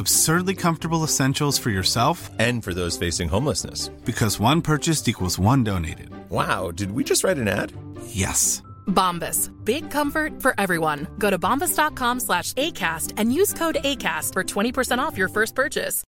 Absurdly 0.00 0.54
comfortable 0.54 1.04
essentials 1.04 1.58
for 1.58 1.68
yourself 1.70 2.30
And 2.38 2.64
for 2.64 2.72
those 2.72 2.96
facing 2.96 3.28
homelessness. 3.28 3.90
because 4.06 4.40
one 4.40 4.62
purchased 4.62 5.08
equals 5.08 5.38
one 5.38 5.62
donated. 5.62 6.08
Wow, 6.30 6.70
did 6.72 6.92
we 6.92 7.04
just 7.04 7.22
write 7.22 7.36
an 7.38 7.48
ad? 7.48 7.72
Yes. 8.06 8.62
Bombas. 8.86 9.50
Big 9.64 9.90
comfort 9.90 10.40
for 10.40 10.54
everyone. 10.58 11.06
Go 11.18 11.28
to 11.30 11.38
bombas.com 11.38 12.20
slash 12.20 12.54
ACAST 12.54 13.12
and 13.18 13.34
use 13.34 13.52
code 13.52 13.76
ACAST 13.84 14.32
for 14.32 14.42
20% 14.42 14.98
off 15.06 15.18
your 15.18 15.28
first 15.28 15.54
purchase. 15.54 16.02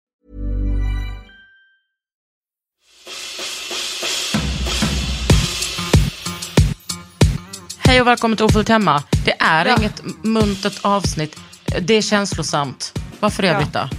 Hej 7.77 8.01
och 8.01 8.07
välkommen 8.07 8.37
till 8.37 8.45
Ofullt 8.45 8.69
hemma. 8.69 9.03
Det 9.25 9.35
är 9.41 9.65
Ja. 9.65 9.75
inget 9.79 10.03
muntert 10.23 10.79
avsnitt. 10.81 11.35
Det 11.81 11.93
är 11.93 12.01
känslosamt. 12.01 12.93
Varför 13.23 13.43
det, 13.43 13.67
Ja. 13.73 13.89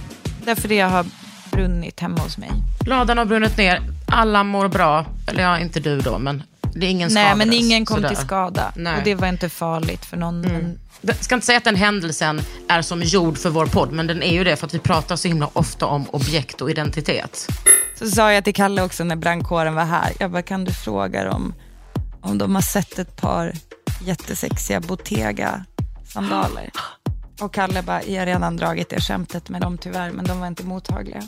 Därför 0.45 0.67
det 0.67 0.79
har 0.79 1.05
brunnit 1.51 1.99
hemma 1.99 2.21
hos 2.21 2.37
mig. 2.37 2.49
Ladan 2.85 3.17
har 3.17 3.25
brunnit 3.25 3.57
ner. 3.57 3.81
Alla 4.07 4.43
mår 4.43 4.67
bra. 4.67 5.05
Eller 5.27 5.43
ja, 5.43 5.59
inte 5.59 5.79
du 5.79 5.99
då, 6.01 6.19
men 6.19 6.43
det 6.75 6.85
är 6.85 6.89
ingen 6.89 7.13
Nej, 7.13 7.35
men 7.35 7.53
ingen 7.53 7.85
kom 7.85 7.95
Sådär. 7.95 8.09
till 8.09 8.17
skada. 8.17 8.71
Nej. 8.75 8.87
Mm. 8.87 8.97
Och 8.99 9.03
det 9.03 9.15
var 9.15 9.27
inte 9.27 9.49
farligt 9.49 10.05
för 10.05 10.17
någon. 10.17 10.41
Men 10.41 10.79
Jag 11.01 11.15
ska 11.15 11.35
inte 11.35 11.45
säga 11.47 11.57
att 11.57 11.63
den 11.63 11.75
händelsen 11.75 12.41
är 12.69 12.81
som 12.81 13.01
gjord 13.01 13.37
för 13.37 13.49
vår 13.49 13.65
podd, 13.65 13.91
men 13.91 14.07
den 14.07 14.23
är 14.23 14.33
ju 14.33 14.43
det 14.43 14.55
för 14.55 14.67
att 14.67 14.73
vi 14.73 14.79
pratar 14.79 15.15
så 15.15 15.27
himla 15.27 15.49
ofta 15.53 15.85
om 15.85 16.09
objekt 16.09 16.61
och 16.61 16.69
identitet. 16.69 17.47
så 17.99 18.09
sa 18.09 18.33
jag 18.33 18.43
till 18.43 18.55
Kalle 18.55 18.81
också 18.81 19.03
när 19.03 19.15
brandkåren 19.15 19.75
var 19.75 19.85
här. 19.85 20.11
Jag 20.19 20.31
bara, 20.31 20.41
kan 20.41 20.65
du 20.65 20.73
fråga 20.73 21.23
dem 21.23 21.53
om 22.21 22.37
de 22.37 22.55
har 22.55 22.61
sett 22.61 22.99
ett 22.99 23.15
par 23.15 23.53
jättesexiga 24.01 24.79
Bottega-sandaler? 24.79 26.69
Och 27.41 27.53
Kalle 27.53 27.81
bara, 27.83 28.03
jag 28.03 28.21
har 28.21 28.25
redan 28.25 28.57
dragit 28.57 28.89
det 28.89 29.01
skämtet 29.01 29.49
med 29.49 29.61
dem 29.61 29.77
tyvärr, 29.77 30.11
men 30.11 30.25
de 30.25 30.39
var 30.39 30.47
inte 30.47 30.63
mottagliga. 30.63 31.23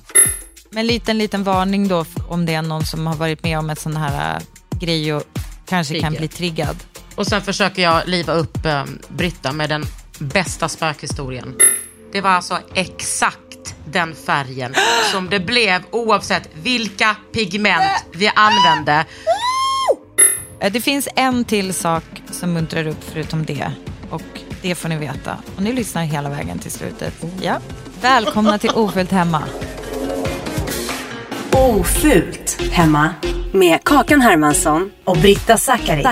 Men 0.70 0.88
liten, 0.88 1.18
liten 1.18 1.44
varning 1.44 1.88
då 1.88 2.06
om 2.30 2.46
det 2.46 2.54
är 2.54 2.62
någon 2.62 2.86
som 2.86 3.08
har 3.08 3.16
varit 3.16 3.44
med 3.44 3.60
om 3.60 3.70
ett 3.70 3.80
sån 3.80 3.98
här 3.98 4.36
äh, 4.36 4.42
grej 4.80 5.14
och 5.14 5.24
kanske 5.66 6.00
kan 6.00 6.12
Trigger. 6.14 6.20
bli 6.20 6.28
triggad. 6.28 6.76
Och 7.16 7.28
sen 7.28 7.42
försöker 7.42 7.82
jag 7.82 8.08
liva 8.08 8.34
upp 8.34 8.66
eh, 8.66 8.84
Britta 9.08 9.52
med 9.54 9.70
den 9.70 9.84
bästa 10.20 10.70
spökhistorien. 10.70 11.56
Det 12.12 12.22
var 12.22 12.30
alltså 12.30 12.60
exakt 12.74 13.76
den 13.86 14.16
färgen 14.16 14.76
som 15.12 15.30
det 15.30 15.40
blev 15.40 15.82
oavsett 15.92 16.50
vilka 16.54 17.16
pigment 17.34 18.06
vi 18.14 18.32
använde. 18.36 19.06
Eh, 20.60 20.72
Det 20.72 20.82
finns 20.82 21.08
en 21.16 21.46
till 21.46 21.74
sak 21.74 22.04
som 22.32 22.54
muntrar 22.54 22.88
upp 22.88 23.04
förutom 23.14 23.46
det. 23.46 23.72
Och 24.10 24.22
det 24.62 24.76
får 24.76 24.90
ni 24.90 24.98
veta. 24.98 25.38
Och 25.56 25.62
ni 25.62 25.74
lyssnar 25.74 26.04
hela 26.04 26.30
vägen 26.30 26.60
till 26.60 26.72
slutet. 26.72 27.14
Ja. 27.42 27.58
Välkomna 28.02 28.58
till 28.58 28.70
Ofullt 28.70 29.12
hemma. 29.12 29.44
Ofult 31.52 32.62
hemma 32.72 33.10
med 33.54 33.84
Kakan 33.84 34.22
Hermansson 34.22 34.92
och 35.04 35.18
Britta 35.18 35.58
Zackari. 35.58 36.04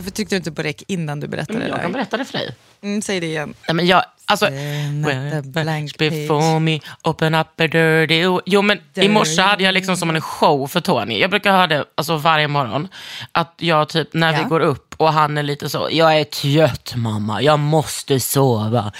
Varför 0.00 0.10
tyckte 0.10 0.34
du 0.34 0.36
inte 0.36 0.52
på 0.52 0.62
räck 0.62 0.82
innan 0.88 1.20
du 1.20 1.28
berättade 1.28 1.58
det 1.58 1.68
Jag 1.68 1.82
kan 1.82 1.92
berätta 1.92 2.16
det 2.16 2.24
för 2.24 2.32
dig. 2.32 2.54
Mm, 2.82 3.02
säg 3.02 3.20
det 3.20 3.26
igen. 3.26 3.54
Nej, 3.68 3.74
men 3.74 3.86
jag, 3.86 4.04
alltså, 4.24 4.46
a 4.46 5.42
blank 5.44 5.98
before 5.98 6.60
me, 6.60 6.80
open 7.02 7.34
up 7.34 7.46
a 7.60 7.66
dirty... 7.66 8.40
Jo, 8.46 8.62
men 8.62 8.78
i 8.94 9.08
morse 9.08 9.42
hade 9.42 9.64
jag 9.64 9.74
liksom 9.74 9.96
som 9.96 10.10
en 10.10 10.20
show 10.20 10.66
för 10.66 10.80
Tony. 10.80 11.18
Jag 11.18 11.30
brukar 11.30 11.52
ha 11.52 11.66
det 11.66 11.84
alltså, 11.94 12.16
varje 12.16 12.48
morgon. 12.48 12.88
Att 13.32 13.54
jag 13.56 13.88
typ, 13.88 14.14
när 14.14 14.32
vi 14.32 14.38
Ja. 14.38 14.48
går 14.48 14.60
upp 14.60 14.94
och 14.96 15.12
han 15.12 15.38
är 15.38 15.42
lite 15.42 15.68
så, 15.68 15.88
jag 15.90 16.20
är 16.20 16.24
trött 16.24 16.92
mamma, 16.96 17.42
jag 17.42 17.58
måste 17.58 18.20
sova. 18.20 18.92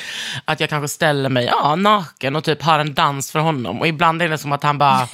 Att 0.44 0.60
jag 0.60 0.68
kanske 0.68 0.88
ställer 0.88 1.28
mig 1.28 1.44
ja, 1.44 1.76
naken 1.76 2.36
och 2.36 2.44
typ 2.44 2.62
har 2.62 2.78
en 2.78 2.94
dans 2.94 3.30
för 3.30 3.38
honom. 3.38 3.80
Och 3.80 3.88
ibland 3.88 4.22
är 4.22 4.28
det 4.28 4.38
som 4.38 4.52
att 4.52 4.62
han 4.62 4.78
bara... 4.78 5.08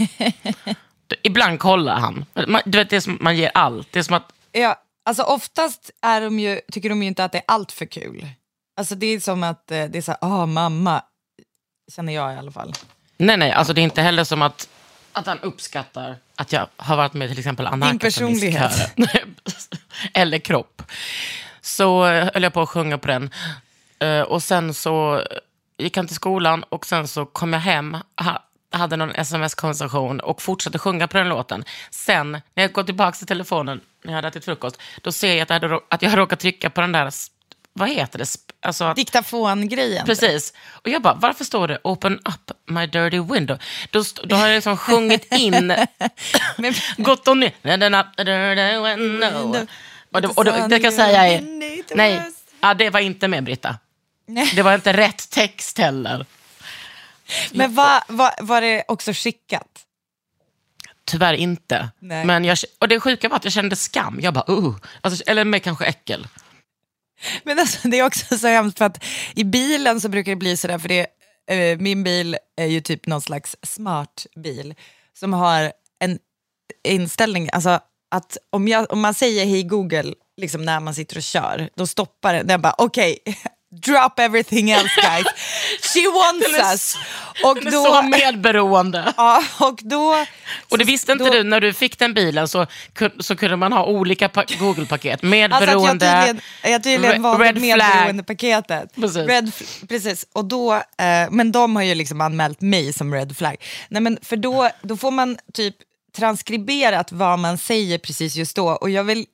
ibland 1.22 1.60
kollar 1.60 2.00
han. 2.00 2.24
Du 2.64 2.78
vet, 2.78 2.90
det 2.90 2.96
är 2.96 3.00
som 3.00 3.18
man 3.20 3.36
ger 3.36 3.50
allt. 3.54 3.88
Det 3.92 3.98
är 3.98 4.02
som 4.02 4.14
att 4.14 4.32
Ja, 4.52 4.76
alltså 5.06 5.22
oftast 5.22 5.90
är 6.02 6.20
de 6.20 6.38
ju, 6.38 6.60
tycker 6.72 6.88
de 6.88 7.02
ju 7.02 7.08
inte 7.08 7.24
att 7.24 7.32
det 7.32 7.38
är 7.38 7.44
allt 7.46 7.72
för 7.72 7.86
kul. 7.86 8.26
Alltså 8.76 8.94
det 8.94 9.06
är 9.06 9.20
som 9.20 9.42
att 9.42 9.70
eh, 9.70 9.84
det 9.84 9.98
är 9.98 10.02
så 10.02 10.10
här, 10.10 10.18
ah 10.20 10.46
mamma, 10.46 11.02
känner 11.92 12.12
jag 12.12 12.34
i 12.34 12.36
alla 12.36 12.52
fall. 12.52 12.72
Nej, 13.18 13.36
nej, 13.36 13.52
alltså 13.52 13.72
det 13.72 13.80
är 13.80 13.82
inte 13.82 14.02
heller 14.02 14.24
som 14.24 14.42
att, 14.42 14.68
att 15.12 15.26
han 15.26 15.40
uppskattar 15.40 16.16
att 16.34 16.52
jag 16.52 16.68
har 16.76 16.96
varit 16.96 17.12
med 17.14 17.28
till 17.28 17.38
exempel 17.38 17.66
personlighet. 18.00 18.62
anarkakamiskören. 18.62 19.34
Eller 20.14 20.38
kropp. 20.38 20.82
Så 21.60 22.06
eh, 22.06 22.28
höll 22.34 22.42
jag 22.42 22.52
på 22.52 22.62
att 22.62 22.68
sjunga 22.68 22.98
på 22.98 23.08
den. 23.08 23.30
Eh, 23.98 24.20
Och 24.20 24.42
sen 24.42 24.74
så 24.74 25.22
gick 25.78 25.96
han 25.96 26.06
till 26.06 26.16
skolan 26.16 26.62
och 26.62 26.86
sen 26.86 27.08
så 27.08 27.26
kom 27.26 27.52
jag 27.52 27.60
hem, 27.60 27.96
hade 28.70 28.96
någon 28.96 29.10
sms-konversation 29.14 30.20
och 30.20 30.42
fortsatte 30.42 30.78
sjunga 30.78 31.08
på 31.08 31.18
den 31.18 31.28
låten. 31.28 31.64
Sen, 31.90 32.32
när 32.32 32.42
jag 32.54 32.72
går 32.72 32.82
tillbaka 32.82 33.16
till 33.16 33.26
telefonen, 33.26 33.80
när 34.04 34.12
jag 34.12 34.16
hade 34.16 34.28
ätit 34.28 34.44
frukost, 34.44 34.80
då 35.02 35.12
ser 35.12 35.28
jag 35.34 35.40
att 35.40 35.50
jag, 35.50 35.60
hade, 35.68 35.80
att 35.88 36.02
jag 36.02 36.10
har 36.10 36.16
råkat 36.16 36.40
trycka 36.40 36.70
på 36.70 36.80
den 36.80 36.92
där, 36.92 37.10
vad 37.72 37.88
heter 37.88 38.18
det? 38.18 38.26
Alltså 38.62 38.84
att, 38.84 38.96
Diktafon-grejen. 38.96 40.06
Precis. 40.06 40.52
Och 40.70 40.88
jag 40.88 41.02
bara, 41.02 41.14
varför 41.14 41.44
står 41.44 41.68
det 41.68 41.78
open 41.84 42.14
up 42.14 42.50
my 42.70 42.86
dirty 42.86 43.20
window? 43.20 43.58
Då, 43.90 44.04
då 44.24 44.36
har 44.36 44.46
jag 44.46 44.54
liksom 44.54 44.76
sjungit 44.76 45.32
in, 45.34 45.66
Men- 46.56 46.74
gått 46.96 47.28
och 47.28 47.36
ner, 47.36 47.52
dirty 47.62 48.96
window. 48.96 49.66
Och, 50.12 50.22
det, 50.22 50.28
och 50.28 50.44
det, 50.44 50.50
det 50.68 50.76
kan 50.80 50.84
jag 50.84 50.94
säga 50.94 51.26
är, 51.26 51.40
nej, 51.96 52.22
ja, 52.60 52.74
det 52.74 52.90
var 52.90 53.00
inte 53.00 53.28
med 53.28 53.44
Britta. 53.44 53.76
Det 54.54 54.62
var 54.62 54.74
inte 54.74 54.92
rätt 54.92 55.30
text 55.30 55.78
heller. 55.78 56.26
Men 57.52 57.74
va, 57.74 58.04
va, 58.08 58.34
var 58.40 58.60
det 58.60 58.84
också 58.88 59.12
skickat? 59.12 59.82
Tyvärr 61.04 61.34
inte. 61.34 61.90
Nej. 61.98 62.24
Men 62.24 62.44
jag, 62.44 62.58
och 62.78 62.88
det 62.88 63.00
sjuka 63.00 63.28
var 63.28 63.36
att 63.36 63.44
jag 63.44 63.52
kände 63.52 63.76
skam. 63.76 64.18
Jag 64.22 64.34
bara, 64.34 64.52
uh. 64.52 64.76
Alltså, 65.00 65.24
eller 65.26 65.44
med 65.44 65.62
kanske 65.62 65.84
äckel. 65.84 66.26
Men 67.44 67.58
alltså, 67.58 67.88
det 67.88 67.98
är 67.98 68.06
också 68.06 68.38
så 68.38 68.46
hemskt 68.46 68.78
för 68.78 68.84
att 68.84 69.04
i 69.34 69.44
bilen 69.44 70.00
så 70.00 70.08
brukar 70.08 70.32
det 70.32 70.36
bli 70.36 70.56
sådär, 70.56 70.78
för 70.78 70.88
det, 70.88 71.06
eh, 71.50 71.78
min 71.78 72.04
bil 72.04 72.36
är 72.56 72.66
ju 72.66 72.80
typ 72.80 73.06
någon 73.06 73.22
slags 73.22 73.56
smart 73.62 74.26
bil 74.36 74.74
som 75.14 75.32
har 75.32 75.72
en 75.98 76.18
inställning, 76.88 77.48
alltså 77.52 77.80
att 78.10 78.36
om, 78.50 78.68
jag, 78.68 78.92
om 78.92 79.00
man 79.00 79.14
säger 79.14 79.46
hej 79.46 79.62
Google 79.62 80.14
liksom 80.36 80.64
när 80.64 80.80
man 80.80 80.94
sitter 80.94 81.16
och 81.16 81.22
kör, 81.22 81.70
då 81.74 81.86
stoppar 81.86 82.34
den, 82.34 82.46
den 82.46 82.62
bara 82.62 82.74
okej, 82.78 83.18
drop 83.86 84.18
everything 84.18 84.70
else 84.70 85.00
guys. 85.02 85.26
She 85.94 86.08
wants 86.08 86.46
är 86.58 86.72
us. 86.72 86.96
Och 87.44 87.58
då, 87.64 87.70
så 87.84 88.02
medberoende. 88.02 89.12
ja, 89.16 89.42
och 89.60 89.78
då... 89.82 90.24
Och 90.70 90.78
det 90.78 90.84
visste 90.84 91.12
inte 91.12 91.24
då- 91.24 91.30
du 91.30 91.42
när 91.42 91.60
du 91.60 91.72
fick 91.72 91.98
den 91.98 92.14
bilen 92.14 92.48
så, 92.48 92.66
så 93.20 93.36
kunde 93.36 93.56
man 93.56 93.72
ha 93.72 93.84
olika 93.84 94.28
pa- 94.28 94.44
Google-paket. 94.58 95.12
Alltså 95.12 95.26
att 95.26 95.40
jag 95.40 95.50
Medberoende, 95.50 96.06
tydligen, 96.26 96.40
jag 96.62 96.82
tydligen 96.82 97.22
valde 97.22 97.44
red 97.44 97.54
flag. 97.54 97.78
medberoendepaketet. 97.78 98.94
Precis. 98.94 99.16
Red, 99.28 99.52
precis. 99.88 100.26
Och 100.32 100.44
då, 100.44 100.74
eh, 100.74 101.30
men 101.30 101.52
de 101.52 101.76
har 101.76 101.82
ju 101.82 101.94
liksom 101.94 102.20
anmält 102.20 102.60
mig 102.60 102.92
som 102.92 103.14
red 103.14 103.36
flag. 103.36 103.56
Nej, 103.88 104.02
men 104.02 104.18
för 104.22 104.36
då, 104.36 104.70
då 104.82 104.96
får 104.96 105.10
man 105.10 105.38
typ 105.54 105.76
transkriberat 106.16 107.12
vad 107.12 107.38
man 107.38 107.58
säger 107.58 107.98
precis 107.98 108.36
just 108.36 108.56
då. 108.56 108.68
Och 108.68 108.90
jag, 108.90 109.04
vill, 109.04 109.26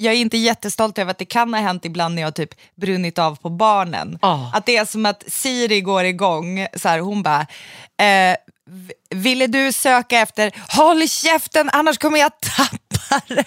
jag 0.00 0.14
är 0.14 0.18
inte 0.18 0.36
jättestolt 0.36 0.98
över 0.98 1.10
att 1.10 1.18
det 1.18 1.24
kan 1.24 1.54
ha 1.54 1.60
hänt 1.60 1.84
ibland 1.84 2.14
när 2.14 2.22
jag 2.22 2.34
typ 2.34 2.50
brunnit 2.74 3.18
av 3.18 3.36
på 3.36 3.48
barnen. 3.48 4.18
Ah. 4.22 4.38
Att 4.54 4.66
det 4.66 4.76
är 4.76 4.84
som 4.84 5.06
att 5.06 5.24
Siri 5.26 5.80
går 5.80 6.04
igång, 6.04 6.66
så 6.76 6.88
här, 6.88 6.98
hon 6.98 7.22
bara, 7.22 7.46
eh, 8.00 8.36
ville 9.10 9.46
du 9.46 9.72
söka 9.72 10.18
efter, 10.18 10.52
håll 10.68 11.08
käften 11.08 11.70
annars 11.72 11.98
kommer 11.98 12.18
jag 12.18 12.40
tappa 12.40 13.20
det. 13.26 13.44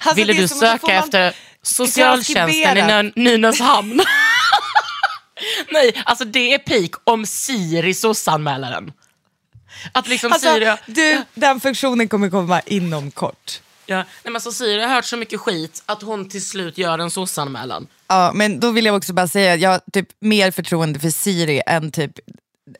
Alltså, 0.00 0.14
ville 0.14 0.32
det 0.32 0.40
du 0.40 0.48
söka 0.48 0.92
efter 0.92 1.34
socialtjänsten 1.62 3.00
i 3.00 3.12
Nynäshamn? 3.16 4.00
Nej, 5.70 6.02
alltså 6.04 6.24
det 6.24 6.54
är 6.54 6.58
peak 6.58 6.90
om 7.04 7.26
Siri 7.26 7.94
sossanmäler 7.94 8.70
den. 8.70 8.92
Att 9.92 10.08
liksom 10.08 10.32
Alltså, 10.32 10.54
Siri... 10.54 10.76
du, 10.86 11.22
den 11.34 11.60
funktionen 11.60 12.08
kommer 12.08 12.30
komma 12.30 12.60
inom 12.60 13.10
kort. 13.10 13.60
Ja, 13.86 13.96
nej, 13.96 14.06
men 14.24 14.34
alltså 14.34 14.52
Siri 14.52 14.82
har 14.82 14.94
hört 14.94 15.04
så 15.04 15.16
mycket 15.16 15.40
skit 15.40 15.82
att 15.86 16.02
hon 16.02 16.28
till 16.28 16.46
slut 16.46 16.78
gör 16.78 16.98
en 16.98 17.10
sossanmälan. 17.10 17.86
Ja, 18.08 18.30
men 18.34 18.60
då 18.60 18.70
vill 18.70 18.86
jag 18.86 18.96
också 18.96 19.12
bara 19.12 19.28
säga 19.28 19.54
att 19.54 19.60
jag 19.60 19.70
har 19.70 19.80
typ 19.92 20.08
mer 20.20 20.50
förtroende 20.50 20.98
för 20.98 21.10
Siri 21.10 21.62
än 21.66 21.90
typ 21.90 22.12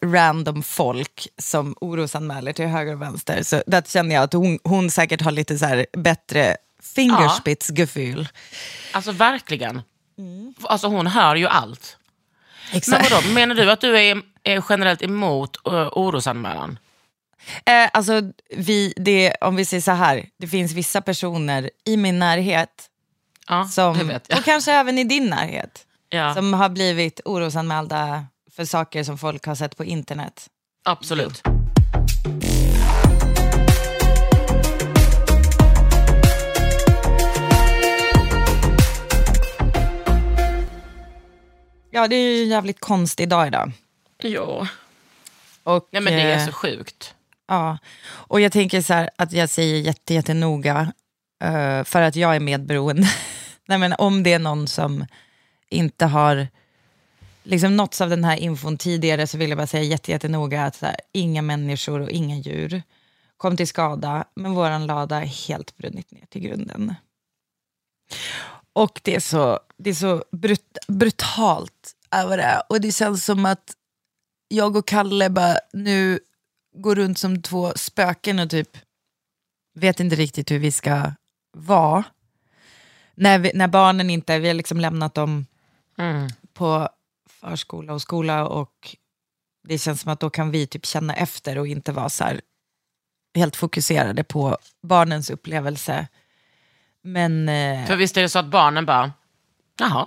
random 0.05 0.63
folk 0.63 1.29
som 1.39 1.75
orosanmäler 1.81 2.53
till 2.53 2.67
höger 2.67 2.93
och 2.93 3.03
vänster. 3.03 3.43
Så 3.43 3.63
där 3.67 3.83
känner 3.83 4.15
jag 4.15 4.25
att 4.25 4.33
hon, 4.33 4.59
hon 4.65 4.91
säkert 4.91 5.21
har 5.21 5.31
lite 5.31 5.59
så 5.59 5.85
bättre 5.93 6.57
fingerspitzgefühl. 6.95 8.29
Alltså 8.93 9.13
verkligen. 9.13 9.83
Mm. 10.19 10.55
Alltså 10.63 10.87
hon 10.87 11.07
hör 11.07 11.37
ju 11.37 11.47
allt. 11.47 11.97
Men 12.71 12.79
Exakt. 12.79 13.11
vadå, 13.11 13.29
menar 13.29 13.55
du 13.55 13.71
att 13.71 13.81
du 13.81 13.99
är, 13.99 14.23
är 14.43 14.65
generellt 14.69 15.03
emot 15.03 15.57
uh, 15.69 15.89
orosanmälan? 15.93 16.79
Eh, 17.67 17.89
alltså, 17.93 18.23
vi, 18.57 18.93
det, 18.97 19.35
om 19.41 19.57
vi 19.57 19.65
säger 19.65 19.81
så 19.81 19.93
här, 19.93 20.27
det 20.39 20.47
finns 20.49 20.73
vissa 20.73 21.01
personer 21.01 21.71
i 21.85 21.97
min 21.97 22.19
närhet, 22.19 22.91
Ja, 23.49 23.65
som, 23.65 24.11
och 24.39 24.45
kanske 24.45 24.73
även 24.73 24.99
i 24.99 25.05
din 25.05 25.27
närhet, 25.27 25.87
Ja, 26.09 26.35
som 26.35 26.53
har 26.55 26.69
blivit 26.69 27.21
orosanmälda 27.25 28.27
för 28.57 28.65
saker 28.65 29.05
som 29.05 29.19
folk 29.19 29.47
har 29.47 29.55
sett 29.55 29.77
på 29.77 29.85
internet. 29.85 30.47
absolut. 30.85 31.43
Ja, 41.91 42.09
det 42.09 42.17
är 42.17 42.37
ju 42.37 42.43
en 42.43 42.49
jävligt 42.49 42.81
konstig 42.81 43.29
dag 43.29 43.47
idag. 43.47 43.73
Ja. 44.19 44.67
Och, 45.63 45.89
Nej, 45.91 46.03
men 46.03 46.13
det 46.13 46.21
är 46.23 46.39
eh, 46.39 46.47
så 46.47 46.53
sjukt. 46.53 47.15
Ja, 47.49 47.79
och 48.07 48.41
jag 48.41 48.53
tänker 48.53 48.81
så 48.81 48.95
här 48.95 49.11
att 49.17 49.33
jag 49.33 49.51
säger 49.51 49.81
jätte, 49.81 50.15
jättenoga 50.15 50.93
uh, 51.45 51.85
för 51.85 52.03
att 52.03 52.17
jag 52.17 52.37
är 52.37 52.41
medberoende. 52.41 53.09
Nej, 53.69 53.79
men 53.79 53.93
om 53.93 54.23
det 54.23 54.33
är 54.33 54.39
någon 54.39 54.69
som 54.69 55.07
inte 55.71 56.07
har 56.07 56.49
liksom 57.43 57.77
nåtts 57.77 58.01
av 58.01 58.11
den 58.11 58.25
här 58.25 58.37
infon 58.37 58.79
tidigare 58.79 59.27
så 59.27 59.39
vill 59.39 59.49
jag 59.49 59.59
bara 59.59 59.67
säga 59.67 59.83
jätte, 59.83 60.11
jättenoga 60.11 60.65
att 60.65 60.77
så 60.77 60.87
här, 60.87 60.97
inga 61.13 61.43
människor 61.43 62.01
och 62.01 62.11
inga 62.11 62.37
djur 62.37 62.83
kom 63.37 63.57
till 63.57 63.69
skada, 63.69 64.25
men 64.35 64.55
vår 64.55 64.87
lada 64.87 65.23
är 65.23 65.27
helt 65.27 65.77
brunnit 65.77 66.11
ner 66.11 66.27
till 66.27 66.43
grunden. 66.43 66.95
Och 68.73 69.01
det 69.05 69.17
är 69.17 69.21
så, 69.21 69.61
det 69.77 69.91
är 69.91 69.95
så 69.95 70.25
brut, 70.33 70.79
brutalt 70.89 71.95
över 72.11 72.37
det. 72.37 72.63
Och 72.69 72.81
det 72.81 72.93
känns 72.93 73.25
som 73.25 73.47
att 73.47 73.75
jag 74.49 74.77
och 74.77 74.87
Kalle 74.87 75.31
bara 75.31 75.59
nu 75.73 76.19
går 76.77 76.95
runt 76.95 77.19
som 77.19 77.43
två 77.43 77.73
spöken 77.77 78.39
och 78.39 78.51
typ 78.51 78.77
vet 79.75 80.01
inte 80.01 80.17
riktigt 80.17 80.51
hur 80.51 80.59
vi 80.59 80.73
ska 80.73 81.13
vara. 81.53 82.05
När, 83.15 83.39
vi, 83.39 83.51
när 83.55 83.69
barnen 83.69 84.11
inte, 84.11 84.39
vi 84.39 84.49
har 84.49 84.55
liksom 84.55 84.81
lämnat 84.81 85.15
dem 85.15 85.47
Mm. 85.99 86.29
på 86.55 86.89
förskola 87.29 87.93
och 87.93 88.03
skola 88.03 88.47
och 88.49 88.97
det 89.69 89.79
känns 89.79 90.01
som 90.01 90.13
att 90.13 90.21
då 90.21 90.31
kan 90.31 90.51
vi 90.51 90.67
typ 90.67 90.87
känna 90.87 91.15
efter 91.15 91.59
och 91.59 91.67
inte 91.67 91.93
vara 91.93 92.09
så 92.09 92.25
här 92.25 92.41
helt 93.35 93.57
fokuserade 93.57 94.25
på 94.25 94.59
barnens 94.83 95.31
upplevelse. 95.31 96.09
Men 97.03 97.49
eh, 97.49 97.87
För 97.87 97.97
visst 97.97 98.17
är 98.17 98.23
det 98.23 98.29
så 98.29 98.39
att 98.39 98.51
barnen 98.51 98.87
bara, 98.87 99.13
jaha. 99.79 100.07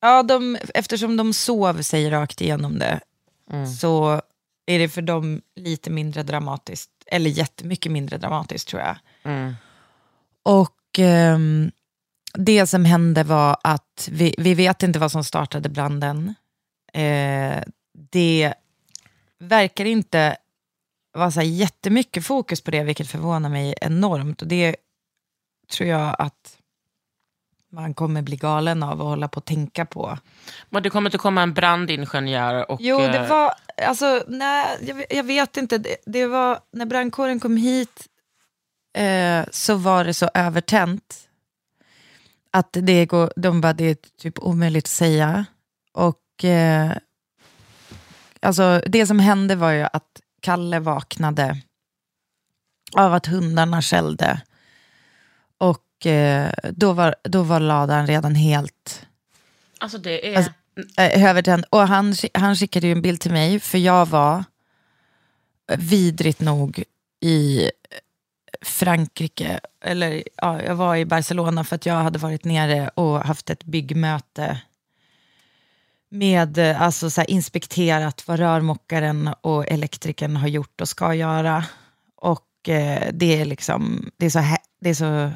ja, 0.00 0.22
de, 0.22 0.58
eftersom 0.74 1.16
de 1.16 1.32
sov 1.32 1.82
sig 1.82 2.10
rakt 2.10 2.40
igenom 2.40 2.78
det 2.78 3.00
Mm. 3.50 3.66
så 3.66 4.22
är 4.66 4.78
det 4.78 4.88
för 4.88 5.02
dem 5.02 5.42
lite 5.56 5.90
mindre 5.90 6.22
dramatiskt, 6.22 6.90
eller 7.06 7.30
jättemycket 7.30 7.92
mindre 7.92 8.18
dramatiskt 8.18 8.68
tror 8.68 8.82
jag. 8.82 8.96
Mm. 9.22 9.54
Och 10.42 10.98
ehm, 10.98 11.70
det 12.34 12.66
som 12.66 12.84
hände 12.84 13.22
var 13.22 13.56
att 13.62 14.08
vi, 14.12 14.34
vi 14.38 14.54
vet 14.54 14.82
inte 14.82 14.98
vad 14.98 15.12
som 15.12 15.24
startade 15.24 15.68
branden. 15.68 16.34
Eh, 16.92 17.62
det 18.10 18.54
verkar 19.38 19.84
inte 19.84 20.36
vara 21.12 21.30
så 21.30 21.40
här 21.40 21.46
jättemycket 21.46 22.26
fokus 22.26 22.60
på 22.60 22.70
det, 22.70 22.82
vilket 22.84 23.10
förvånar 23.10 23.48
mig 23.48 23.74
enormt. 23.80 24.42
Och 24.42 24.48
det 24.48 24.76
tror 25.72 25.88
jag 25.88 26.16
att 26.18 26.58
man 27.74 27.94
kommer 27.94 28.22
bli 28.22 28.36
galen 28.36 28.82
av 28.82 29.00
att 29.00 29.06
hålla 29.06 29.28
på 29.28 29.38
och 29.38 29.44
tänka 29.44 29.86
på. 29.86 30.18
Men 30.70 30.82
det 30.82 30.90
kommer 30.90 31.10
inte 31.10 31.18
komma 31.18 31.42
en 31.42 31.54
brandingenjör 31.54 32.70
och... 32.70 32.80
Jo, 32.80 32.98
det 32.98 33.18
eh, 33.18 33.28
var, 33.28 33.54
alltså, 33.82 34.24
nej, 34.28 34.78
jag, 34.80 34.94
vet- 34.94 35.12
jag 35.12 35.24
vet 35.24 35.56
inte. 35.56 35.78
Det, 35.78 35.96
det 36.06 36.26
var, 36.26 36.58
när 36.72 36.86
brandkåren 36.86 37.40
kom 37.40 37.56
hit 37.56 38.06
eh, 38.96 39.44
så 39.50 39.74
var 39.74 40.04
det 40.04 40.14
så 40.14 40.30
övertänt 40.34 41.28
att 42.50 42.68
det 42.72 43.06
går, 43.06 43.32
de 43.36 43.60
bara, 43.60 43.72
det 43.72 43.84
är 43.84 43.96
typ 44.18 44.38
omöjligt 44.38 44.84
att 44.84 44.88
säga. 44.90 45.44
Och 45.92 46.44
eh, 46.44 46.92
alltså, 48.40 48.82
det 48.86 49.06
som 49.06 49.18
hände 49.18 49.56
var 49.56 49.70
ju 49.70 49.82
att 49.92 50.20
Kalle 50.42 50.80
vaknade 50.80 51.60
av 52.96 53.14
att 53.14 53.26
hundarna 53.26 53.82
skällde. 53.82 54.40
Och 56.04 56.10
eh, 56.10 56.52
då, 56.70 56.92
var, 56.92 57.14
då 57.22 57.42
var 57.42 57.60
ladan 57.60 58.06
redan 58.06 58.34
helt 58.34 59.06
Alltså 59.78 59.98
det 59.98 60.32
är... 60.32 60.36
Alltså, 60.36 60.52
eh, 60.96 61.24
övertänd. 61.24 61.64
Och 61.70 61.88
han, 61.88 62.14
han 62.34 62.56
skickade 62.56 62.86
ju 62.86 62.92
en 62.92 63.02
bild 63.02 63.20
till 63.20 63.32
mig, 63.32 63.60
för 63.60 63.78
jag 63.78 64.06
var 64.06 64.44
vidrigt 65.78 66.40
nog 66.40 66.84
i 67.20 67.70
Frankrike, 68.62 69.60
eller 69.84 70.22
ja, 70.36 70.62
jag 70.62 70.74
var 70.74 70.96
i 70.96 71.04
Barcelona 71.04 71.64
för 71.64 71.76
att 71.76 71.86
jag 71.86 71.94
hade 71.94 72.18
varit 72.18 72.44
nere 72.44 72.90
och 72.94 73.20
haft 73.20 73.50
ett 73.50 73.64
byggmöte 73.64 74.60
med, 76.08 76.58
eh, 76.58 76.82
alltså 76.82 77.10
så 77.10 77.20
här, 77.20 77.30
inspekterat 77.30 78.28
vad 78.28 78.38
rörmokaren 78.38 79.30
och 79.40 79.68
elektrikern 79.68 80.36
har 80.36 80.48
gjort 80.48 80.80
och 80.80 80.88
ska 80.88 81.14
göra. 81.14 81.64
Och 82.16 82.68
eh, 82.68 83.08
det 83.12 83.40
är 83.40 83.44
liksom, 83.44 84.10
det 84.16 84.26
är 84.26 84.30
så, 84.30 84.42
det 84.80 84.90
är 84.90 84.94
så, 84.94 85.32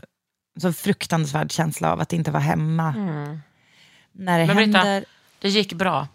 så 0.60 0.72
fruktansvärd 0.72 1.52
känsla 1.52 1.92
av 1.92 2.00
att 2.00 2.12
inte 2.12 2.30
vara 2.30 2.42
hemma. 2.42 2.92
När 4.12 4.38
det 4.38 4.46
Men 4.46 4.56
Britta, 4.56 4.78
händer. 4.78 5.04
det 5.38 5.48
gick 5.48 5.72
bra. 5.72 6.08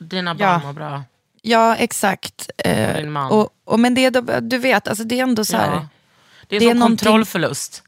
Dina 0.00 0.34
barn 0.34 0.48
Ja. 0.48 0.66
mår 0.66 0.72
bra. 0.72 1.02
Ja, 1.42 1.76
exakt. 1.76 2.50
Eh, 2.58 2.88
Och 2.90 2.96
din 3.02 3.12
man. 3.12 3.30
och, 3.32 3.48
och, 3.64 3.80
men 3.80 3.94
det, 3.94 4.10
du 4.40 4.58
vet, 4.58 4.88
alltså 4.88 5.04
det 5.04 5.18
är 5.18 5.22
ändå 5.22 5.44
så 5.44 5.56
här. 5.56 5.66
Ja. 5.72 5.88
Det 6.48 6.56
är 6.56 6.60
Det 6.60 6.66
är 6.66 6.70
som 6.70 6.78
någonting- 6.78 7.04
kontrollförlust. 7.06 7.82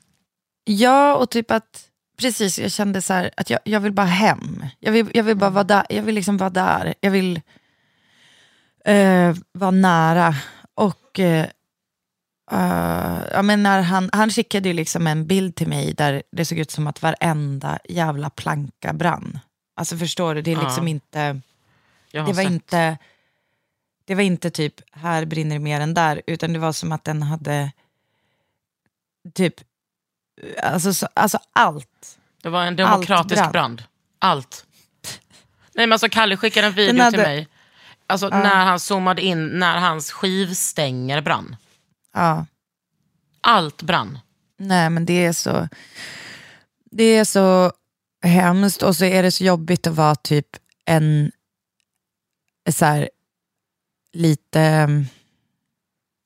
Ja, 0.64 1.14
och 1.16 1.30
typ 1.30 1.50
att, 1.50 1.84
precis, 2.18 2.58
jag 2.58 2.72
kände 2.72 3.02
så 3.02 3.12
här 3.12 3.30
att 3.36 3.50
jag, 3.50 3.60
jag 3.64 3.80
vill 3.80 3.92
bara 3.92 4.06
hem. 4.06 4.64
Jag 4.78 4.92
vill, 4.92 5.10
jag 5.14 5.24
vill 5.24 5.36
bara 5.36 5.50
vara 5.50 5.64
där. 5.64 5.86
Jag 5.88 6.02
vill 6.02 6.14
liksom 6.14 6.36
vara 6.36 6.50
där. 6.50 6.94
Jag 7.00 7.10
vill 7.10 7.40
eh, 8.84 9.34
vara 9.52 9.70
nära. 9.70 10.34
Och 10.74 11.20
eh, 11.20 11.46
eh, 12.52 13.18
ja, 13.32 13.42
men 13.42 13.62
när 13.62 13.80
han, 13.82 14.10
han 14.12 14.30
skickade 14.30 14.68
ju 14.68 14.74
liksom 14.74 15.06
en 15.06 15.26
bild 15.26 15.54
till 15.54 15.68
mig 15.68 15.94
där 15.94 16.22
det 16.32 16.44
såg 16.44 16.58
ut 16.58 16.70
som 16.70 16.86
att 16.86 17.02
varenda 17.02 17.78
jävla 17.88 18.30
planka 18.30 18.92
brann. 18.92 19.38
Alltså 19.76 19.96
förstår 19.96 20.34
du, 20.34 20.42
det 20.42 20.50
är 20.52 20.56
Ja. 20.56 20.62
liksom 20.62 20.88
inte... 20.88 21.40
Det 22.12 22.20
var 22.20 22.34
sett. 22.34 22.44
inte 22.50 22.98
det 24.04 24.14
var 24.14 24.22
inte 24.22 24.50
typ 24.50 24.74
här 24.92 25.24
brinner 25.24 25.54
det 25.54 25.58
mer 25.60 25.80
än 25.80 25.94
där, 25.94 26.22
utan 26.26 26.52
det 26.52 26.58
var 26.58 26.72
som 26.72 26.92
att 26.92 27.04
den 27.04 27.22
hade 27.22 27.72
typ, 29.34 29.54
alltså, 30.62 30.94
så, 30.94 31.08
alltså 31.14 31.38
allt. 31.52 32.18
Det 32.42 32.48
var 32.48 32.64
en 32.64 32.76
demokratisk 32.76 33.42
brann. 33.42 33.52
brand. 33.52 33.82
Allt. 34.18 34.66
Nej, 35.74 35.86
men 35.86 35.92
alltså, 35.92 36.08
Kalle 36.08 36.36
skickade 36.36 36.66
en 36.66 36.72
video 36.72 37.02
hade- 37.04 37.10
till 37.16 37.26
mig. 37.26 37.48
Alltså 38.06 38.28
när 38.28 38.64
han 38.64 38.80
zoomade 38.80 39.22
in 39.22 39.46
när 39.46 39.78
hans 39.78 40.12
skivstänger 40.12 41.20
brann. 41.20 41.56
Ja. 42.12 42.46
Allt 43.40 43.82
brann. 43.82 44.18
Nej 44.56 44.90
men 44.90 45.06
det 45.06 45.24
är 45.26 45.32
så 45.32 45.68
Det 46.90 47.04
är 47.04 47.24
så 47.24 47.72
hemskt 48.22 48.82
och 48.82 48.96
så 48.96 49.04
är 49.04 49.22
det 49.22 49.30
så 49.30 49.44
jobbigt 49.44 49.86
att 49.86 49.94
vara 49.94 50.14
typ 50.14 50.46
en 50.84 51.32
så 52.70 52.84
här, 52.84 53.10
lite, 54.12 54.88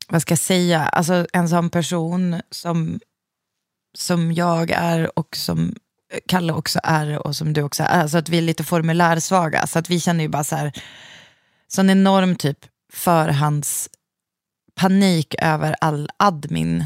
vad 0.08 0.22
ska 0.22 0.32
jag 0.32 0.38
säga, 0.38 0.80
alltså 0.80 1.26
en 1.32 1.48
sån 1.48 1.70
person 1.70 2.40
som, 2.50 3.00
som 3.94 4.32
jag 4.32 4.70
är 4.70 5.18
och 5.18 5.36
som 5.36 5.74
Kalle 6.26 6.52
också 6.52 6.80
är 6.82 7.26
och 7.26 7.36
som 7.36 7.52
du 7.52 7.62
också 7.62 7.82
är, 7.82 7.86
alltså 7.86 8.18
att 8.18 8.28
vi 8.28 8.38
är 8.38 8.42
lite 8.42 8.64
formulärsvaga. 8.64 9.66
Så 9.66 9.78
att 9.78 9.90
vi 9.90 10.00
känner 10.00 10.24
ju 10.24 10.28
bara 10.28 10.44
så 10.44 10.56
här, 10.56 10.72
sån 11.68 11.90
enorm 11.90 12.36
typ 12.36 12.58
förhands 12.92 13.88
panik 14.84 15.34
över 15.38 15.76
all 15.80 16.10
admin 16.16 16.84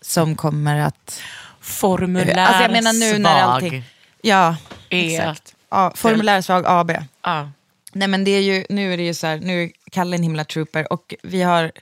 som 0.00 0.36
kommer 0.36 0.80
att 0.80 1.20
Formulärsvag. 1.60 2.38
Alltså 2.38 2.62
jag 2.62 2.72
menar 2.72 2.92
nu 2.92 3.18
när 3.18 3.40
allting... 3.42 3.84
Ja, 4.22 4.56
är- 4.88 5.18
exakt. 5.18 5.54
Ja, 5.70 5.92
formulärsvag 5.94 6.64
AB. 6.66 6.92
Ja. 7.22 7.50
Nej 7.92 8.08
men 8.08 8.24
det 8.24 8.30
är 8.30 8.40
ju, 8.40 8.64
nu 8.68 8.92
är 8.92 8.96
det 8.96 9.02
ju 9.02 9.14
så 9.14 9.26
här, 9.26 9.36
nu 9.38 9.62
är 9.62 9.70
Kalle 9.90 10.16
en 10.16 10.22
himla 10.22 10.44
trooper 10.44 10.92
och 10.92 11.14
vi 11.22 11.42
har 11.42 11.72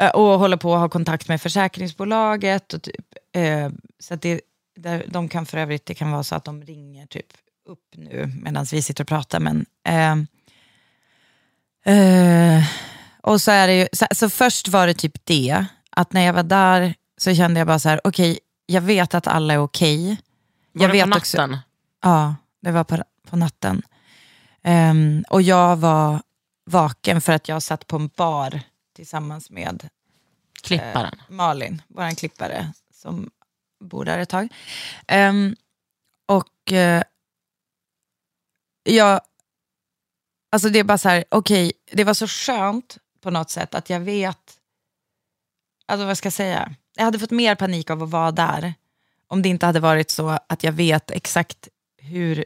eh, 0.00 0.10
och 0.10 0.38
håller 0.38 0.56
på 0.56 0.74
att 0.74 0.80
ha 0.80 0.88
kontakt 0.88 1.28
med 1.28 1.42
försäkringsbolaget. 1.42 2.72
Och 2.72 2.82
typ, 2.82 3.06
eh, 3.32 3.68
så 3.98 4.14
att 4.14 4.22
det, 4.22 4.40
där, 4.76 5.04
de 5.08 5.28
kan 5.28 5.46
för 5.46 5.58
övrigt, 5.58 5.86
det 5.86 5.94
kan 5.94 6.10
vara 6.10 6.22
så 6.22 6.34
att 6.34 6.44
de 6.44 6.62
ringer 6.62 7.06
typ 7.06 7.32
upp 7.66 7.84
nu 7.94 8.32
medan 8.42 8.66
vi 8.72 8.82
sitter 8.82 9.04
och 9.04 9.08
pratar. 9.08 9.40
Men, 9.40 9.66
eh, 9.84 10.12
eh, 11.94 12.64
och 13.22 13.40
så 13.40 13.50
är 13.50 13.66
det 13.66 13.74
ju, 13.74 13.88
så, 13.92 14.06
så 14.14 14.30
först 14.30 14.68
var 14.68 14.86
det 14.86 14.94
typ 14.94 15.24
det, 15.26 15.64
att 15.90 16.12
när 16.12 16.20
jag 16.20 16.32
var 16.32 16.42
där 16.42 16.94
så 17.16 17.34
kände 17.34 17.60
jag 17.60 17.66
bara 17.66 17.78
så 17.78 17.88
här, 17.88 18.00
okej, 18.04 18.38
jag 18.66 18.80
vet 18.80 19.14
att 19.14 19.26
alla 19.26 19.54
är 19.54 19.58
okej. 19.58 20.08
Var 20.72 20.82
Jag 20.82 20.90
det 20.90 20.92
vet 21.04 21.10
på 21.12 21.18
också- 21.18 21.36
natten? 21.46 21.58
Ja, 22.02 22.34
det 22.62 22.70
var 22.70 22.84
på, 22.84 23.04
på 23.30 23.36
natten. 23.36 23.82
Ehm, 24.62 25.24
och 25.30 25.42
jag 25.42 25.76
var 25.76 26.22
vaken 26.70 27.20
för 27.20 27.32
att 27.32 27.48
jag 27.48 27.62
satt 27.62 27.86
på 27.86 27.96
en 27.96 28.08
bar 28.16 28.60
tillsammans 28.96 29.50
med 29.50 29.88
Klipparen. 30.62 31.20
Malin, 31.28 31.82
vår 31.88 32.14
klippare, 32.16 32.72
som 32.94 33.30
bor 33.84 34.04
där 34.04 34.18
ett 34.18 34.28
tag. 34.28 34.48
Ehm, 35.06 35.56
och 36.26 36.72
eh, 36.72 37.02
jag, 38.82 39.20
alltså 40.52 40.68
det 40.68 40.78
är 40.78 40.84
bara 40.84 40.98
så 40.98 41.08
här, 41.08 41.24
okej, 41.28 41.72
det 41.92 42.04
var 42.04 42.14
så 42.14 42.26
skönt 42.26 42.98
på 43.20 43.30
något 43.30 43.50
sätt 43.50 43.74
att 43.74 43.90
jag 43.90 44.00
vet, 44.00 44.58
alltså 45.86 46.06
vad 46.06 46.18
ska 46.18 46.26
jag 46.26 46.32
säga, 46.32 46.74
jag 46.96 47.04
hade 47.04 47.18
fått 47.18 47.30
mer 47.30 47.54
panik 47.54 47.90
av 47.90 48.02
att 48.02 48.10
vara 48.10 48.30
där 48.30 48.74
om 49.28 49.42
det 49.42 49.48
inte 49.48 49.66
hade 49.66 49.80
varit 49.80 50.10
så 50.10 50.38
att 50.48 50.64
jag 50.64 50.72
vet 50.72 51.10
exakt 51.10 51.68
hur 51.96 52.44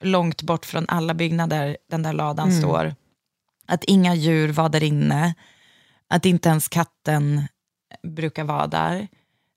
långt 0.00 0.42
bort 0.42 0.66
från 0.66 0.84
alla 0.88 1.14
byggnader 1.14 1.76
den 1.90 2.02
där 2.02 2.12
ladan 2.12 2.52
står. 2.52 2.94
Att 3.66 3.84
inga 3.84 4.14
djur 4.14 4.48
var 4.48 4.68
där 4.68 4.82
inne, 4.82 5.34
att 6.08 6.26
inte 6.26 6.48
ens 6.48 6.68
katten 6.68 7.48
brukar 8.02 8.44
vara 8.44 8.66
där. 8.66 9.08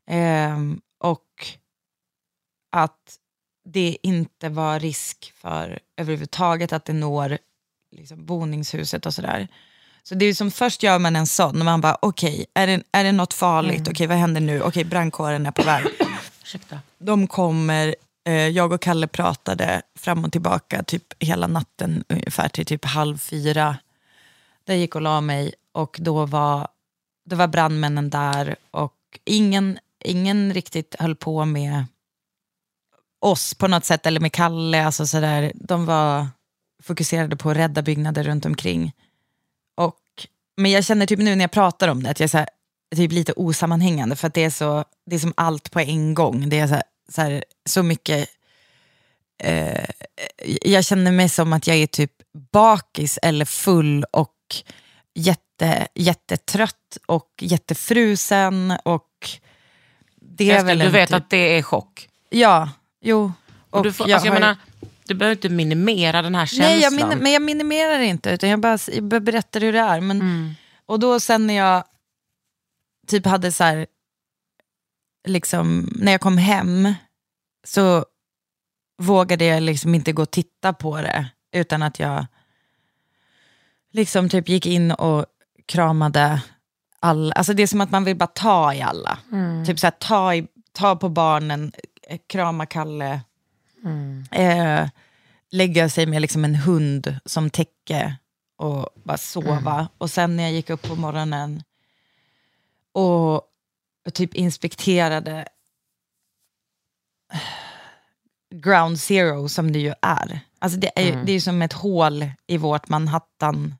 Ehm, 0.08 0.82
och 0.98 1.48
att 2.72 3.18
det 3.66 3.98
inte 4.04 4.50
var 4.50 4.80
risk 4.80 5.34
för 5.36 5.80
överhuvudtaget 5.98 6.74
att 6.74 6.86
det 6.86 6.94
når 6.94 7.38
liksom, 7.92 8.26
boningshuset 8.26 9.06
och 9.06 9.14
sådär. 9.14 9.48
Så 10.10 10.16
det 10.16 10.26
är 10.26 10.34
som 10.34 10.52
först 10.52 10.84
gör 10.84 11.00
man 11.00 11.16
en 11.16 11.28
sån, 11.28 11.60
och 11.60 11.66
man 11.66 11.82
bara 11.82 11.98
okej, 12.02 12.46
är, 12.54 12.68
det, 12.68 12.84
är 12.92 13.04
det 13.04 13.12
något 13.12 13.34
farligt? 13.34 13.88
Okej, 13.88 14.08
vad 14.08 14.18
händer 14.18 14.42
nu? 14.42 14.62
Okej, 14.62 14.84
brandkåren 14.84 15.46
är 15.46 15.52
på 15.52 15.64
väg. 15.64 15.86
De 17.00 17.28
kommer, 17.28 17.96
eh, 18.28 18.34
jag 18.34 18.72
och 18.72 18.82
Kalle 18.82 19.08
pratade 19.08 19.82
fram 20.00 20.26
och 20.26 20.32
tillbaka 20.32 20.84
typ 20.84 21.04
hela 21.20 21.48
natten, 21.48 22.04
ungefär 22.10 22.50
till 22.50 22.66
typ 22.66 22.86
halv 22.86 23.18
fyra. 23.18 23.78
Där 24.64 24.76
gick 24.76 24.96
och 24.96 25.02
la 25.02 25.22
mig 25.22 25.54
och 25.72 25.98
då 26.00 26.26
var, 26.26 26.68
då 27.30 27.36
var 27.36 27.48
brandmännen 27.48 28.10
där 28.10 28.56
och 28.72 28.96
ingen, 29.26 29.80
ingen 30.06 30.54
riktigt 30.54 30.96
höll 31.00 31.16
på 31.16 31.46
med 31.46 31.86
oss 33.20 33.54
på 33.54 33.68
något 33.68 33.86
sätt, 33.86 34.06
eller 34.06 34.20
med 34.20 34.34
Kalle. 34.34 34.86
Alltså 34.86 35.08
sådär. 35.08 35.52
De 35.56 35.86
var 35.86 36.28
fokuserade 36.84 37.36
på 37.36 37.50
att 37.50 37.58
rädda 37.58 37.82
byggnader 37.82 38.24
runt 38.24 38.46
omkring. 38.46 38.94
Och, 39.80 40.28
men 40.58 40.72
jag 40.72 40.86
känner 40.86 41.06
typ 41.06 41.20
nu 41.20 41.36
när 41.36 41.44
jag 41.44 41.52
pratar 41.52 41.88
om 41.88 42.04
det 42.04 42.10
att 42.10 42.20
jag 42.20 42.26
är 42.26 42.30
så, 42.30 42.38
här, 42.38 42.50
typ 42.96 43.12
lite 43.12 43.34
osammanhängande 43.34 44.16
för 44.16 44.28
att 44.28 44.34
det 44.34 44.44
är, 44.44 44.50
så, 44.50 44.86
det 45.06 45.16
är 45.16 45.20
som 45.20 45.34
allt 45.38 45.72
på 45.72 45.80
en 45.80 46.14
gång. 46.14 46.50
Det 46.50 46.60
är 46.60 46.68
så, 46.68 46.74
här, 46.74 46.84
så, 47.10 47.22
här, 47.22 47.44
så 47.66 47.84
mycket... 47.84 48.30
Eh, 49.44 49.86
jag 50.62 50.86
känner 50.86 51.12
mig 51.12 51.30
som 51.30 51.54
att 51.54 51.68
jag 51.68 51.78
är 51.78 51.88
typ 51.88 52.12
bakis 52.52 53.20
eller 53.22 53.46
full 53.46 54.04
och 54.04 54.36
jätte, 55.16 55.88
jättetrött 55.96 56.98
och 57.06 57.30
jättefrusen. 57.42 58.74
Och 58.84 59.30
det 60.22 60.50
är 60.52 60.56
Älskling, 60.56 60.68
väl 60.68 60.80
du 60.80 60.90
vet 60.90 61.10
typ, 61.10 61.16
att 61.16 61.30
det 61.30 61.58
är 61.58 61.62
chock. 61.62 62.10
Ja, 62.30 62.70
jo. 63.02 63.32
Och 63.70 63.84
du, 63.84 63.94
får, 63.94 64.04
alltså, 64.12 64.28
jag 64.28 64.34
har- 64.34 64.40
menar, 64.40 64.58
du 65.10 65.16
behöver 65.16 65.36
inte 65.36 65.50
minimera 65.50 66.22
den 66.22 66.36
här 66.36 66.46
känslan. 66.46 66.68
Nej, 66.68 66.82
jag 66.82 66.94
min, 66.94 67.24
men 67.24 67.32
jag 67.32 67.42
minimerar 67.42 68.00
inte, 68.00 68.30
utan 68.30 68.50
jag 68.50 68.60
bara, 68.60 68.78
jag 68.88 69.04
berättar 69.04 69.62
hur 69.62 69.74
det 69.74 69.80
är. 69.80 70.02
Men, 70.02 70.22
Mm. 70.22 70.56
Och 70.86 71.00
då 71.00 71.20
sen 71.20 71.48
när 71.48 71.54
jag 71.54 71.84
typ 73.08 73.26
hade 73.26 73.52
så 73.52 73.64
här, 73.64 73.88
liksom, 75.28 75.90
när 75.96 76.12
jag 76.12 76.22
kom 76.22 76.38
hem 76.38 76.94
så 77.68 78.06
vågade 79.02 79.46
jag 79.46 79.64
liksom 79.64 79.96
inte 79.96 80.12
gå 80.12 80.22
och 80.22 80.32
titta 80.32 80.74
på 80.74 80.98
det, 81.02 81.30
utan 81.52 81.84
att 81.84 82.00
jag 82.00 82.26
liksom 83.92 84.30
typ 84.30 84.50
gick 84.50 84.66
in 84.66 84.92
och 84.92 85.26
kramade 85.66 86.42
alla. 87.00 87.34
Alltså 87.34 87.54
det 87.54 87.64
är 87.64 87.68
som 87.68 87.82
att 87.82 87.92
man 87.92 88.04
vill 88.04 88.16
bara 88.18 88.28
ta 88.28 88.74
i 88.74 88.82
alla. 88.82 89.20
Typ 89.66 89.80
så 89.80 89.86
här, 89.88 89.92
ta, 89.92 90.36
i, 90.36 90.48
ta 90.72 90.96
på 90.96 91.10
barnen, 91.10 91.72
krama 92.28 92.66
Kalle, 92.66 93.22
eh, 94.32 94.90
lägga 95.52 95.90
sig 95.90 96.06
med 96.06 96.22
liksom 96.22 96.46
en 96.46 96.56
hund 96.56 97.16
som 97.26 97.50
täcke 97.50 98.16
och 98.58 98.90
bara 99.04 99.18
sova. 99.18 99.88
Och 99.98 100.10
sen 100.10 100.36
när 100.36 100.44
jag 100.44 100.52
gick 100.52 100.70
upp 100.70 100.82
på 100.82 100.96
morgonen 100.96 101.64
och, 102.92 103.44
typ 104.14 104.34
inspekterade 104.34 105.48
ground 108.56 109.00
zero 109.00 109.50
som 109.50 109.72
det 109.72 109.80
ju 109.80 109.94
är. 110.02 110.40
Alltså 110.60 110.80
det 110.80 110.92
är 110.96 111.04
ju 111.04 111.24
det 111.24 111.32
är 111.32 111.40
som 111.40 111.62
ett 111.62 111.74
hål 111.74 112.32
i 112.48 112.58
vårt 112.58 112.90
Manhattan. 112.90 113.76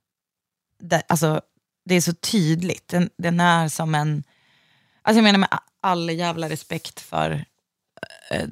Där, 0.80 1.02
alltså, 1.08 1.42
det 1.86 1.96
är 1.96 2.02
så 2.02 2.14
tydligt. 2.14 2.88
Den, 2.88 3.10
den 3.18 3.40
är 3.40 3.68
som 3.68 3.96
en... 3.96 4.24
Alltså 5.02 5.18
jag 5.18 5.24
menar 5.24 5.40
med 5.40 5.60
all 5.82 6.10
jävla 6.10 6.50
respekt 6.50 7.00
för 7.00 7.46
eh, 8.32 8.48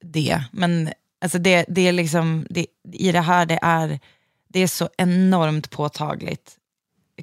det. 0.00 0.44
Men 0.52 0.92
alltså 1.20 1.38
det, 1.38 1.64
det 1.68 1.88
är 1.88 1.92
liksom, 1.92 2.46
det, 2.50 2.66
i 2.92 3.12
det 3.12 3.20
här 3.20 3.46
det 3.46 3.58
är, 3.62 4.00
det 4.48 4.60
är 4.60 4.66
så 4.66 4.88
enormt 4.96 5.70
påtagligt. 5.70 6.56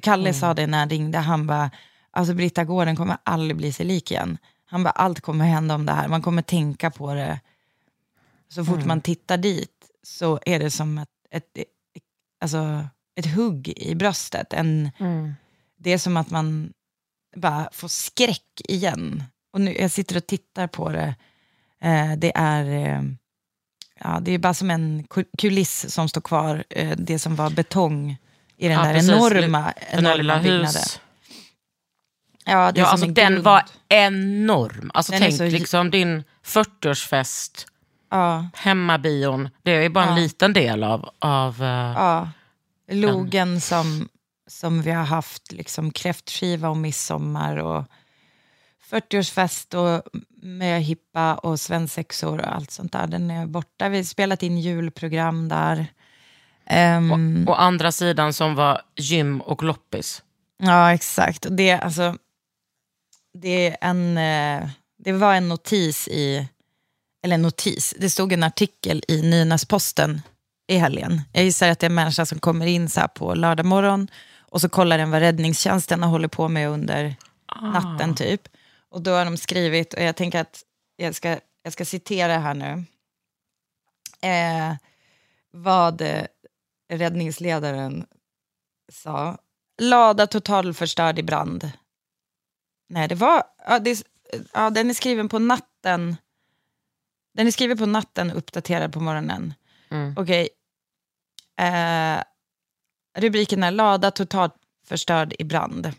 Kalle 0.02 0.34
sa 0.34 0.54
det 0.54 0.66
när 0.66 0.78
han 0.78 0.90
ringde, 0.90 1.18
han 1.18 1.46
bara, 1.46 1.70
alltså 2.10 2.34
Britta 2.34 2.64
gården 2.64 2.96
kommer 2.96 3.16
aldrig 3.22 3.56
bli 3.56 3.72
sig 3.72 3.86
lik 3.86 4.10
igen. 4.10 4.38
Han 4.66 4.82
bara, 4.82 4.90
allt 4.90 5.20
kommer 5.20 5.44
hända 5.44 5.74
om 5.74 5.86
det 5.86 5.92
här, 5.92 6.08
man 6.08 6.22
kommer 6.22 6.42
tänka 6.42 6.90
på 6.90 7.14
det. 7.14 7.40
Så 8.48 8.64
fort 8.64 8.84
man 8.84 9.00
tittar 9.00 9.36
dit 9.36 9.90
så 10.02 10.38
är 10.46 10.58
det 10.58 10.70
som 10.70 10.98
ett, 10.98 11.08
ett, 11.30 11.44
alltså, 12.40 12.86
ett 13.14 13.34
hugg 13.34 13.68
i 13.68 13.94
bröstet. 13.94 14.52
En, 14.52 14.90
Det 15.78 15.92
är 15.92 15.98
som 15.98 16.16
att 16.16 16.30
man 16.30 16.72
bara 17.36 17.68
får 17.72 17.88
skräck 17.88 18.60
igen. 18.68 19.24
Och 19.52 19.60
nu, 19.60 19.76
jag 19.76 19.90
sitter 19.90 20.16
och 20.16 20.26
tittar 20.26 20.66
på 20.66 20.88
det. 20.90 21.14
Eh, 21.82 22.12
det 22.18 22.32
är 22.36 22.64
eh, 22.96 23.02
ja, 24.00 24.18
det 24.22 24.32
är 24.32 24.38
bara 24.38 24.54
som 24.54 24.70
en 24.70 25.04
ku- 25.04 25.26
kuliss 25.38 25.94
som 25.94 26.08
står 26.08 26.20
kvar. 26.20 26.64
Eh, 26.70 26.96
det 26.96 27.18
som 27.18 27.36
var 27.36 27.50
betong 27.50 28.16
i 28.56 28.68
den 28.68 28.76
Ja, 28.78 28.84
där 28.84 28.94
precis. 28.94 29.10
enorma, 29.10 29.72
Den 29.92 30.06
enorma 30.06 30.38
byggnaden. 30.42 30.66
hus. 30.66 31.00
Ja, 32.44 32.72
Ja, 32.74 32.86
alltså, 32.86 33.06
en 33.06 33.14
den 33.14 33.32
grund. 33.32 33.44
var 33.44 33.62
enorm. 33.88 34.90
Alltså, 34.94 35.12
Den 35.12 35.20
tänk 35.20 35.36
så- 35.36 35.44
liksom 35.44 35.90
din 35.90 36.24
40-årsfest, 36.44 37.66
Ja, 38.10 38.48
hemmabion. 38.54 39.48
Det 39.62 39.70
är 39.70 39.88
bara 39.88 40.04
en 40.04 40.10
Ja. 40.10 40.16
liten 40.22 40.52
del 40.52 40.84
av... 40.84 41.10
av 41.18 41.56
ja. 41.62 42.28
Logen 42.90 43.60
som, 43.60 44.08
som 44.46 44.82
vi 44.82 44.90
har 44.90 45.04
haft, 45.04 45.52
liksom 45.52 45.90
kräftskiva 45.90 46.68
och 46.68 46.76
midsommar 46.76 47.56
och 47.56 47.84
40-årsfest 48.90 49.74
och 49.74 50.02
möhippa 50.42 51.34
och 51.34 51.60
svensexor 51.60 52.38
och 52.40 52.54
allt 52.54 52.70
sånt 52.70 52.92
där. 52.92 53.06
Den 53.06 53.30
är 53.30 53.46
borta. 53.46 53.88
Vi 53.88 53.96
har 53.96 54.04
spelat 54.04 54.42
in 54.42 54.58
julprogram 54.58 55.48
där. 55.48 55.86
Ehm, 56.66 57.44
Å 57.48 57.52
andra 57.52 57.92
sidan 57.92 58.32
som 58.32 58.54
var 58.54 58.82
gym 58.96 59.40
och 59.40 59.62
loppis. 59.62 60.22
Ja, 60.58 60.92
exakt. 60.92 61.44
Och 61.44 61.52
det, 61.52 61.72
alltså, 61.72 62.16
det, 63.34 63.66
är 63.66 63.76
en, 63.80 64.18
eh, 64.18 64.68
det 64.98 65.12
var 65.12 65.34
en 65.34 65.48
notis 65.48 66.08
i, 66.08 66.48
eller 67.24 67.34
en 67.34 67.42
notis, 67.42 67.94
det 67.98 68.10
stod 68.10 68.32
en 68.32 68.42
artikel 68.42 69.02
i 69.08 69.22
Nynäsposten 69.22 70.22
i 70.68 70.76
helgen. 70.76 71.22
Jag 71.32 71.44
gissar 71.44 71.68
att 71.68 71.78
det 71.78 71.86
är 71.86 71.90
en 71.90 71.94
människa 71.94 72.26
som 72.26 72.38
kommer 72.38 72.66
in 72.66 72.88
så 72.88 73.00
här 73.00 73.08
på 73.08 73.34
lördag 73.34 73.66
morgon 73.66 74.08
och 74.40 74.60
så 74.60 74.68
kollar 74.68 74.98
den 74.98 75.10
vad 75.10 75.20
räddningstjänsten 75.20 76.02
har 76.02 76.10
hållit 76.10 76.32
på 76.32 76.48
med 76.48 76.68
under 76.68 77.14
natten 77.62 78.14
typ. 78.14 78.48
Och 78.96 79.02
då 79.02 79.10
har 79.10 79.24
de 79.24 79.36
skrivit, 79.36 79.94
och 79.94 80.02
jag 80.02 80.16
tänker 80.16 80.40
att 80.40 80.62
jag 80.96 81.14
ska, 81.14 81.38
jag 81.62 81.72
ska 81.72 81.84
citera 81.84 82.38
här 82.38 82.54
nu, 82.54 82.84
eh, 84.28 84.74
vad 85.50 86.00
eh, 86.00 86.26
räddningsledaren 86.92 88.06
sa. 88.92 89.38
Lada 89.82 90.26
totalförstörd 90.26 91.18
i 91.18 91.22
brand. 91.22 91.70
Nej, 92.88 93.08
det 93.08 93.14
var... 93.14 93.42
Ja, 93.66 93.78
det, 93.78 94.06
ja, 94.52 94.70
den 94.70 94.90
är 94.90 94.94
skriven 94.94 95.28
på 95.28 95.38
natten. 95.38 96.16
Den 97.34 97.46
är 97.46 97.50
skriven 97.50 97.78
på 97.78 97.86
natten, 97.86 98.30
uppdaterad 98.30 98.92
på 98.92 99.00
morgonen. 99.00 99.54
Mm. 99.90 100.14
Okej. 100.18 100.48
Eh, 101.60 102.22
rubriken 103.18 103.62
är 103.62 103.70
Lada 103.70 104.10
totalt 104.10 104.54
förstörd 104.86 105.34
i 105.38 105.44
brand. 105.44 105.92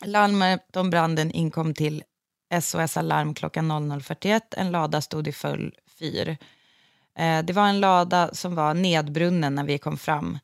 Larmet 0.00 0.76
om 0.76 0.90
branden 0.90 1.30
inkom 1.30 1.74
till 1.74 2.02
SOS 2.62 2.96
Alarm 2.96 3.34
klockan 3.34 3.72
00.41. 3.72 4.40
En 4.56 4.70
lada 4.70 5.00
stod 5.00 5.28
i 5.28 5.32
full 5.32 5.74
fyr. 5.98 6.36
Eh, 7.18 7.42
det 7.42 7.52
var 7.52 7.68
en 7.68 7.80
lada 7.80 8.34
som 8.34 8.54
var 8.54 8.74
nedbrunnen 8.74 9.54
när 9.54 9.64
vi 9.64 9.78
kom 9.78 9.98
fram. 9.98 10.38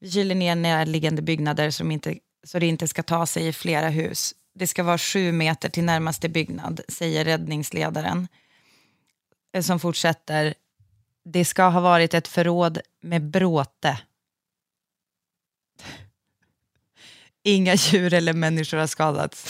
Vi 0.00 0.10
kyler 0.10 0.34
ner 0.34 0.54
närliggande 0.54 1.22
byggnader 1.22 1.70
som 1.70 1.90
inte, 1.90 2.18
så 2.44 2.58
det 2.58 2.66
inte 2.66 2.88
ska 2.88 3.02
ta 3.02 3.26
sig 3.26 3.46
i 3.46 3.52
flera 3.52 3.88
hus. 3.88 4.34
Det 4.54 4.66
ska 4.66 4.82
vara 4.82 4.98
sju 4.98 5.32
meter 5.32 5.68
till 5.68 5.84
närmaste 5.84 6.28
byggnad, 6.28 6.80
säger 6.88 7.24
räddningsledaren. 7.24 8.28
Eh, 9.54 9.62
som 9.62 9.80
fortsätter. 9.80 10.54
Det 11.24 11.44
ska 11.44 11.64
ha 11.64 11.80
varit 11.80 12.14
ett 12.14 12.28
förråd 12.28 12.78
med 13.02 13.22
bråte. 13.22 13.98
Inga 17.42 17.74
djur 17.74 18.14
eller 18.14 18.32
människor 18.32 18.78
har 18.78 18.86
skadats. 18.86 19.44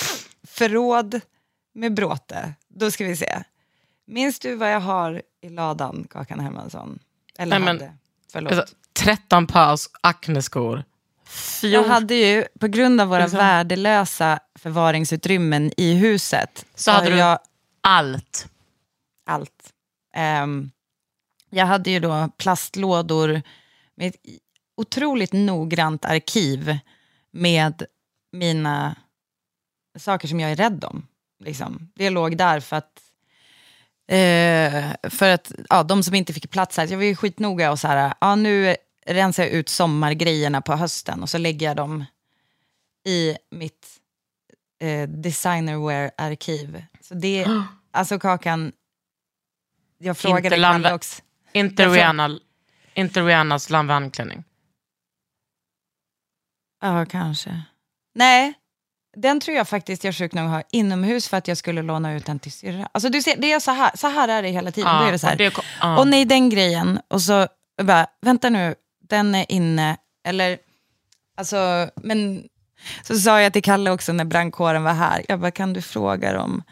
Förråd 0.47 1.21
med 1.75 1.95
bråte. 1.95 2.55
Då 2.69 2.91
ska 2.91 3.05
vi 3.05 3.17
se. 3.17 3.43
Minns 4.07 4.39
du 4.39 4.55
vad 4.57 4.73
jag 4.73 4.81
har 4.81 5.23
i 5.43 5.49
ladan, 5.49 6.07
Kakan 6.11 6.41
Hermansson? 6.41 6.99
Eller 7.39 7.59
Nej, 7.59 7.65
men- 7.75 7.81
hade? 7.81 7.93
Förlåt. 8.33 8.53
Alltså, 8.53 8.75
13 8.93 9.47
paus 9.47 9.91
Acne-skor. 10.01 10.85
Jag 11.63 11.85
hade 11.85 12.15
ju, 12.15 12.45
på 12.61 12.67
grund 12.67 13.01
av 13.01 13.09
våra 13.09 13.27
värdelösa 13.27 14.41
förvaringsutrymmen 14.55 15.73
i 15.77 15.95
huset, 15.95 16.67
Så 16.75 16.91
hade 16.91 17.05
har 17.07 17.11
du- 17.11 17.17
jag 17.19 17.39
Allt. 17.81 18.49
allt. 19.27 19.73
Ehm, 20.15 20.71
jag 21.51 21.67
hade 21.67 21.91
ju 21.91 22.01
då 22.01 22.31
plastlådor 22.37 23.43
med 23.95 24.09
ett 24.09 24.17
otroligt 24.77 25.33
noggrant 25.33 26.05
arkiv 26.05 26.79
med 27.33 27.87
mina 28.33 28.97
saker 29.99 30.29
som 30.29 30.41
jag 30.41 30.51
är 30.53 30.57
rädd 30.57 30.85
om. 30.85 31.07
Liksom. 31.45 31.91
Det 31.95 32.11
låg 32.11 32.37
där 32.37 32.61
för 32.61 32.77
att, 32.77 33.03
eh, 34.09 35.11
för 35.11 35.29
att 35.35 35.53
ja, 35.69 35.83
de 35.83 36.03
som 36.03 36.15
inte 36.15 36.33
fick 36.33 36.51
plats 36.51 36.77
här, 36.77 36.87
jag 36.91 36.97
var 36.97 37.05
ju 37.05 37.17
skitnoga 37.17 37.71
och 37.71 37.79
så 37.79 37.89
här, 37.89 38.15
ja, 38.21 38.35
nu 38.35 38.77
rensar 39.07 39.43
jag 39.43 39.53
ut 39.53 39.69
sommargrejerna 39.69 40.61
på 40.61 40.73
hösten 40.73 41.23
och 41.23 41.31
så 41.31 41.39
lägger 41.39 41.67
jag 41.67 41.77
dem 41.77 42.05
i 43.05 43.37
mitt 43.51 43.87
eh, 44.81 45.09
designerwear-arkiv. 45.09 46.85
Så 47.01 47.15
det, 47.15 47.47
alltså 47.91 48.19
Kakan, 48.19 48.73
jag 49.99 50.19
frågade 50.19 50.57
Inte 50.57 50.57
Kalle 50.57 50.95
också. 50.95 51.23
Inte, 51.53 51.89
Rihanna, 51.89 52.39
inte 52.95 53.21
Rihannas 53.21 53.71
lamvanklänning. 53.71 54.45
Ja, 56.83 57.07
kanske. 57.07 57.63
Nej, 58.15 58.55
den 59.17 59.41
tror 59.41 59.57
jag 59.57 59.69
faktiskt 59.69 60.05
jag 60.05 60.15
sjukt 60.15 60.35
nog 60.35 60.49
har 60.49 60.63
inomhus 60.71 61.29
för 61.29 61.37
att 61.37 61.49
jag 61.49 61.57
skulle 61.57 61.83
låna 61.83 62.13
ut 62.13 62.27
den 62.27 62.39
till 62.39 62.53
syrra. 62.53 62.89
Alltså 62.93 63.09
du 63.09 63.23
ser, 63.23 63.37
det 63.37 63.53
är 63.53 63.61
så 63.61 63.71
här, 63.71 63.91
så 63.95 64.09
här 64.09 64.29
är 64.29 64.43
det 64.43 64.49
hela 64.49 64.71
tiden. 64.71 64.99
Då 64.99 65.05
är 65.05 65.13
det 65.13 65.19
så 65.19 65.27
här. 65.27 65.33
och 65.33 65.39
det 65.39 65.53
ja. 65.81 65.99
Och 65.99 66.09
nej, 66.09 66.25
den 66.25 66.51
grejen. 66.51 67.01
Och 67.09 67.23
så 67.23 67.47
bara, 67.83 68.07
vänta 68.21 68.51
nu, 68.51 68.75
den 69.09 69.35
är 69.35 69.53
inne. 69.53 69.97
Eller, 70.25 70.59
alltså, 71.37 71.91
men 71.97 72.49
så 73.03 73.19
sa 73.19 73.41
jag 73.41 73.53
till 73.53 73.63
Kalle 73.63 73.91
också 73.91 74.13
när 74.13 74.25
brandkåren 74.25 74.83
var 74.83 74.95
här. 74.95 75.25
Jag 75.29 75.41
bara, 75.41 75.51
kan 75.51 75.73
du 75.73 75.83
fråga 75.83 76.33
dem 76.33 76.63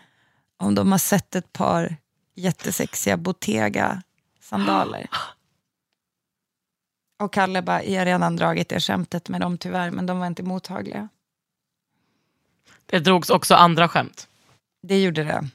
om 0.57 0.75
de 0.75 0.93
har 0.93 0.99
sett 0.99 1.35
ett 1.35 1.53
par 1.53 1.97
jättesexiga 2.37 3.17
Bottega-sandaler? 3.17 5.07
Och 7.21 7.33
Kalle 7.33 7.63
bara, 7.63 7.85
jag 7.85 8.01
har 8.01 8.07
redan 8.07 8.37
dragit 8.37 8.69
det 8.69 8.81
skämtet 8.81 9.29
med 9.29 9.41
dem 9.41 9.59
tyvärr, 9.59 9.91
men 9.91 10.07
de 10.07 10.19
var 10.19 10.27
inte 10.27 10.43
mottagliga. 10.43 11.09
det 12.87 12.99
drogs 12.99 13.31
också 13.31 13.55
andra 13.55 13.89
skämt. 13.89 14.29
Det 14.83 15.03
gjorde 15.03 15.25
det. 15.25 15.49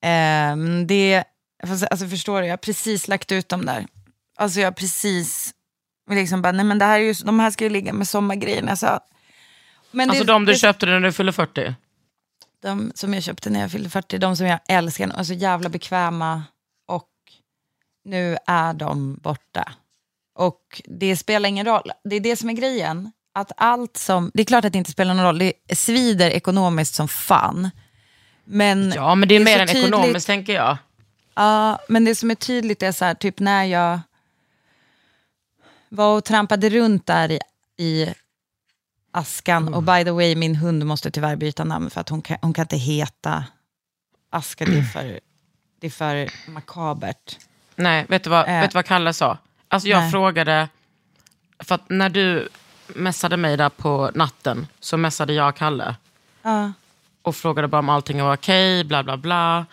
Ehm, 0.00 0.86
det 0.86 1.24
alltså, 1.62 2.08
förstår 2.08 2.40
du, 2.40 2.46
jag 2.46 2.52
har 2.52 2.56
precis 2.56 3.08
lagt 3.08 3.32
ut 3.32 3.48
dem 3.48 3.66
där. 3.66 3.86
Alltså 4.36 4.60
jag 4.60 4.66
har 4.66 4.72
precis, 4.72 5.54
liksom 6.10 6.42
bara, 6.42 6.52
nej 6.52 6.64
men 6.64 6.78
det 6.78 6.84
här 6.84 7.00
är 7.00 7.04
ju, 7.04 7.12
de 7.12 7.40
här 7.40 7.50
ska 7.50 7.64
ju 7.64 7.70
ligga 7.70 7.92
med 7.92 8.08
sommargrejerna. 8.08 8.76
Så. 8.76 9.00
Men 9.90 10.10
Alltså 10.10 10.24
det, 10.24 10.32
de 10.32 10.44
du 10.44 10.52
det, 10.52 10.58
köpte 10.58 10.86
när 10.86 11.00
du 11.00 11.12
fyllde 11.12 11.32
40. 11.32 11.74
de 12.62 12.92
som 12.94 13.14
jag 13.14 13.22
köpte 13.22 13.50
när 13.50 13.60
jag 13.60 13.70
fyllde 13.70 13.90
40, 13.90 14.18
de 14.18 14.36
som 14.36 14.46
jag 14.46 14.60
älskar, 14.68 15.08
alltså 15.08 15.34
jävla 15.34 15.68
bekväma 15.68 16.42
och 16.86 17.08
nu 18.04 18.36
är 18.46 18.74
de 18.74 19.14
borta. 19.14 19.72
Och 20.38 20.82
det 20.84 21.16
spelar 21.16 21.48
ingen 21.48 21.66
roll, 21.66 21.90
det 22.04 22.16
är 22.16 22.20
det 22.20 22.36
som 22.36 22.48
är 22.50 22.52
grejen. 22.54 23.12
Att 23.34 23.52
allt 23.56 23.96
som, 23.96 24.30
det 24.34 24.42
är 24.42 24.44
klart 24.44 24.64
att 24.64 24.72
det 24.72 24.78
inte 24.78 24.90
spelar 24.90 25.14
någon 25.14 25.24
roll, 25.24 25.38
det 25.38 25.52
svider 25.76 26.30
ekonomiskt 26.30 26.94
som 26.94 27.08
fan. 27.08 27.70
Men 28.44 28.92
Ja, 28.96 29.14
men 29.14 29.28
det 29.28 29.34
är, 29.36 29.44
Det 29.44 29.50
är 29.52 29.56
mer 29.56 29.62
än 29.62 29.68
tydligt. 29.68 29.88
ekonomiskt 29.88 30.26
tänker 30.26 30.52
jag. 30.52 30.76
Ja, 31.34 31.78
men 31.88 32.04
det 32.04 32.14
som 32.14 32.30
är 32.30 32.34
tydligt 32.34 32.82
är 32.82 32.92
så 32.92 33.04
här, 33.04 33.14
typ 33.14 33.38
när 33.40 33.64
jag 33.64 34.00
var 35.88 36.16
och 36.16 36.24
trampade 36.24 36.70
runt 36.70 37.06
där 37.06 37.30
i, 37.30 37.40
i 37.78 38.14
askan. 39.10 39.74
Och 39.74 39.82
by 39.82 40.04
the 40.04 40.10
way, 40.10 40.36
min 40.36 40.56
hund 40.56 40.86
måste 40.86 41.10
tyvärr 41.10 41.36
byta 41.36 41.64
namn 41.64 41.90
för 41.90 42.00
att 42.00 42.08
hon 42.08 42.22
kan, 42.22 42.36
hon 42.42 42.54
kan 42.54 42.62
inte 42.62 42.76
heta 42.76 43.44
Aska. 44.30 44.64
Det 44.64 44.78
är 44.78 44.82
för, 44.82 45.20
det 45.80 45.86
är 45.86 45.90
för 45.90 46.30
makabert. 46.50 47.38
Nej, 47.76 48.06
vet 48.08 48.24
du 48.24 48.30
vad, 48.30 48.48
Eh. 48.48 48.60
vet 48.60 48.70
du 48.70 48.74
vad 48.74 48.84
Kalle 48.86 49.12
sa? 49.12 49.38
Alltså 49.68 49.88
jag 49.88 50.00
Nej. 50.00 50.10
frågade, 50.10 50.68
för 51.58 51.74
att 51.74 51.88
när 51.88 52.08
du 52.08 52.48
messade 52.86 53.36
mig 53.36 53.56
där 53.56 53.68
på 53.68 54.10
natten 54.14 54.66
så 54.80 54.96
messade 54.96 55.32
jag 55.32 55.56
Kalle 55.56 55.96
Ja. 56.42 56.72
och 57.22 57.36
frågade 57.36 57.68
bara 57.68 57.78
om 57.78 57.88
allting 57.88 58.22
var 58.22 58.34
okej, 58.34 58.84
bla 58.84 59.02
bla 59.02 59.16
bla. 59.16 59.66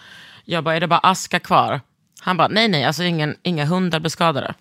Jag 0.45 0.63
bara, 0.63 0.75
är 0.75 0.79
det 0.79 0.87
bara 0.87 0.99
aska 0.99 1.39
kvar? 1.39 1.81
Han 2.19 2.37
bara, 2.37 2.47
nej 2.47 2.67
nej, 2.67 2.83
alltså 2.83 3.03
ingen, 3.03 3.35
inga 3.43 3.65
hundar 3.65 3.99
blev 3.99 4.09
skadade. 4.09 4.53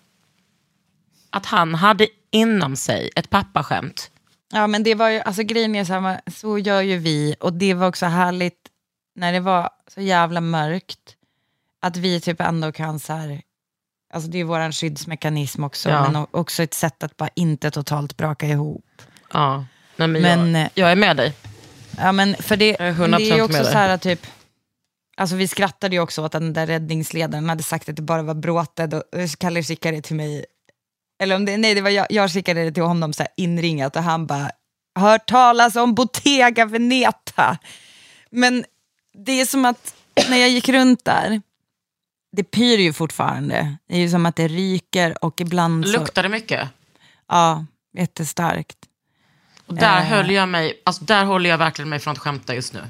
Att 1.29 1.45
han 1.45 1.75
hade 1.75 2.07
inom 2.31 2.75
sig 2.75 3.09
ett 3.15 3.29
pappaskämt. 3.29 4.11
Ja, 4.51 4.67
men 4.67 4.83
det 4.83 4.95
var 4.95 5.09
ju, 5.09 5.19
alltså 5.19 5.43
grejen 5.43 5.75
är 5.75 5.85
så 5.85 5.93
här, 5.93 6.21
så 6.31 6.57
gör 6.57 6.81
ju 6.81 6.97
vi. 6.97 7.35
Och 7.39 7.53
det 7.53 7.73
var 7.73 7.87
också 7.87 8.05
härligt 8.05 8.59
när 9.15 9.33
det 9.33 9.39
var 9.39 9.69
så 9.87 10.01
jävla 10.01 10.41
mörkt. 10.41 11.15
Att 11.81 11.97
vi 11.97 12.21
typ 12.21 12.41
ändå 12.41 12.71
kan 12.71 12.99
så 12.99 13.13
här, 13.13 13.41
alltså 14.15 14.29
det 14.29 14.39
är 14.39 14.43
vår 14.43 14.71
skyddsmekanism 14.71 15.63
också. 15.63 15.89
Ja. 15.89 16.11
Men 16.11 16.27
också 16.31 16.63
ett 16.63 16.73
sätt 16.73 17.03
att 17.03 17.17
bara 17.17 17.29
inte 17.35 17.71
totalt 17.71 18.17
braka 18.17 18.47
ihop. 18.47 19.01
Ja, 19.33 19.65
nej, 19.95 20.07
men, 20.07 20.21
Men, 20.21 20.55
eh, 20.55 20.61
jag, 20.61 20.69
jag 20.73 20.91
är 20.91 20.95
med 20.95 21.17
dig. 21.17 21.33
Ja, 21.97 22.11
men 22.11 22.35
för 22.35 22.57
det, 22.57 22.75
Jag 22.79 22.87
är 22.87 22.93
det 22.93 23.03
är 23.03 23.33
100% 23.33 23.35
ju 23.35 23.41
också 23.41 23.63
så 23.63 23.71
här 23.71 23.97
typ, 23.97 24.27
alltså 25.17 25.35
vi 25.35 25.47
skrattade 25.47 25.95
ju 25.95 26.01
också 26.01 26.21
åt 26.21 26.35
att 26.35 26.41
den 26.41 26.53
där 26.53 26.67
räddningsledaren 26.67 27.49
hade 27.49 27.63
sagt 27.63 27.89
att 27.89 27.95
det 27.95 28.01
bara 28.01 28.21
var 28.21 28.33
bråte. 28.33 28.87
Då 28.87 29.03
Kalle 29.39 29.63
skickade 29.63 29.97
det 29.97 30.01
till 30.01 30.15
mig, 30.15 30.45
eller 31.23 31.35
om 31.35 31.45
det, 31.45 31.57
nej 31.57 31.75
det 31.75 31.81
var 31.81 31.89
jag, 31.89 32.07
jag 32.09 32.31
skickade 32.31 32.63
det 32.63 32.71
till 32.71 32.83
honom 32.83 33.13
så 33.13 33.23
här 33.23 33.31
inringat 33.37 33.95
och 33.95 34.03
han 34.03 34.27
bara, 34.27 34.51
hört 34.99 35.25
talas 35.29 35.75
om 35.75 35.95
Bottega 35.95 36.65
Veneta. 36.65 37.57
Men 38.29 38.65
det 39.25 39.41
är 39.41 39.45
som 39.45 39.65
att 39.65 39.95
när 40.29 40.37
jag 40.37 40.49
gick 40.49 40.69
runt 40.69 41.05
där, 41.05 41.41
det 42.35 42.43
pyr 42.43 42.77
ju 42.77 42.93
fortfarande. 42.93 43.75
Det 43.89 43.95
är 43.95 43.99
ju 43.99 44.09
som 44.09 44.25
att 44.25 44.35
det 44.35 44.47
ryker 44.47 45.25
och 45.25 45.41
ibland 45.41 45.87
så, 45.87 45.99
Luktar 45.99 46.23
det 46.23 46.29
mycket? 46.29 46.69
ja, 47.29 47.65
jättestarkt. 47.97 48.77
Och 49.67 49.73
där, 49.73 49.97
Eh. 49.97 50.03
höll 50.03 50.31
jag 50.31 50.49
mig, 50.49 50.81
alltså 50.85 51.03
där 51.03 51.25
håller 51.25 51.49
jag 51.49 51.57
verkligen 51.57 51.89
mig 51.89 51.99
från 51.99 52.11
att 52.11 52.17
skämta 52.19 52.55
just 52.55 52.73
nu. 52.73 52.81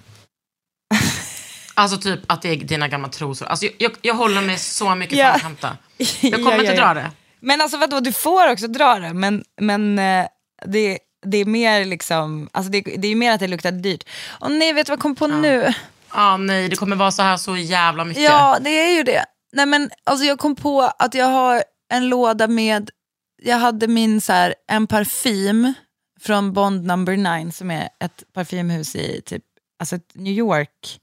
Alltså 1.77 1.97
typ 1.97 2.19
att 2.31 2.41
det 2.41 2.49
är 2.49 2.55
dina 2.55 2.88
gamla 2.88 3.08
trosor. 3.10 3.45
Alltså, 3.47 3.65
jag, 3.65 3.73
jag, 3.79 3.91
jag 4.01 4.13
håller 4.15 4.41
mig 4.41 4.58
så 4.58 4.95
mycket 4.95 5.17
Ja. 5.17 5.25
från 5.25 5.36
att 5.36 5.41
hämta. 5.41 5.77
Jag 6.21 6.34
kommer 6.34 6.51
Ja, 6.51 6.55
ja, 6.55 6.62
inte 6.62 6.73
ja. 6.75 6.81
dra 6.88 6.93
det. 6.93 7.12
Men 7.39 7.62
alltså 7.62 7.77
vadå, 7.77 7.99
du 7.99 8.12
får 8.13 8.51
också 8.51 8.67
dra 8.67 8.99
det, 8.99 9.13
men, 9.13 9.43
men 9.62 9.99
eh, 9.99 10.25
det, 10.65 10.99
det 11.25 11.38
är 11.38 11.45
mer 11.45 11.86
liksom, 11.86 12.49
alltså 12.53 12.71
det, 12.71 12.81
det 12.81 13.08
är 13.08 13.10
ju 13.10 13.15
mer 13.15 13.31
att 13.31 13.39
det 13.39 13.47
luktar 13.47 13.71
dyrt. 13.71 14.03
Och 14.27 14.51
nej, 14.51 14.73
vet 14.73 14.86
du 14.86 14.89
vad 14.91 14.97
jag 14.97 15.01
kom 15.01 15.15
på 15.15 15.27
nu? 15.27 15.73
Ah, 16.10 16.38
nej, 16.38 16.69
det 16.69 16.75
kommer 16.75 16.95
vara 16.95 17.12
så 17.12 17.21
här 17.21 17.38
så 17.38 17.58
jävla 17.58 18.05
mycket. 18.05 18.23
Ja, 18.23 18.58
det 18.62 18.69
är 18.69 18.97
ju 18.97 19.03
det. 19.03 19.25
Nej 19.56 19.65
men 19.65 19.89
alltså 20.04 20.26
jag 20.26 20.39
kom 20.39 20.56
på 20.56 20.82
att 20.82 21.13
jag 21.13 21.26
har 21.26 21.63
en 21.89 22.10
låda 22.10 22.48
med, 22.48 22.89
jag 23.41 23.58
hade 23.58 23.88
min 23.88 24.22
så 24.22 24.34
här, 24.34 24.56
en 24.68 24.88
parfym 24.88 25.74
från 26.20 26.54
Bond 26.54 26.86
number 26.86 27.18
9 27.44 27.52
som 27.52 27.72
är 27.72 27.89
ett 28.00 28.24
parfymhus 28.34 28.96
i 28.96 29.22
typ, 29.26 29.44
alltså 29.80 30.00
New 30.13 30.34
York 30.34 31.00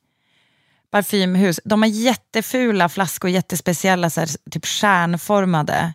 parfymhus. 0.91 1.61
De 1.65 1.83
har 1.83 1.89
jättefula 1.89 2.89
flaskor, 2.89 3.31
jättespeciella, 3.31 4.11
så 4.11 4.21
här, 4.21 4.29
typ 4.51 4.67
stjärnformade. 4.67 5.93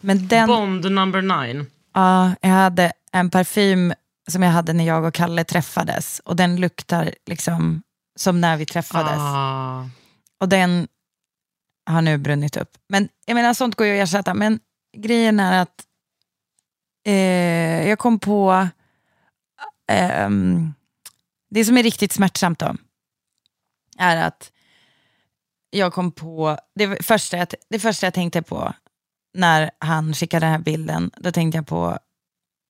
Men 0.00 0.28
den, 0.28 0.46
Bond 0.48 0.92
number 0.92 1.22
nine. 1.22 1.66
ja, 1.94 2.34
jag 2.40 2.50
hade 2.50 2.92
en 3.12 3.30
parfym 3.30 3.92
som 4.28 4.42
jag 4.42 4.50
hade 4.50 4.72
när 4.72 4.84
jag 4.84 5.04
och 5.04 5.14
Kalle 5.14 5.44
träffades. 5.44 6.20
Och 6.24 6.36
den 6.36 6.56
luktar 6.56 7.14
liksom 7.26 7.82
som 8.16 8.40
när 8.40 8.56
vi 8.56 8.66
träffades. 8.66 9.18
Ah. 9.18 9.88
Och 10.40 10.48
den 10.48 10.88
har 11.86 12.02
nu 12.02 12.18
brunnit 12.18 12.56
upp. 12.56 12.70
Men 12.88 13.08
jag 13.26 13.34
menar, 13.34 13.54
sånt 13.54 13.74
går 13.74 13.86
ju 13.86 14.00
att 14.00 14.08
ersätta. 14.08 14.34
Men 14.34 14.60
grejen 14.96 15.40
är 15.40 15.62
att 15.62 15.84
eh, 17.06 17.88
jag 17.88 17.98
kom 17.98 18.18
på 18.18 18.68
ehm, 19.88 20.74
det 21.50 21.64
som 21.64 21.78
är 21.78 21.82
riktigt 21.82 22.12
smärtsamt 22.12 22.58
då, 22.58 22.76
är 23.98 24.16
att 24.16 24.52
jag 25.70 25.92
kom 25.92 26.12
på, 26.12 26.58
det 26.74 27.04
första, 27.04 27.36
jag, 27.36 27.48
det 27.68 27.78
första 27.78 28.06
jag 28.06 28.14
tänkte 28.14 28.42
på 28.42 28.72
när 29.34 29.70
han 29.78 30.14
skickade 30.14 30.46
den 30.46 30.52
här 30.52 30.58
bilden, 30.58 31.10
då 31.16 31.32
tänkte 31.32 31.58
jag 31.58 31.66
på 31.66 31.98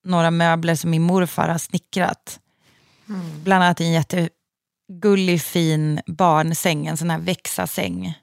några 0.05 0.31
möbler 0.31 0.75
som 0.75 0.91
min 0.91 1.03
morfar 1.03 1.49
har 1.49 1.59
snickrat. 1.59 2.41
Bland 3.45 3.65
annat 3.65 3.81
en 3.81 3.93
jättegullig 3.93 5.43
fin 5.43 6.01
barnsäng, 6.07 6.87
en 6.87 6.97
sån 6.97 7.11
här 7.11 7.19
växa-säng. 7.19 8.15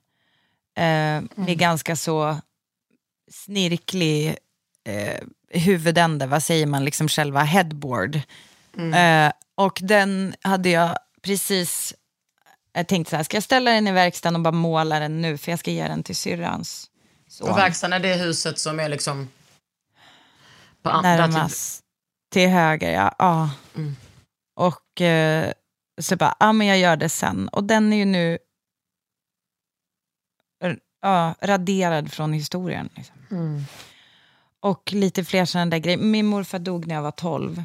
Eh, 0.79 1.23
Med 1.35 1.57
ganska 1.57 1.95
så 1.95 2.37
snirklig 3.31 4.37
eh, 4.87 5.23
huvudände, 5.49 6.27
vad 6.27 6.43
säger 6.43 6.65
man, 6.65 6.85
liksom 6.85 7.07
själva 7.07 7.43
headboard. 7.43 8.15
Eh, 8.95 9.31
och 9.55 9.79
den 9.81 10.35
hade 10.41 10.69
jag 10.69 10.97
precis 11.21 11.93
jag 12.73 12.87
tänkte 12.87 13.09
så 13.09 13.15
här, 13.15 13.23
ska 13.23 13.37
jag 13.37 13.43
ställa 13.43 13.71
den 13.71 13.87
i 13.87 13.91
verkstaden 13.91 14.35
och 14.35 14.41
bara 14.41 14.51
måla 14.51 14.99
den 14.99 15.21
nu, 15.21 15.37
för 15.37 15.51
jag 15.51 15.59
ska 15.59 15.71
ge 15.71 15.87
den 15.87 16.03
till 16.03 16.15
syrrans 16.15 16.89
son. 17.27 17.49
Och 17.49 17.57
verkstaden 17.57 17.93
är 17.93 17.99
det 17.99 18.15
huset 18.15 18.59
som 18.59 18.79
är 18.79 18.89
liksom... 18.89 19.29
På 20.83 20.89
an- 20.89 21.03
där 21.03 21.23
typ- 21.25 21.33
Närmast 21.33 21.83
till 22.31 22.49
höger, 22.49 22.91
ja. 22.91 23.15
ja. 23.17 23.49
Mm. 23.75 23.95
Och 24.55 25.01
eh, 25.01 25.51
så 26.01 26.15
bara, 26.15 26.35
ja 26.39 26.53
men 26.53 26.67
jag 26.67 26.77
gör 26.79 26.95
det 26.95 27.09
sen. 27.09 27.47
Och 27.47 27.63
den 27.63 27.93
är 27.93 27.97
ju 27.97 28.05
nu 28.05 28.37
ja, 31.01 31.35
raderad 31.41 32.11
från 32.11 32.33
historien. 32.33 32.89
Liksom. 32.95 33.15
Mm. 33.31 33.63
Och 34.59 34.93
lite 34.93 35.23
fler 35.23 35.45
sådana 35.45 35.71
där 35.71 35.77
grejer. 35.77 35.97
Min 35.97 36.25
morfar 36.25 36.59
dog 36.59 36.87
när 36.87 36.95
jag 36.95 37.01
var 37.01 37.11
12. 37.11 37.63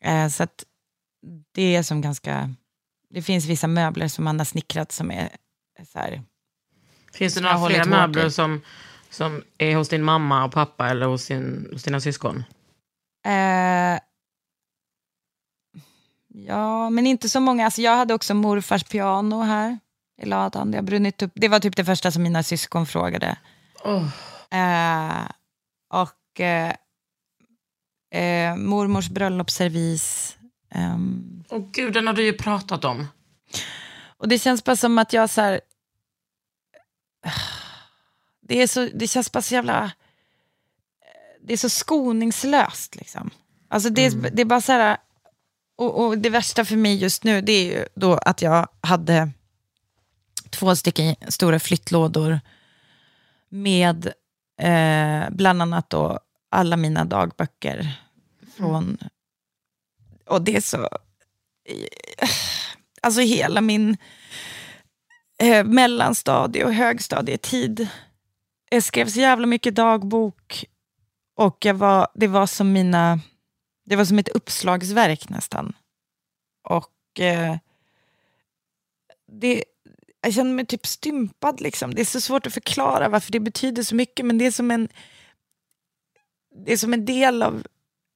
Eh, 0.00 0.28
så 0.28 0.42
att 0.42 0.64
det 1.52 1.76
är 1.76 1.82
som 1.82 2.00
ganska... 2.00 2.54
Det 3.10 3.22
finns 3.22 3.46
vissa 3.46 3.66
möbler 3.66 4.08
som 4.08 4.24
man 4.24 4.38
har 4.40 4.44
snickrat 4.44 4.92
som 4.92 5.10
är 5.10 5.28
så 5.92 5.98
här... 5.98 6.22
Finns 7.12 7.34
det 7.34 7.40
några 7.40 7.68
fler 7.68 7.84
möbler 7.84 8.28
som, 8.28 8.60
som 9.10 9.42
är 9.58 9.76
hos 9.76 9.88
din 9.88 10.02
mamma 10.02 10.44
och 10.44 10.52
pappa 10.52 10.88
eller 10.88 11.06
hos, 11.06 11.22
sin, 11.22 11.68
hos 11.72 11.82
dina 11.82 12.00
syskon? 12.00 12.44
Eh, 13.26 14.00
ja, 16.28 16.90
men 16.90 17.06
inte 17.06 17.28
så 17.28 17.40
många. 17.40 17.64
Alltså, 17.64 17.82
jag 17.82 17.96
hade 17.96 18.14
också 18.14 18.34
morfars 18.34 18.84
piano 18.84 19.42
här 19.42 19.78
i 20.22 20.26
ladan. 20.26 20.70
Det, 20.70 20.78
har 20.78 20.82
brunnit 20.82 21.22
upp. 21.22 21.32
det 21.34 21.48
var 21.48 21.60
typ 21.60 21.76
det 21.76 21.84
första 21.84 22.10
som 22.10 22.22
mina 22.22 22.42
syskon 22.42 22.86
frågade. 22.86 23.36
Oh. 23.84 24.08
Eh, 24.58 25.26
och 25.90 26.40
eh, 26.40 26.74
eh, 28.22 28.56
mormors 28.56 29.08
bröllopsservis. 29.08 30.36
ehm, 30.70 31.44
Åh 31.50 31.62
gud, 31.72 31.92
den 31.94 32.06
har 32.06 32.14
du 32.14 32.24
ju 32.24 32.32
pratat 32.32 32.84
om. 32.84 33.06
och 34.16 34.28
det 34.28 34.38
känns 34.38 34.64
bara 34.64 34.76
som 34.76 34.98
att 34.98 35.12
jag 35.12 35.30
så 35.30 35.40
här... 35.40 35.60
Det, 38.48 38.62
är 38.62 38.66
så, 38.66 38.88
det 38.94 39.08
känns 39.08 39.32
bara 39.32 39.42
så 39.42 39.54
jävla... 39.54 39.90
Det 41.46 41.52
är 41.52 41.56
så 41.56 41.68
skoningslöst 41.68 42.96
liksom. 42.96 43.30
Alltså 43.68 43.90
det, 43.90 44.06
är- 44.06 44.30
det 44.32 44.42
är 44.42 44.46
bara 44.46 44.60
så 44.60 44.72
här... 44.72 44.96
Och, 45.76 46.04
och 46.06 46.18
det 46.18 46.30
värsta 46.30 46.64
för 46.64 46.76
mig 46.76 46.96
just 46.96 47.24
nu 47.24 47.40
det 47.40 47.52
är 47.52 47.64
ju 47.64 47.86
då 47.94 48.14
att 48.14 48.42
jag 48.42 48.68
hade 48.80 49.30
två 50.52 50.76
stycken 50.76 51.16
stora 51.28 51.58
flyttlådor 51.58 52.40
med 53.48 54.12
eh, 54.60 55.30
bland 55.30 55.62
annat 55.62 55.90
då 55.90 56.18
alla 56.50 56.76
mina 56.76 57.04
dagböcker 57.04 58.00
från... 58.56 58.98
Och 60.26 60.42
det 60.42 60.56
är 60.56 60.60
så... 60.60 60.88
Alltså 63.02 63.20
hela 63.20 63.60
min 63.60 63.96
eh, 65.38 65.64
mellanstadie 65.64 66.64
och 66.64 66.74
högstadietid. 66.74 67.88
Jag 68.70 68.82
skrev 68.82 69.08
så 69.08 69.20
jävla 69.20 69.46
mycket 69.46 69.74
dagbok 69.74 70.64
och 71.36 71.64
jag 71.64 71.74
var, 71.74 72.08
det 72.14 72.26
var 72.26 72.46
som 72.46 72.72
mina... 72.72 73.20
Det 73.84 73.96
var 73.96 74.04
som 74.04 74.18
ett 74.18 74.28
uppslagsverk 74.28 75.28
nästan. 75.28 75.72
Och 76.68 77.20
eh, 77.20 77.56
det, 79.26 79.64
jag 80.22 80.34
känner 80.34 80.52
mig 80.54 80.66
typ 80.66 80.86
stympad. 80.86 81.60
Liksom. 81.60 81.94
Det 81.94 82.00
är 82.00 82.04
så 82.04 82.20
svårt 82.20 82.46
att 82.46 82.54
förklara 82.54 83.08
varför 83.08 83.32
det 83.32 83.40
betyder 83.40 83.82
så 83.82 83.94
mycket, 83.94 84.26
men 84.26 84.38
det 84.38 84.46
är 84.46 84.50
som 84.50 84.70
en, 84.70 84.88
det 86.66 86.72
är 86.72 86.76
som 86.76 86.92
en 86.92 87.04
del 87.04 87.42
av 87.42 87.66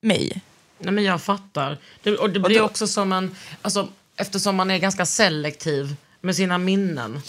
mig. 0.03 0.41
Nej, 0.79 0.93
men 0.93 1.05
jag 1.05 1.23
fattar. 1.23 1.79
Det, 2.03 2.17
och 2.17 2.31
det 2.31 2.41
blir 2.41 2.61
också 2.63 2.87
som 2.87 3.13
en... 3.13 3.35
Alltså, 3.63 3.89
eftersom 4.17 4.57
man 4.57 4.71
är 4.71 4.79
ganska 4.79 5.07
selektiv 5.07 5.97
med 6.21 6.37
sina 6.37 6.59
minnen. 6.59 7.21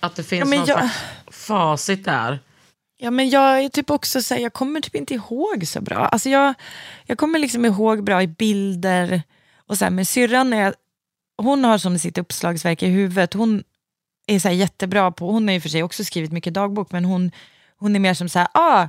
Att 0.00 0.16
det 0.16 0.22
finns 0.22 0.50
Ja, 0.50 0.56
någon 0.58 0.66
jag- 0.68 0.90
facit 1.26 2.04
där. 2.04 2.38
Ja, 2.96 3.10
men 3.10 3.30
jag 3.30 3.64
är 3.64 3.68
typ 3.68 3.90
också 3.90 4.22
så 4.22 4.34
här, 4.34 4.40
jag 4.40 4.52
kommer 4.52 4.80
typ 4.80 4.94
inte 4.94 5.14
ihåg 5.14 5.66
så 5.66 5.80
bra. 5.80 5.96
Alltså 5.98 6.28
jag, 6.28 6.54
jag 7.06 7.18
kommer 7.18 7.38
liksom 7.38 7.64
ihåg 7.64 8.04
bra 8.04 8.22
i 8.22 8.26
bilder. 8.26 9.22
Och 9.56 9.78
så 9.78 9.84
här, 9.84 9.90
men 9.90 10.06
syrran, 10.06 10.52
är, 10.52 10.74
hon 11.36 11.64
har 11.64 11.78
som 11.78 11.98
sitt 11.98 12.18
uppslagsverk 12.18 12.82
i 12.82 12.86
huvudet. 12.86 13.34
Hon 13.34 13.62
är 14.34 14.38
så 14.38 14.50
jättebra 14.50 15.10
på, 15.10 15.30
hon 15.30 15.48
har 15.48 15.54
ju 15.54 15.60
för 15.60 15.68
sig 15.68 15.82
också 15.82 16.04
skrivit 16.04 16.32
mycket 16.32 16.54
dagbok, 16.54 16.92
men 16.92 17.04
hon, 17.04 17.30
hon 17.76 17.96
är 17.96 18.00
mer 18.00 18.14
som 18.14 18.28
så 18.28 18.38
här, 18.38 18.48
ah, 18.54 18.88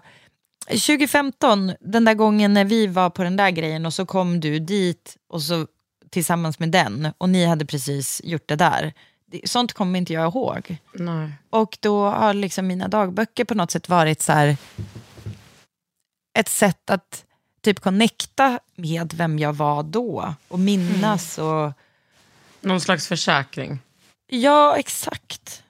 2015, 0.67 1.73
den 1.79 2.05
där 2.05 2.13
gången 2.13 2.53
när 2.53 2.65
vi 2.65 2.87
var 2.87 3.09
på 3.09 3.23
den 3.23 3.35
där 3.37 3.49
grejen 3.49 3.85
och 3.85 3.93
så 3.93 4.05
kom 4.05 4.39
du 4.39 4.59
dit 4.59 5.17
och 5.29 5.41
så 5.41 5.67
tillsammans 6.09 6.59
med 6.59 6.69
den 6.71 7.07
och 7.17 7.29
ni 7.29 7.45
hade 7.45 7.65
precis 7.65 8.21
gjort 8.23 8.47
det 8.47 8.55
där. 8.55 8.93
Sånt 9.43 9.73
kommer 9.73 9.99
inte 9.99 10.13
jag 10.13 10.27
ihåg. 10.27 10.77
Nej. 10.93 11.31
Och 11.49 11.77
då 11.79 12.09
har 12.09 12.33
liksom 12.33 12.67
mina 12.67 12.87
dagböcker 12.87 13.45
på 13.45 13.55
något 13.55 13.71
sätt 13.71 13.89
varit 13.89 14.21
så 14.21 14.31
här 14.31 14.57
ett 16.39 16.49
sätt 16.49 16.89
att 16.89 17.25
typ 17.61 17.79
connecta 17.79 18.59
med 18.75 19.13
vem 19.13 19.39
jag 19.39 19.53
var 19.53 19.83
då 19.83 20.33
och 20.47 20.59
minnas. 20.59 21.37
Och, 21.37 21.71
Någon 22.61 22.81
slags 22.81 23.07
försäkring. 23.07 23.79
Ja, 24.31 24.77
exakt. 24.77 25.63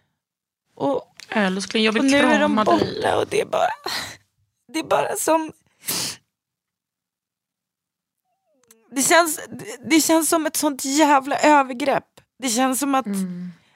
Och, 0.76 1.16
Älskling, 1.30 1.84
jag 1.84 1.98
och 1.98 2.04
vill 2.04 2.12
nu 2.12 2.18
är 2.18 2.24
de 2.24 2.38
krama 2.38 2.64
dig. 2.64 2.96
borta 2.96 3.18
och 3.18 3.28
det 3.28 3.42
är 3.42 3.46
bara, 3.46 3.70
det 4.74 4.80
är 4.80 4.84
bara 4.84 5.16
som... 5.16 5.52
Det 8.92 9.02
känns, 9.02 9.40
det 9.90 10.02
känns 10.02 10.30
som 10.30 10.46
ett 10.46 10.56
sånt 10.56 10.86
jävla 10.86 11.40
övergrepp. 11.40 12.22
Det 12.40 12.50
känns 12.50 12.80
som 12.80 12.96
att, 12.96 13.06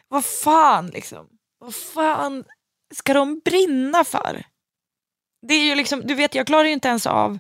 vad 0.08 0.26
fan 0.26 0.88
liksom, 0.88 1.28
vad 1.60 1.76
fan 1.76 2.44
ska 2.94 3.14
de 3.14 3.40
brinna 3.40 4.04
för? 4.04 4.46
Det 5.48 5.54
är 5.54 5.64
ju 5.64 5.76
liksom, 5.76 6.02
du 6.02 6.16
vet 6.16 6.36
jag 6.36 6.48
klarar 6.48 6.64
ju 6.64 6.72
inte 6.72 6.88
ens 6.88 7.08
av 7.08 7.40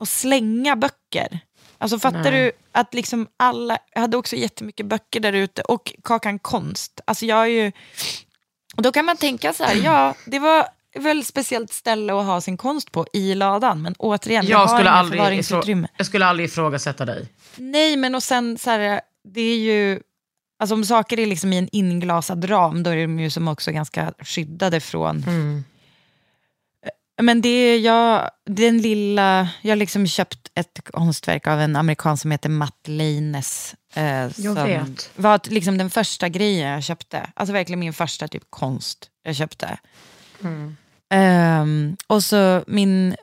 att 0.00 0.08
slänga 0.08 0.76
böcker. 0.76 1.40
Alltså 1.78 1.98
fattar 1.98 2.30
Nej. 2.30 2.42
du 2.42 2.52
att 2.72 2.94
liksom 2.94 3.26
alla, 3.36 3.78
jag 3.94 4.00
hade 4.00 4.16
också 4.16 4.36
jättemycket 4.36 4.86
böcker 4.86 5.20
där 5.20 5.32
ute 5.32 5.62
och 5.62 5.92
Kakan 6.04 6.38
Konst. 6.38 7.00
Alltså 7.04 7.26
jag 7.26 7.38
är 7.42 7.46
ju, 7.46 7.72
och 8.76 8.82
då 8.82 8.92
kan 8.92 9.04
man 9.04 9.16
tänka 9.16 9.52
så 9.52 9.64
här, 9.64 9.74
ja 9.84 10.14
det 10.26 10.38
var 10.38 10.66
väl 10.98 11.24
speciellt 11.24 11.72
ställe 11.72 12.12
att 12.20 12.26
ha 12.26 12.40
sin 12.40 12.56
konst 12.56 12.92
på 12.92 13.06
i 13.12 13.34
ladan, 13.34 13.82
men 13.82 13.94
återigen, 13.98 14.46
jag, 14.46 14.52
Jag 14.52 14.58
har 14.58 14.66
skulle, 14.66 14.80
inget 14.80 14.92
aldrig 14.92 15.18
förvaringsutrymme. 15.20 15.88
jag 15.96 16.06
skulle 16.06 16.26
aldrig 16.26 16.48
ifrågasätta 16.48 17.04
dig. 17.04 17.28
Nej, 17.56 17.96
men 17.96 18.14
och 18.14 18.22
sen 18.22 18.58
så 18.58 18.70
här, 18.70 19.00
det 19.24 19.40
är 19.40 19.58
ju 19.58 20.00
Alltså 20.60 20.74
om 20.74 20.84
saker 20.84 21.18
är 21.18 21.26
liksom 21.26 21.52
i 21.52 21.58
en 21.58 21.68
inglasad 21.72 22.50
ram, 22.50 22.82
då 22.82 22.90
är 22.90 22.96
de 22.96 23.20
ju 23.20 23.30
som 23.30 23.48
också 23.48 23.72
ganska 23.72 24.12
skyddade 24.18 24.80
från... 24.80 25.22
Mm. 25.26 25.64
Men 27.22 27.40
det 27.40 27.48
är 27.48 27.78
jag, 27.78 28.30
den 28.44 28.78
lilla, 28.78 29.48
jag 29.62 29.70
har 29.70 29.76
liksom 29.76 30.06
köpt 30.06 30.50
ett 30.54 30.80
konstverk 30.84 31.46
av 31.46 31.60
en 31.60 31.76
amerikan 31.76 32.16
som 32.16 32.30
heter 32.30 32.48
Matt 32.48 32.88
Leines. 32.88 33.74
Eh, 33.94 34.30
som 34.30 34.96
var 35.16 35.50
liksom 35.50 35.78
den 35.78 35.90
första 35.90 36.28
grejen 36.28 36.68
jag 36.68 36.84
köpte. 36.84 37.30
Alltså 37.34 37.52
verkligen 37.52 37.80
min 37.80 37.92
första 37.92 38.28
typ 38.28 38.44
konst 38.50 39.10
jag 39.22 39.36
köpte. 39.36 39.78
Ehm, 41.10 41.96
och 42.06 42.24
så 42.24 42.64
min 42.66 43.16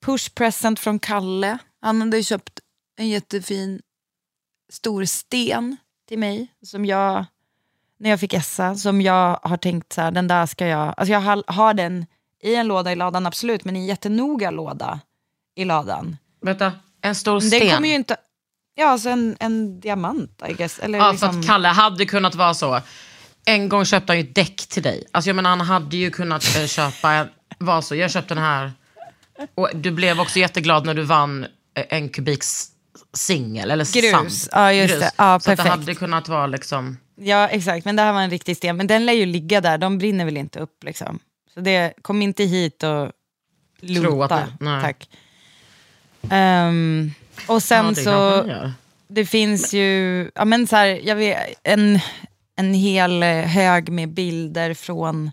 push 0.00 0.34
present 0.34 0.80
från 0.80 0.98
Kalle. 0.98 1.58
Han 1.80 2.00
hade 2.00 2.22
köpt 2.22 2.60
en 2.96 3.08
jättefin 3.08 3.80
stor 4.72 5.04
sten 5.04 5.76
till 6.08 6.18
mig. 6.18 6.48
Som 6.62 6.84
jag, 6.84 7.24
när 7.98 8.10
jag 8.10 8.20
fick 8.20 8.34
Essa, 8.34 8.74
som 8.74 9.00
jag 9.00 9.40
har 9.42 9.56
tänkt 9.56 9.92
så 9.92 10.00
här, 10.00 10.10
den 10.10 10.28
där 10.28 10.46
ska 10.46 10.66
jag, 10.66 10.94
alltså 10.96 11.12
jag 11.12 11.20
har, 11.20 11.44
har 11.46 11.74
den 11.74 12.06
i 12.42 12.54
en 12.54 12.66
låda 12.66 12.92
i 12.92 12.94
ladan 12.96 13.26
absolut, 13.26 13.64
men 13.64 13.76
i 13.76 13.78
en 13.78 13.86
jättenoga 13.86 14.50
låda 14.50 15.00
i 15.56 15.64
ladan. 15.64 16.16
Vänta, 16.42 16.72
en 17.02 17.14
stor 17.14 17.40
Den 17.40 17.50
sten. 17.50 17.74
kommer 17.74 17.88
ju 17.88 17.94
inte, 17.94 18.16
ja 18.74 18.86
alltså 18.88 19.08
en, 19.08 19.36
en 19.40 19.80
diamant 19.80 20.42
I 20.48 20.52
guess. 20.52 20.78
Eller 20.78 20.98
Ja, 20.98 21.10
liksom, 21.12 21.32
för 21.32 21.40
att 21.40 21.46
Kalle 21.46 21.68
hade 21.68 22.06
kunnat 22.06 22.34
vara 22.34 22.54
så. 22.54 22.80
En 23.46 23.68
gång 23.68 23.84
köpte 23.84 24.12
han 24.12 24.18
ju 24.20 24.22
däck 24.32 24.56
till 24.56 24.82
dig. 24.82 25.04
Alltså 25.12 25.28
jag 25.28 25.36
menar, 25.36 25.50
han 25.50 25.60
hade 25.60 25.96
ju 25.96 26.10
kunnat 26.10 26.56
eh, 26.56 26.66
köpa, 26.66 27.26
var 27.58 27.80
så, 27.80 27.94
jag 27.94 28.10
köpte 28.10 28.34
den 28.34 28.44
här. 28.44 28.72
Och 29.54 29.70
du 29.74 29.90
blev 29.90 30.20
också 30.20 30.38
jätteglad 30.38 30.86
när 30.86 30.94
du 30.94 31.02
vann 31.02 31.44
eh, 31.44 31.84
en 31.88 32.08
kubiks 32.08 32.68
singel, 33.14 33.70
eller 33.70 34.00
Grus. 34.00 34.10
sand. 34.10 34.30
Ja, 34.52 34.72
just 34.72 35.00
det. 35.00 35.10
Ja, 35.16 35.40
så 35.40 35.54
det 35.54 35.62
hade 35.62 35.94
kunnat 35.94 36.28
vara 36.28 36.46
liksom... 36.46 36.96
Ja, 37.20 37.48
exakt. 37.48 37.84
Men 37.84 37.96
det 37.96 38.02
här 38.02 38.12
var 38.12 38.20
en 38.20 38.30
riktig 38.30 38.56
sten. 38.56 38.76
Men 38.76 38.86
den 38.86 39.06
lär 39.06 39.12
ju 39.12 39.26
ligga 39.26 39.60
där. 39.60 39.78
De 39.78 39.98
brinner 39.98 40.24
väl 40.24 40.36
inte 40.36 40.60
upp 40.60 40.84
liksom. 40.84 41.18
Så 41.54 41.60
det, 41.60 41.94
kom 42.02 42.22
inte 42.22 42.44
hit 42.44 42.82
och 42.82 43.12
lota. 43.80 44.48
det-. 44.60 44.80
Tack. 44.80 45.08
Ehm, 46.30 47.10
och 47.48 47.62
sen 47.62 47.84
Ja, 47.84 47.90
det 47.90 48.02
så, 48.02 48.72
det 49.08 49.26
finns 49.26 49.74
ju, 49.74 50.30
ja 50.34 50.44
men 50.44 50.66
så 50.66 50.76
här, 50.76 50.86
jag 50.86 51.16
vet, 51.16 51.38
en, 51.62 52.00
en 52.56 52.74
hel 52.74 53.22
eh, 53.22 53.28
hög 53.28 53.88
med 53.88 54.08
bilder 54.08 54.74
från 54.74 55.30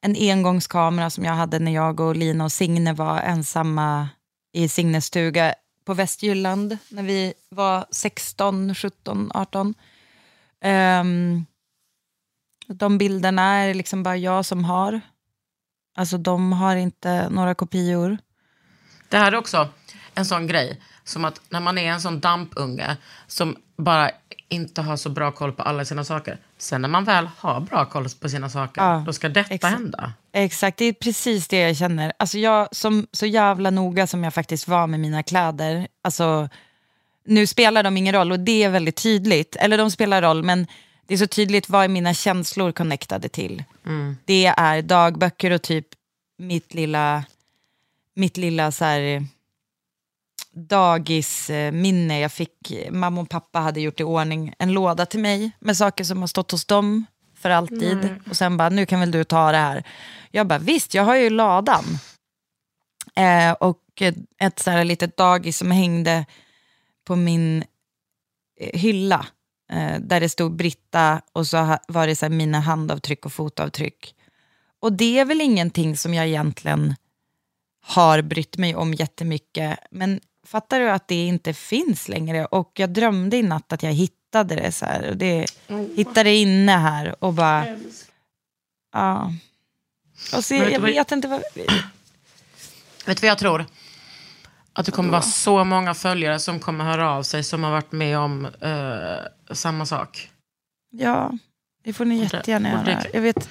en 0.00 0.16
engångskamera 0.18 1.10
som 1.10 1.24
jag 1.24 1.32
hade 1.32 1.58
när 1.58 1.72
jag 1.72 2.00
och 2.00 2.16
Lina 2.16 2.44
och 2.44 2.52
Signe 2.52 2.92
var 2.92 3.20
ensamma 3.20 4.08
i 4.52 4.68
Signes 4.68 5.04
stuga 5.04 5.54
på 5.84 5.94
Västjylland 5.94 6.78
när 6.88 7.02
vi 7.02 7.34
var 7.48 7.86
16, 7.90 8.74
17, 8.74 9.30
18. 9.34 9.74
Ehm, 10.60 11.46
de 12.66 12.98
bilderna 12.98 13.42
är 13.42 13.74
liksom 13.74 14.02
bara 14.02 14.16
jag 14.16 14.44
som 14.44 14.64
har. 14.64 15.00
Alltså 15.94 16.18
de 16.18 16.52
har 16.52 16.76
inte 16.76 17.28
några 17.28 17.54
kopior. 17.54 18.18
Det 19.08 19.18
här 19.18 19.32
är 19.32 19.36
också 19.36 19.68
en 20.14 20.24
sån 20.26 20.46
grej, 20.46 20.80
som 21.04 21.24
att 21.24 21.40
när 21.48 21.60
man 21.60 21.78
är 21.78 21.92
en 21.92 22.00
sån 22.00 22.20
dampunge 22.20 22.96
som 23.26 23.56
bara 23.76 24.10
inte 24.48 24.82
har 24.82 24.96
så 24.96 25.08
bra 25.10 25.30
koll 25.32 25.52
på 25.52 25.62
alla 25.62 25.84
sina 25.84 26.04
saker. 26.04 26.38
Sen 26.58 26.82
när 26.82 26.88
man 26.88 27.04
väl 27.04 27.28
har 27.38 27.60
bra 27.60 27.84
koll 27.84 28.06
på 28.20 28.28
sina 28.28 28.50
saker, 28.50 28.82
Ja, 28.82 29.02
då 29.06 29.12
ska 29.12 29.28
detta 29.28 29.54
exakt. 29.54 29.74
hända. 29.74 30.12
Exakt, 30.32 30.78
det 30.78 30.84
är 30.84 30.92
precis 30.92 31.48
det 31.48 31.56
jag 31.60 31.76
känner. 31.76 32.12
Alltså 32.16 32.38
jag, 32.38 32.68
som, 32.72 33.06
så 33.12 33.26
jävla 33.26 33.70
noga 33.70 34.06
som 34.06 34.24
jag 34.24 34.34
faktiskt 34.34 34.68
var 34.68 34.86
med 34.86 35.00
mina 35.00 35.22
kläder, 35.22 35.88
alltså, 36.02 36.48
nu 37.24 37.46
spelar 37.46 37.82
de 37.82 37.96
ingen 37.96 38.14
roll 38.14 38.32
och 38.32 38.40
det 38.40 38.62
är 38.64 38.70
väldigt 38.70 38.96
tydligt. 39.02 39.56
Eller 39.56 39.78
de 39.78 39.90
spelar 39.90 40.22
roll, 40.22 40.42
men 40.42 40.66
det 41.06 41.14
är 41.14 41.18
så 41.18 41.26
tydligt 41.26 41.68
vad 41.68 41.84
är 41.84 41.88
mina 41.88 42.14
känslor 42.14 42.72
connectade 42.72 43.28
till. 43.28 43.64
Det 44.24 44.46
är 44.46 44.82
dagböcker 44.82 45.50
och 45.50 45.62
typ 45.62 45.86
mitt 46.38 46.74
lilla, 46.74 47.24
mitt 48.14 48.36
lilla 48.36 48.72
så 48.72 48.84
här, 48.84 49.26
dagisminne. 50.54 52.20
Jag 52.20 52.32
fick, 52.32 52.72
mamma 52.90 53.20
och 53.20 53.28
pappa 53.30 53.58
hade 53.58 53.80
gjort 53.80 54.00
i 54.00 54.04
ordning 54.04 54.54
en 54.58 54.72
låda 54.72 55.06
till 55.06 55.20
mig 55.20 55.50
med 55.58 55.76
saker 55.76 56.04
som 56.04 56.20
har 56.20 56.26
stått 56.26 56.50
hos 56.50 56.64
dem 56.64 57.06
för 57.38 57.50
alltid. 57.50 57.98
Och 58.30 58.36
sen 58.36 58.56
bara, 58.56 58.68
nu 58.68 58.86
kan 58.86 59.00
väl 59.00 59.10
du 59.10 59.24
ta 59.24 59.52
det 59.52 59.58
här. 59.58 59.84
Jag 60.30 60.46
bara, 60.46 60.58
visst, 60.58 60.94
jag 60.94 61.02
har 61.02 61.16
ju 61.16 61.30
ladan. 61.30 61.84
Eh, 63.14 63.52
och 63.52 63.78
ett, 64.00 64.16
ett 64.40 64.58
så 64.58 64.70
här 64.70 64.84
litet 64.84 65.16
dagis 65.16 65.58
som 65.58 65.70
hängde 65.70 66.26
på 67.04 67.16
min 67.16 67.64
eh, 68.60 68.80
hylla. 68.80 69.26
Eh, 69.70 70.00
där 70.00 70.20
det 70.20 70.28
stod 70.28 70.56
Britta 70.56 71.22
och 71.32 71.46
så 71.46 71.78
var 71.88 72.06
det 72.06 72.16
så 72.16 72.24
här 72.24 72.30
mina 72.30 72.60
handavtryck 72.60 73.26
och 73.26 73.32
fotavtryck. 73.32 74.14
Och 74.80 74.92
det 74.92 75.18
är 75.18 75.24
väl 75.24 75.40
ingenting 75.40 75.96
som 75.96 76.14
jag 76.14 76.26
egentligen 76.26 76.94
har 77.84 78.22
brytt 78.22 78.58
mig 78.58 78.74
om 78.74 78.94
jättemycket. 78.94 79.78
Men 79.90 80.20
fattar 80.46 80.80
du 80.80 80.90
att 80.90 81.08
det 81.08 81.26
inte 81.26 81.54
finns 81.54 82.08
längre? 82.08 82.46
Och 82.46 82.70
jag 82.74 82.90
drömde 82.90 83.36
i 83.36 83.42
natt 83.42 83.72
att 83.72 83.82
jag 83.82 83.92
hittade 83.92 84.54
det 84.54 84.72
så 84.72 84.84
här. 84.84 85.10
Och 85.10 85.16
det 85.16 85.46
hittade 85.96 86.22
det 86.22 86.36
inne 86.36 86.72
här 86.72 87.24
och 87.24 87.32
bara... 87.32 87.66
Ja. 88.92 89.32
Och 90.36 90.44
så, 90.44 90.54
jag 90.54 90.80
vet 90.80 91.12
inte 91.12 91.28
vad... 91.28 91.42
Vet 93.06 93.20
du 93.20 93.20
vad 93.20 93.30
jag 93.30 93.38
tror? 93.38 93.66
Att 94.72 94.86
det 94.86 94.92
kommer 94.92 95.10
vara 95.10 95.22
så 95.22 95.64
många 95.64 95.94
följare 95.94 96.38
som 96.38 96.60
kommer 96.60 96.84
höra 96.84 97.10
av 97.10 97.22
sig 97.22 97.42
som 97.44 97.64
har 97.64 97.70
varit 97.70 97.92
med 97.92 98.18
om 98.18 98.44
eh, 98.60 99.54
samma 99.54 99.86
sak. 99.86 100.30
Ja, 100.90 101.32
det 101.84 101.92
får 101.92 102.04
ni 102.04 102.22
jättegärna 102.22 102.70
göra. 102.70 103.02
Jag 103.12 103.20
vet... 103.20 103.48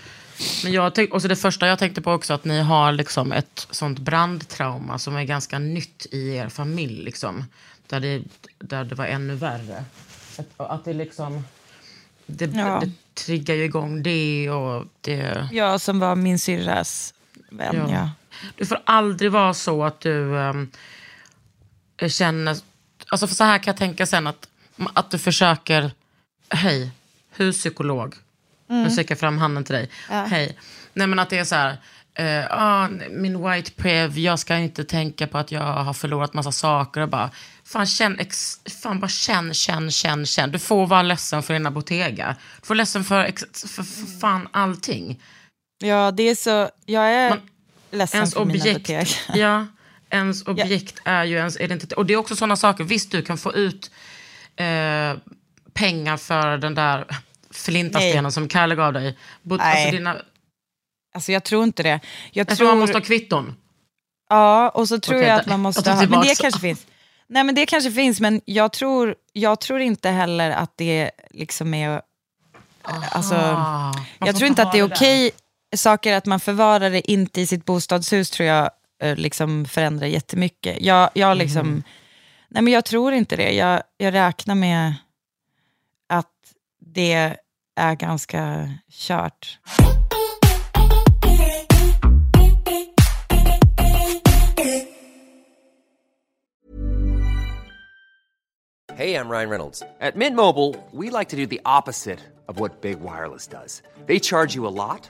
Men 0.63 0.71
jag 0.71 0.95
tänk, 0.95 1.13
och 1.13 1.21
så 1.21 1.27
det 1.27 1.35
första 1.35 1.67
jag 1.67 1.79
tänkte 1.79 2.01
på 2.01 2.11
också 2.11 2.33
att 2.33 2.45
ni 2.45 2.61
har 2.61 2.91
liksom 2.91 3.31
ett 3.31 3.67
sånt 3.69 3.99
brandtrauma 3.99 4.99
som 4.99 5.15
är 5.15 5.23
ganska 5.23 5.59
nytt 5.59 6.05
i 6.11 6.35
er 6.35 6.49
familj. 6.49 7.03
Liksom, 7.03 7.45
där, 7.87 7.99
det, 7.99 8.23
där 8.59 8.83
det 8.83 8.95
var 8.95 9.05
ännu 9.05 9.35
värre. 9.35 9.83
Att, 10.37 10.47
att 10.57 10.85
det 10.85 10.93
liksom... 10.93 11.45
Det, 12.25 12.45
Ja. 12.45 12.79
det 12.83 12.91
triggar 13.13 13.55
ju 13.55 13.63
igång 13.63 14.03
det 14.03 14.49
och 14.49 14.85
det... 15.01 15.47
Jag 15.51 15.81
som 15.81 15.99
var 15.99 16.15
min 16.15 16.39
syrras 16.39 17.13
vän, 17.49 17.75
Ja. 17.75 17.91
ja. 17.91 18.09
Du 18.55 18.65
får 18.65 18.81
aldrig 18.83 19.31
vara 19.31 19.53
så 19.53 19.83
att 19.83 19.99
du 19.99 20.39
ehm, 20.39 20.71
känner... 22.09 22.57
Alltså 23.09 23.27
för 23.27 23.35
så 23.35 23.43
här 23.43 23.57
kan 23.57 23.71
jag 23.71 23.77
tänka 23.77 24.05
sen 24.05 24.27
att, 24.27 24.47
att 24.93 25.11
du 25.11 25.17
försöker... 25.19 25.91
Hej, 26.49 26.91
huspsykolog. 27.35 28.15
Nu 28.67 28.89
sträcker 28.89 29.11
jag 29.11 29.19
fram 29.19 29.37
handen 29.37 29.63
till 29.63 29.75
dig. 29.75 29.89
Hej. 30.07 30.57
Nej 30.93 31.07
men 31.07 31.19
att 31.19 31.29
det 31.29 31.37
är 31.37 31.43
så 31.43 31.55
här... 31.55 31.77
eh, 32.13 32.45
ah, 32.49 32.87
min 33.09 33.49
white 33.51 33.71
prev, 33.71 34.19
jag 34.19 34.39
ska 34.39 34.57
inte 34.57 34.83
tänka 34.83 35.27
på 35.27 35.37
att 35.37 35.51
jag 35.51 35.61
har 35.61 35.93
förlorat 35.93 36.33
massa 36.33 36.51
saker. 36.51 37.01
Och 37.01 37.09
bara, 37.09 37.29
fan, 37.63 37.85
känn, 37.85 38.19
ex, 38.19 38.59
fan 38.81 38.99
bara 38.99 39.07
känn, 39.07 39.53
känn, 39.53 39.91
känn, 39.91 40.25
känn. 40.25 40.51
Du 40.51 40.59
får 40.59 40.87
vara 40.87 41.01
ledsen 41.01 41.43
för 41.43 41.53
dina 41.53 41.71
Bottega. 41.71 42.35
Du 42.61 42.65
får 42.67 42.75
ledsen 42.75 43.03
för, 43.03 43.23
ex, 43.23 43.43
för, 43.53 43.83
för 43.83 44.19
fan 44.19 44.47
allting. 44.51 45.19
Ja, 45.83 46.11
det 46.11 46.23
är 46.23 46.35
så... 46.35 46.69
Jag 46.85 47.13
är 47.13 47.29
Man- 47.29 47.49
ledsen 47.91 48.17
ens 48.17 48.33
för 48.33 48.45
mina 48.45 48.59
objekt, 48.59 48.87
betyg. 48.87 49.07
ja, 49.33 49.67
ens 50.11 50.47
objekt 50.47 50.99
är 51.05 51.23
ju 51.23 51.35
ens 51.35 51.57
identitet. 51.57 51.97
Och 51.97 52.05
det 52.05 52.13
är 52.13 52.17
också 52.17 52.35
sådana 52.35 52.55
saker. 52.55 52.83
Visst, 52.83 53.11
du 53.11 53.21
kan 53.21 53.37
få 53.37 53.53
ut 53.53 53.91
eh, 54.55 55.17
pengar 55.73 56.17
för 56.17 56.57
den 56.57 56.75
där 56.75 57.05
flintastenen 57.51 58.23
Nej. 58.23 58.31
som 58.31 58.47
Kalle 58.47 58.75
gav 58.75 58.93
dig. 58.93 59.17
But, 59.41 59.59
Nej. 59.59 59.83
alltså 59.83 59.97
dina, 59.97 60.21
Alltså 61.13 61.31
jag 61.31 61.43
tror 61.43 61.63
inte 61.63 61.83
det. 61.83 61.89
Jag 62.31 62.49
jag 62.49 62.57
tror 62.57 62.67
man 62.67 62.79
måste 62.79 62.97
ha 62.97 63.01
kvitton. 63.01 63.55
Ja, 64.29 64.69
och 64.69 64.87
så 64.87 64.99
tror 64.99 65.17
Okej, 65.17 65.27
jag 65.27 65.39
att 65.39 65.45
man 65.45 65.59
måste 65.59 65.91
ha... 65.91 66.05
Men 66.05 66.21
det 66.21 66.39
kanske 66.39 66.59
finns. 66.59 66.85
Nej, 67.27 67.43
men 67.43 67.55
det 67.55 67.65
kanske 67.65 67.91
finns, 67.91 68.19
men 68.19 68.41
jag 68.45 68.73
tror, 68.73 69.15
jag 69.33 69.59
tror 69.59 69.79
inte 69.79 70.09
heller 70.09 70.51
att 70.51 70.73
det 70.75 71.11
liksom 71.29 71.73
är... 71.73 72.01
Alltså, 73.11 73.35
Ah, 73.35 73.93
man 73.93 74.27
jag 74.27 74.35
tror 74.35 74.47
inte 74.47 74.63
att 74.63 74.71
det 74.71 74.79
är 74.79 74.83
okej. 74.83 75.31
Saker 75.75 76.13
att 76.13 76.25
man 76.25 76.39
förvarar 76.39 76.89
det 76.89 77.11
inte 77.11 77.41
i 77.41 77.47
sitt 77.47 77.65
bostadshus 77.65 78.29
tror 78.29 78.47
jag 78.49 78.63
eh, 78.63 78.69
liksom 79.01 79.65
förändrar 79.65 80.07
jättemycket. 80.07 80.81
Jag, 80.81 81.09
jag, 81.13 81.37
liksom, 81.37 81.67
Mm. 81.67 81.83
nej, 82.49 82.63
men 82.63 82.73
jag 82.73 82.85
tror 82.85 83.13
inte 83.13 83.35
det. 83.35 83.51
Jag, 83.51 83.83
jag 83.97 84.13
räknar 84.13 84.55
med 84.55 84.93
att 86.09 86.27
det 86.79 87.37
är 87.75 87.95
ganska 87.95 88.69
kört. 88.91 89.57
Hey, 98.93 99.15
I'm 99.15 99.29
Ryan 99.29 99.49
Reynolds. 99.49 99.83
At 100.01 100.15
Mint 100.15 100.35
Mobile, 100.35 100.75
we 100.91 101.09
like 101.09 101.29
to 101.29 101.35
do 101.35 101.45
the 101.47 101.61
opposite 101.65 102.19
of 102.47 102.59
what 102.59 102.81
Big 102.81 102.99
Wireless 102.99 103.47
does. 103.47 103.81
They 104.05 104.19
charge 104.19 104.53
you 104.53 104.67
a 104.67 104.69
lot, 104.85 105.09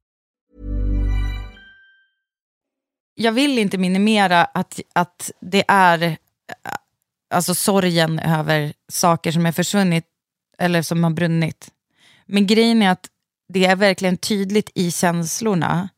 Jag 3.21 3.31
vill 3.31 3.59
inte 3.59 3.77
minimera 3.77 4.45
att, 4.45 4.79
att 4.93 5.31
det 5.41 5.63
är 5.67 6.03
eh, 6.03 6.15
alltså 7.33 7.55
sorgen 7.55 8.19
över 8.19 8.73
saker 8.91 9.31
som 9.31 9.45
är 9.45 9.51
försvunnit 9.51 10.05
eller 10.57 10.81
som 10.81 11.03
har 11.03 11.11
brunnit. 11.11 11.69
Men 12.25 12.47
grejen 12.47 12.81
är 12.81 12.91
att 12.91 13.05
det 13.53 13.65
är 13.65 13.75
verkligen 13.75 14.17
tydligt 14.17 14.69
i 14.75 14.91
känslorna 14.91 15.89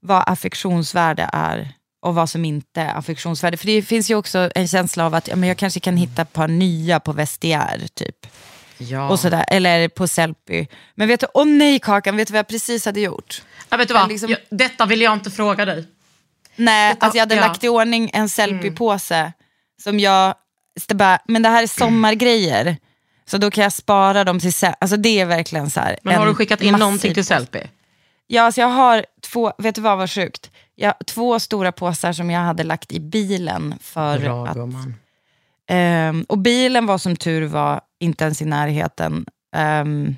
vad 0.00 0.22
affektionsvärde 0.26 1.30
är 1.32 1.72
och 2.00 2.14
vad 2.14 2.30
som 2.30 2.44
inte 2.44 2.80
är 2.80 2.94
affektionsvärde. 2.94 3.56
För 3.56 3.66
det 3.66 3.82
finns 3.82 4.10
ju 4.10 4.14
också 4.14 4.50
en 4.54 4.68
känsla 4.68 5.06
av 5.06 5.14
att 5.14 5.28
ja, 5.28 5.36
men 5.36 5.48
jag 5.48 5.58
kanske 5.58 5.80
kan 5.80 5.96
hitta 5.96 6.22
ett 6.22 6.32
par 6.32 6.48
nya 6.48 7.00
på 7.00 7.12
vestiär 7.12 7.86
typ. 7.94 8.26
Ja. 8.78 9.08
Och 9.08 9.20
sådär, 9.20 9.44
eller 9.48 9.88
på 9.88 10.08
Sellpy. 10.08 10.66
Men 10.94 11.08
vet 11.08 11.20
du, 11.20 11.26
åh 11.34 11.46
nej 11.46 11.78
Kakan, 11.78 12.16
vet 12.16 12.28
du 12.28 12.32
vad 12.32 12.38
jag 12.38 12.48
precis 12.48 12.84
hade 12.84 13.00
gjort? 13.00 13.42
Ja, 13.68 13.76
vet 13.76 13.88
du 13.88 13.94
vad? 13.94 14.08
Liksom- 14.08 14.30
jag, 14.30 14.38
detta 14.50 14.86
vill 14.86 15.00
jag 15.00 15.12
inte 15.12 15.30
fråga 15.30 15.64
dig. 15.64 15.84
Nej, 16.56 16.96
alltså 17.00 17.16
jag 17.16 17.22
hade 17.22 17.34
ja. 17.34 17.40
Mm. 17.40 17.48
lagt 17.48 17.64
i 17.64 17.68
ordning 17.68 18.10
en 18.12 18.28
Sellpy-påse 18.28 19.32
som 19.82 20.00
jag, 20.00 20.34
bara, 20.94 21.18
men 21.24 21.42
det 21.42 21.48
här 21.48 21.62
är 21.62 21.66
sommargrejer. 21.66 22.76
Så 23.26 23.38
då 23.38 23.50
kan 23.50 23.62
jag 23.62 23.72
spara 23.72 24.24
dem 24.24 24.40
till. 24.40 24.52
Alltså 24.80 24.96
det 24.96 25.20
är 25.20 25.26
verkligen 25.26 25.70
så 25.70 25.80
här. 25.80 25.98
Men 26.02 26.14
har 26.14 26.26
du 26.26 26.34
skickat 26.34 26.62
in 26.62 26.74
någonting 26.74 27.14
till. 27.14 27.24
Sellpy? 27.24 27.60
Ja, 28.26 28.42
alltså 28.42 28.60
jag 28.60 28.68
har 28.68 29.06
två, 29.22 29.52
vet 29.58 29.74
du 29.74 29.80
vad 29.80 29.98
var 29.98 30.06
sjukt? 30.06 30.50
Jag, 30.74 30.94
två 31.06 31.40
stora 31.40 31.72
påsar 31.72 32.12
som 32.12 32.30
jag 32.30 32.40
hade 32.40 32.64
lagt 32.64 32.92
i 32.92 33.00
bilen 33.00 33.74
för 33.80 34.18
Bra 34.18 34.46
att... 34.46 34.56
Ehm, 35.68 36.22
och 36.28 36.38
bilen 36.38 36.86
var 36.86 36.98
som 36.98 37.16
tur 37.16 37.42
var 37.46 37.80
inte 37.98 38.24
ens 38.24 38.42
i 38.42 38.44
närheten, 38.44 39.26
um, 39.82 40.16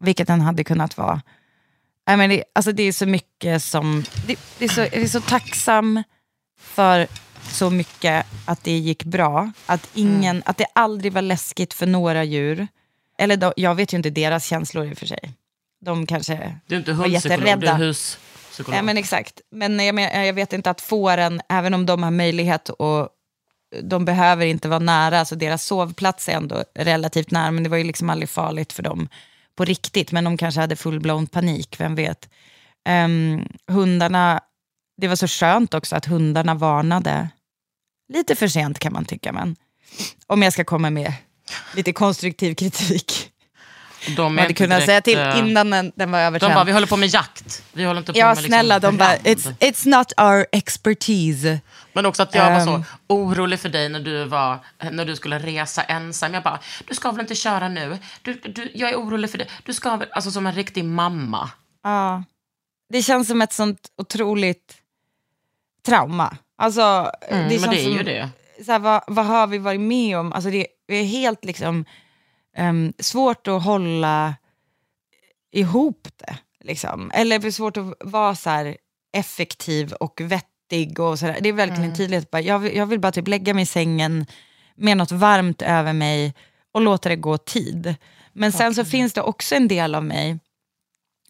vilket 0.00 0.26
den 0.26 0.40
hade 0.40 0.64
kunnat 0.64 0.96
vara. 0.96 1.22
Nej, 2.06 2.16
men 2.16 2.30
det, 2.30 2.44
alltså 2.52 2.72
det 2.72 2.82
är 2.82 2.92
så 2.92 3.06
mycket 3.06 3.62
som... 3.62 4.04
Det, 4.26 4.38
det 4.58 4.64
är 4.64 4.68
så, 4.68 4.80
jag 4.80 4.94
är 4.94 5.08
så 5.08 5.20
tacksam 5.20 6.02
för 6.60 7.06
så 7.50 7.70
mycket 7.70 8.26
att 8.44 8.64
det 8.64 8.78
gick 8.78 9.04
bra. 9.04 9.52
Att, 9.66 9.88
ingen, 9.94 10.42
att 10.46 10.56
det 10.56 10.66
aldrig 10.72 11.12
var 11.12 11.22
läskigt 11.22 11.74
för 11.74 11.86
några 11.86 12.24
djur. 12.24 12.68
Eller 13.18 13.36
då, 13.36 13.52
jag 13.56 13.74
vet 13.74 13.92
ju 13.92 13.96
inte 13.96 14.10
deras 14.10 14.46
känslor 14.46 14.86
i 14.86 14.94
och 14.94 14.98
för 14.98 15.06
sig. 15.06 15.32
De 15.80 16.06
kanske 16.06 16.56
Du 16.66 16.74
är 16.74 16.78
inte 16.78 16.92
var 16.92 17.04
hundpsykolog, 17.04 17.40
du 17.40 17.46
är 17.46 17.50
jätterädda. 17.50 17.74
huspsykolog. 17.74 18.78
Ja, 18.78 18.82
men 18.82 18.96
exakt. 18.96 19.40
Men 19.50 19.86
jag, 19.86 19.94
men 19.94 20.26
jag 20.26 20.32
vet 20.32 20.52
inte 20.52 20.70
att 20.70 20.80
fåren, 20.80 21.40
även 21.48 21.74
om 21.74 21.86
de 21.86 22.02
har 22.02 22.10
möjlighet 22.10 22.68
och 22.68 23.08
de 23.82 24.04
behöver 24.04 24.46
inte 24.46 24.68
vara 24.68 24.78
nära, 24.78 25.20
alltså 25.20 25.36
deras 25.36 25.64
sovplats 25.64 26.28
är 26.28 26.32
ändå 26.32 26.64
relativt 26.74 27.30
nära, 27.30 27.50
men 27.50 27.62
det 27.62 27.68
var 27.68 27.76
ju 27.76 27.84
liksom 27.84 28.10
aldrig 28.10 28.28
farligt 28.28 28.72
för 28.72 28.82
dem 28.82 29.08
på 29.56 29.64
riktigt. 29.64 30.12
Men 30.12 30.24
de 30.24 30.36
kanske 30.36 30.60
hade 30.60 30.74
full-blown 30.74 31.26
panik, 31.26 31.80
vem 31.80 31.94
vet. 31.94 32.28
Um, 32.88 33.48
hundarna, 33.68 34.40
det 35.00 35.08
var 35.08 35.16
så 35.16 35.26
skönt 35.26 35.74
också 35.74 35.96
att 35.96 36.06
hundarna 36.06 36.54
varnade. 36.54 37.28
Lite 38.12 38.34
för 38.34 38.48
sent 38.48 38.78
kan 38.78 38.92
man 38.92 39.04
tycka, 39.04 39.32
men 39.32 39.56
om 40.26 40.42
jag 40.42 40.52
ska 40.52 40.64
komma 40.64 40.90
med 40.90 41.12
lite 41.74 41.92
konstruktiv 41.92 42.54
kritik 42.54 43.32
de 44.16 44.38
hade 44.38 44.54
kunnat 44.54 44.76
direkt, 44.86 44.86
säga 44.86 45.00
till 45.00 45.18
eh, 45.18 45.38
innan 45.50 45.70
den, 45.70 45.92
den 45.96 46.10
var 46.10 46.18
De 46.18 46.24
övertänd. 46.24 46.54
bara, 46.54 46.64
vi 46.64 46.72
håller 46.72 46.86
på 46.86 46.96
med 46.96 47.08
jakt. 47.08 47.62
Vi 47.72 47.84
håller 47.84 48.00
inte 48.00 48.12
på 48.12 48.18
Ja, 48.18 48.26
med 48.26 48.36
liksom 48.36 48.48
snälla, 48.48 48.78
de 48.78 48.96
bara, 48.96 49.08
brand." 49.08 49.26
it's, 49.26 49.54
it's 49.60 49.88
not 49.88 50.12
our 50.16 50.46
expertise. 50.52 51.60
Men 51.92 52.06
också 52.06 52.22
att 52.22 52.34
jag 52.34 52.50
var 52.50 52.60
så 52.60 52.74
Ehm. 52.74 52.84
orolig 53.06 53.60
för 53.60 53.68
dig 53.68 53.88
när 53.88 54.00
du, 54.00 54.24
var, 54.24 54.58
när 54.92 55.04
du 55.04 55.16
skulle 55.16 55.38
resa 55.38 55.82
ensam. 55.82 56.34
Jag 56.34 56.42
bara, 56.42 56.60
du 56.88 56.94
ska 56.94 57.10
väl 57.10 57.20
inte 57.20 57.34
köra 57.34 57.68
nu? 57.68 57.98
Du, 58.22 58.34
du, 58.34 58.70
jag 58.74 58.90
är 58.90 58.96
orolig 58.96 59.30
för 59.30 59.38
dig. 59.38 59.48
Du 59.64 59.72
ska 59.74 59.96
väl, 59.96 60.08
alltså 60.12 60.30
som 60.30 60.46
en 60.46 60.54
riktig 60.54 60.84
mamma. 60.84 61.50
Ja. 61.84 62.24
Det 62.92 63.02
känns 63.02 63.28
som 63.28 63.42
ett 63.42 63.52
sånt 63.52 63.78
otroligt 63.98 64.74
trauma. 65.86 66.36
Alltså, 66.58 67.10
Mm, 67.28 67.48
det 67.48 67.60
men 67.60 67.70
det 67.70 67.80
är 67.80 67.88
ju 67.90 67.96
som, 67.96 68.04
det. 68.04 68.28
Så 68.64 68.72
här, 68.72 68.78
vad, 68.78 69.02
vad 69.06 69.26
har 69.26 69.46
vi 69.46 69.58
varit 69.58 69.80
med 69.80 70.18
om? 70.18 70.32
Alltså, 70.32 70.50
det, 70.50 70.66
det 70.88 70.94
är 70.94 71.04
helt 71.04 71.44
liksom, 71.44 71.84
ehm, 72.56 72.92
svårt 72.98 73.48
att 73.48 73.62
hålla 73.64 74.34
ihop 75.52 76.08
det. 76.16 76.38
Liksom. 76.60 77.10
Eller 77.14 77.38
det 77.38 77.46
är 77.46 77.50
svårt 77.50 77.76
att 77.76 77.92
vara 78.00 78.34
så 78.34 78.50
här 78.50 78.76
effektiv 79.12 79.92
och 79.92 80.20
vettig. 80.20 81.00
Och 81.00 81.18
så 81.18 81.26
där. 81.26 81.38
Det 81.40 81.48
är 81.48 81.52
verkligen 81.52 81.82
Mm. 81.84 81.96
tydligt. 81.96 82.30
Bara, 82.30 82.40
jag, 82.42 82.58
vill, 82.58 82.76
jag 82.76 82.86
vill 82.86 83.00
bara 83.00 83.12
typ 83.12 83.28
lägga 83.28 83.54
mig 83.54 83.62
i 83.62 83.66
sängen 83.66 84.26
med 84.74 84.96
något 84.96 85.12
varmt 85.12 85.62
över 85.62 85.92
mig 85.92 86.34
och 86.72 86.80
låta 86.80 87.08
det 87.08 87.16
gå 87.16 87.38
tid. 87.38 87.94
Men 88.32 88.52
sen 88.52 88.74
så 88.74 88.84
finns 88.84 89.12
det 89.12 89.22
också 89.22 89.54
en 89.54 89.68
del 89.68 89.94
av 89.94 90.04
mig 90.04 90.38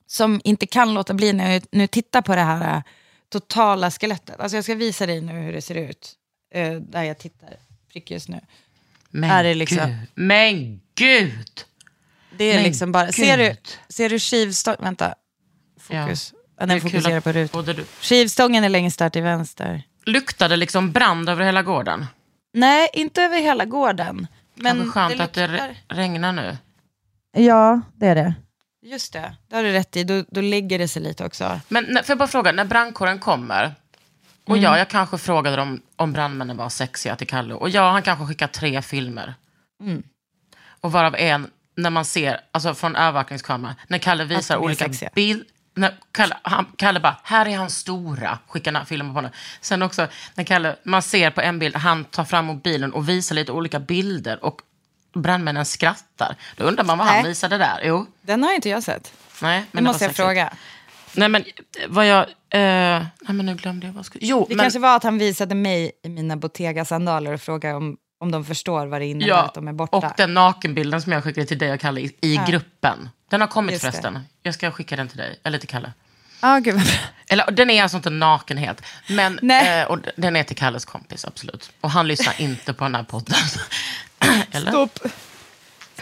som 0.07 0.41
inte 0.45 0.67
kan 0.67 0.95
låta 0.95 1.15
bli 1.15 1.33
när 1.33 1.53
jag 1.53 1.63
nu 1.71 1.87
tittar 1.87 2.23
på 2.23 2.35
det 2.35 2.41
här 2.41 2.77
äh, 2.77 2.83
totala 3.29 3.91
skelettet. 3.91 4.41
Alltså 4.41 4.57
jag 4.57 4.65
ska 4.65 4.75
visa 4.75 5.07
dig 5.07 5.21
nu 5.21 5.33
hur 5.33 5.53
det 5.53 5.63
ser 5.63 5.75
ut, 5.75 6.13
eh, 6.55 6.73
där 6.75 7.03
jag 7.03 7.19
tittar 7.19 7.57
prick 7.93 8.11
just 8.11 8.29
nu. 8.29 8.41
Men 9.11 9.31
Är 9.31 9.45
det 9.45 9.55
liksom- 9.55 9.87
gud. 9.91 9.97
Men 10.15 10.81
gud! 10.97 11.65
Det 12.37 12.45
är 12.45 12.55
Men 12.55 12.63
liksom 12.65 12.93
bara, 12.93 13.13
ser 13.13 13.39
du, 13.39 13.57
ser 13.89 14.09
du 14.11 14.19
skivstången, 14.19 14.79
vänta, 14.83 15.15
fokus, 15.81 16.33
ja. 16.35 16.41
Det 16.59 16.63
är 16.63 16.67
den 16.67 16.81
fokuserar 16.81 17.21
på 17.21 17.33
rut. 17.33 17.53
både 17.53 17.73
du- 17.73 17.85
Skivstången 18.01 18.65
är 18.65 18.69
längst 18.69 18.99
där 18.99 19.11
till 19.11 19.23
vänster. 19.23 19.83
Luktade 20.07 20.57
liksom 20.57 20.93
brand 20.93 21.29
över 21.29 21.45
hela 21.45 21.63
gården. 21.63 22.07
Nej, 22.55 22.89
inte 22.93 23.23
över 23.23 23.39
hela 23.39 23.65
gården. 23.65 24.27
Men 24.55 24.79
Men 24.79 24.91
skönt 24.93 25.19
det 25.19 25.25
att 25.25 25.33
det 25.33 25.47
luktar- 25.49 25.69
re- 25.69 25.75
regnar 25.97 26.33
nu. 26.33 26.57
Ja, 27.37 27.81
det 27.95 28.07
är 28.07 28.15
det. 28.15 28.35
Just 28.83 29.13
det, 29.13 29.37
det 29.49 29.57
har 29.57 29.63
du 29.63 29.73
rätt 29.73 29.97
i. 29.97 30.05
Då, 30.05 30.25
då 30.29 30.41
lägger 30.41 30.79
det 30.79 30.89
sig 30.89 31.03
lite 31.03 31.25
också. 31.25 31.61
Men 31.69 31.85
när, 31.89 32.03
får 32.03 32.11
jag 32.11 32.19
bara 32.19 32.29
fråga, 32.29 32.53
när 32.53 32.65
brandkåren 32.65 33.19
kommer, 33.19 33.75
och 34.45 34.51
Mm. 34.51 34.63
ja, 34.63 34.79
jag 34.79 34.89
kanske 34.89 35.19
frågade 35.19 35.57
dem 35.57 35.81
om 35.97 36.13
brandmännen 36.13 36.57
var 36.57 36.69
sexiga 36.69 37.17
till 37.17 37.27
Kalle, 37.27 37.55
och 37.55 37.69
ja, 37.71 37.91
han 37.91 38.03
kanske 38.03 38.27
skickat 38.27 38.53
tre 38.53 38.83
filmer. 38.83 39.35
Mm. 39.83 40.03
Och 40.87 40.93
varav 40.93 41.15
en, 41.17 41.51
när 41.77 41.91
man 41.91 42.05
ser, 42.05 42.41
alltså 42.53 42.75
från 42.75 42.97
övervakningskameran, 42.97 43.75
när 43.89 43.99
Kalle 43.99 44.25
visar 44.25 44.57
olika 44.57 44.89
bilder. 45.15 45.47
Kalle, 46.13 46.37
han, 46.43 46.67
Kalle 46.77 47.01
bara, 47.01 47.17
här 47.23 47.49
är 47.49 47.57
han 47.57 47.71
stora, 47.71 48.39
skickar 48.49 48.85
filmer 48.85 49.11
på 49.11 49.15
honom. 49.15 49.31
Sen 49.61 49.83
också, 49.83 50.09
när 50.35 50.45
Kalle, 50.45 50.77
man 50.83 51.03
ser 51.03 51.31
på 51.31 51.41
en 51.41 51.59
bild, 51.59 51.77
han 51.77 52.05
tar 52.05 52.25
fram 52.25 52.45
mobilen 52.45 52.93
och 52.93 53.09
visar 53.09 53.35
lite 53.35 53.53
olika 53.53 53.81
bilder 53.81 54.45
och 54.45 54.61
brandmännen 55.15 55.65
skrattar. 55.65 56.37
Då 56.57 56.65
undrar 56.65 56.85
man 56.85 56.99
vad 56.99 57.07
han 57.07 57.17
Nej. 57.17 57.29
visade 57.29 57.59
där. 57.59 57.81
Jo, 57.85 58.07
Den 58.23 58.43
har 58.43 58.55
inte 58.55 58.69
jag 58.69 58.83
sett. 58.83 59.13
nej. 59.43 59.65
Men 59.73 59.85
det 59.85 59.91
måste 59.91 60.05
jag 60.05 60.17
fråga. 60.17 60.53
Nej 61.13 61.29
men 61.29 61.45
vad 61.89 62.07
jag... 62.07 62.21
Eh, 62.51 63.05
nej 63.21 63.35
men 63.35 63.47
nu 63.47 63.55
glömde 63.55 63.87
jag 63.87 63.93
vad 63.93 63.99
jag 63.99 64.07
skulle... 64.07 64.27
Jo, 64.27 64.47
Det 64.49 64.57
men... 64.57 64.65
kanske 64.65 64.79
var 64.79 64.97
att 64.97 65.03
han 65.03 65.19
visade 65.19 65.55
mig 65.55 65.93
i 66.05 66.09
mina 66.09 66.37
Bottega-sandaler 66.37 67.33
och 67.33 67.41
frågade 67.41 67.75
om 67.75 67.97
om 68.19 68.31
de 68.31 68.45
förstår 68.45 68.87
vad 68.87 69.01
det 69.01 69.07
innebär 69.07 69.29
Ja, 69.29 69.43
att 69.43 69.55
de 69.55 69.69
är 69.69 69.73
borta. 69.73 69.97
och 69.97 70.05
den 70.17 70.35
nakenbilden 70.35 71.03
som 71.03 71.13
jag 71.13 71.25
skickade 71.25 71.47
till 71.47 71.59
dig 71.59 71.73
och 71.73 71.81
Kalle 71.81 72.01
i, 72.01 72.17
i 72.21 72.35
Ja. 72.35 72.45
gruppen. 72.49 73.09
Den 73.31 73.41
har 73.41 73.49
kommit 73.49 73.73
Just 73.73 73.85
det. 73.85 73.91
förresten. 73.91 74.19
Jag 74.43 74.55
ska 74.55 74.71
skicka 74.71 74.97
den 74.97 75.09
till 75.09 75.19
dig, 75.19 75.41
eller 75.43 75.59
till 75.59 75.69
Kalle. 75.69 75.93
Ja, 76.43 76.59
gud. 76.59 76.81
Eller 77.29 77.51
den 77.51 77.71
är 77.71 77.83
alltså 77.83 77.97
inte 77.97 78.11
naken 78.11 78.57
helt. 78.59 78.83
Men 79.09 79.39
Nej. 79.43 79.81
eh, 79.81 79.87
och 79.87 79.99
den 80.17 80.37
är 80.37 80.43
till 80.43 80.57
Kalles 80.57 80.85
kompis, 80.85 81.25
absolut. 81.25 81.71
Och 81.81 81.91
han 81.91 82.09
lyssnar 82.09 82.35
inte 82.41 82.73
på 82.73 82.85
den 82.85 82.95
här 82.95 83.03
podden. 83.03 83.37
eller? 84.51 84.71
Stopp. 84.71 84.99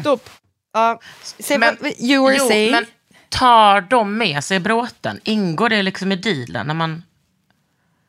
Stopp. 0.00 0.30
Ja, 0.72 1.00
say 1.38 1.58
Men- 1.58 1.76
what 1.80 2.00
you 2.00 2.24
were 2.26 2.36
jo, 2.38 2.48
saying. 2.48 2.72
men 2.72 2.86
tar 3.28 3.80
de 3.80 4.18
med 4.18 4.44
sig 4.44 4.60
bråten? 4.60 5.20
Ingår 5.24 5.68
det 5.68 5.82
liksom 5.82 6.12
i 6.12 6.16
dealen 6.16 6.66
när 6.66 6.74
man... 6.74 7.02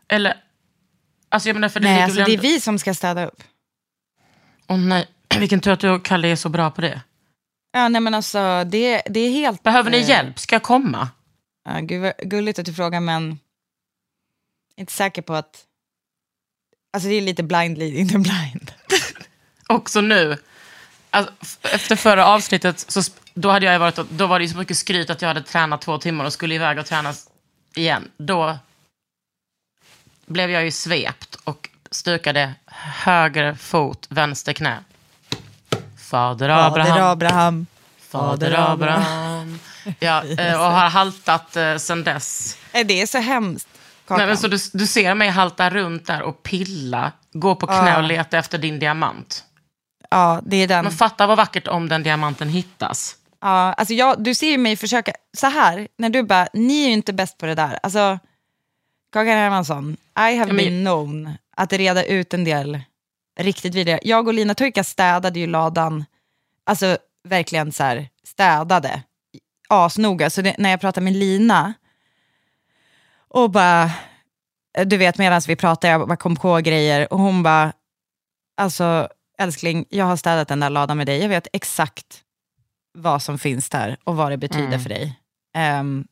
Eller... 0.08 0.34
Alltså 1.30 1.50
jag 1.50 1.54
menar, 1.54 1.70
för 1.70 1.80
det 1.80 1.88
Nej, 1.88 2.04
alltså 2.04 2.24
det 2.24 2.34
är 2.34 2.38
vi 2.38 2.62
som 2.62 2.80
ska 2.80 2.94
städa 2.94 3.26
upp. 3.26 3.44
Åh 4.68 4.78
nej, 4.78 5.08
vilken 5.40 5.62
tur 5.62 5.72
att 5.72 5.80
du 5.80 5.90
och 5.90 6.06
Kalle 6.06 6.28
är 6.28 6.36
så 6.36 6.50
bra 6.50 6.72
på 6.72 6.82
det. 6.82 7.02
Ja, 7.72 7.90
nej 7.90 8.02
men 8.02 8.14
alltså 8.14 8.64
det, 8.64 9.02
det 9.06 9.20
är 9.20 9.32
helt... 9.32 9.64
Behöver 9.64 9.92
ni 9.92 9.98
eh, 9.98 10.10
hjälp? 10.10 10.40
Ska 10.40 10.56
jag 10.56 10.64
komma? 10.64 11.10
Ja, 11.66 11.80
gud 11.80 12.14
gulligt 12.24 12.60
att 12.60 12.66
du 12.66 12.74
frågar, 12.74 13.00
men 13.00 13.24
jag 13.24 14.76
är 14.76 14.82
inte 14.82 14.94
säker 14.94 15.22
på 15.22 15.34
att... 15.34 15.66
Alltså 16.94 17.10
det 17.10 17.16
är 17.16 17.22
lite 17.22 17.44
blind 17.44 17.78
leading 17.78 18.10
the 18.10 18.18
blind. 18.18 18.72
Också 19.68 20.02
nu. 20.02 20.38
Alltså, 21.10 21.34
efter 21.62 21.96
förra 21.96 22.26
avsnittet, 22.26 22.80
så, 22.80 23.02
då, 23.34 23.50
hade 23.50 23.66
jag 23.66 23.80
varit, 23.80 23.96
då 23.96 24.28
var 24.28 24.40
det 24.40 24.46
ju 24.46 24.52
så 24.52 24.58
mycket 24.58 24.78
skryt 24.78 25.10
att 25.10 25.22
jag 25.22 25.28
hade 25.28 25.44
tränat 25.44 25.82
två 25.82 25.98
timmar 25.98 26.26
och 26.26 26.34
skulle 26.34 26.56
iväg 26.56 26.80
och 26.80 26.86
träna 26.86 27.14
igen. 27.76 28.12
Då 28.18 28.58
blev 30.26 30.52
jag 30.52 30.66
ju 30.66 30.72
svept 30.72 31.36
och 31.36 31.70
stukade 31.92 32.54
höger 33.04 33.54
fot, 33.54 34.08
vänster 34.10 34.54
knä. 34.54 34.78
Fader 35.98 36.50
Abraham. 36.50 36.88
Fader 36.96 37.12
Abraham. 37.12 37.68
Fader 38.10 38.54
Abraham. 38.72 39.60
Ja, 40.00 40.24
eh, 40.38 40.54
och 40.62 40.72
har 40.72 40.90
haltat 40.90 41.56
eh, 41.56 41.76
sen 41.76 42.04
dess. 42.04 42.58
Det 42.72 43.02
är 43.02 43.06
så 43.08 43.18
hemskt. 43.18 43.68
Nej, 44.08 44.28
men 44.28 44.38
så 44.38 44.48
du, 44.48 44.58
du 44.74 44.88
ser 44.88 45.16
mig 45.16 45.30
halta 45.30 45.70
runt 45.70 46.06
där 46.08 46.22
och 46.22 46.44
pilla, 46.44 47.12
gå 47.34 47.56
på 47.56 47.68
knä 47.68 47.98
och 47.98 48.04
leta 48.04 48.38
efter 48.38 48.58
din 48.58 48.80
diamant. 48.80 49.44
Ja, 50.10 50.42
det 50.46 50.58
är 50.58 50.68
den. 50.68 50.84
Men 50.86 50.94
fatta 50.94 51.28
vad 51.28 51.38
vackert 51.38 51.68
om 51.68 51.90
den 51.90 52.04
diamanten 52.04 52.50
hittas. 52.50 53.16
Ja, 53.42 53.74
alltså 53.74 53.94
jag, 53.94 54.24
du 54.24 54.36
ser 54.36 54.48
ju 54.52 54.58
mig 54.58 54.76
försöka, 54.76 55.12
så 55.38 55.48
här, 55.48 55.88
när 55.98 56.10
du 56.10 56.24
bara, 56.24 56.48
ni 56.54 56.84
är 56.84 56.88
ju 56.88 56.94
inte 56.94 57.14
bäst 57.14 57.38
på 57.38 57.46
det 57.46 57.56
där. 57.56 57.80
Alltså, 57.84 58.20
Kakan 59.14 59.28
Hermansson, 59.38 59.98
I 60.18 60.20
have 60.20 60.34
Ja, 60.38 60.46
men- 60.46 60.56
been 60.58 60.82
known 60.86 61.34
att 61.56 61.74
reda 61.74 62.04
ut 62.06 62.34
en 62.34 62.44
del 62.44 62.82
riktigt 63.40 63.76
vidare. 63.76 64.00
Jag 64.04 64.28
och 64.28 64.34
Lina 64.34 64.56
Turka 64.56 64.84
städade 64.84 65.40
ju 65.40 65.48
ladan, 65.48 66.06
alltså 66.66 66.98
verkligen 67.24 67.72
så 67.72 67.84
här, 67.84 68.10
städade 68.24 69.02
asnoga. 69.70 70.30
Så 70.30 70.42
det, 70.42 70.56
när 70.58 70.70
jag 70.70 70.82
pratade 70.82 71.04
med 71.04 71.14
Lina 71.14 71.74
och 73.28 73.52
bara, 73.52 73.92
du 74.86 74.98
vet 74.98 75.18
medan 75.18 75.42
vi 75.48 75.56
pratade, 75.56 75.92
jag 75.92 76.08
bara 76.08 76.18
kom 76.18 76.36
på 76.36 76.58
grejer 76.58 77.14
och 77.14 77.20
hon 77.20 77.44
bara, 77.44 77.74
alltså 78.58 79.10
älskling, 79.38 79.86
jag 79.90 80.06
har 80.06 80.18
städat 80.18 80.48
den 80.48 80.60
där 80.60 80.70
ladan 80.70 80.98
med 80.98 81.08
dig, 81.08 81.22
jag 81.22 81.30
vet 81.30 81.48
exakt 81.54 82.22
vad 82.94 83.22
som 83.22 83.40
finns 83.40 83.70
där 83.70 83.98
och 84.04 84.16
vad 84.16 84.32
det 84.32 84.38
betyder 84.38 84.68
Mm. 84.68 84.80
för 84.80 84.90
dig. 84.90 85.20
Ehm, 85.54 86.08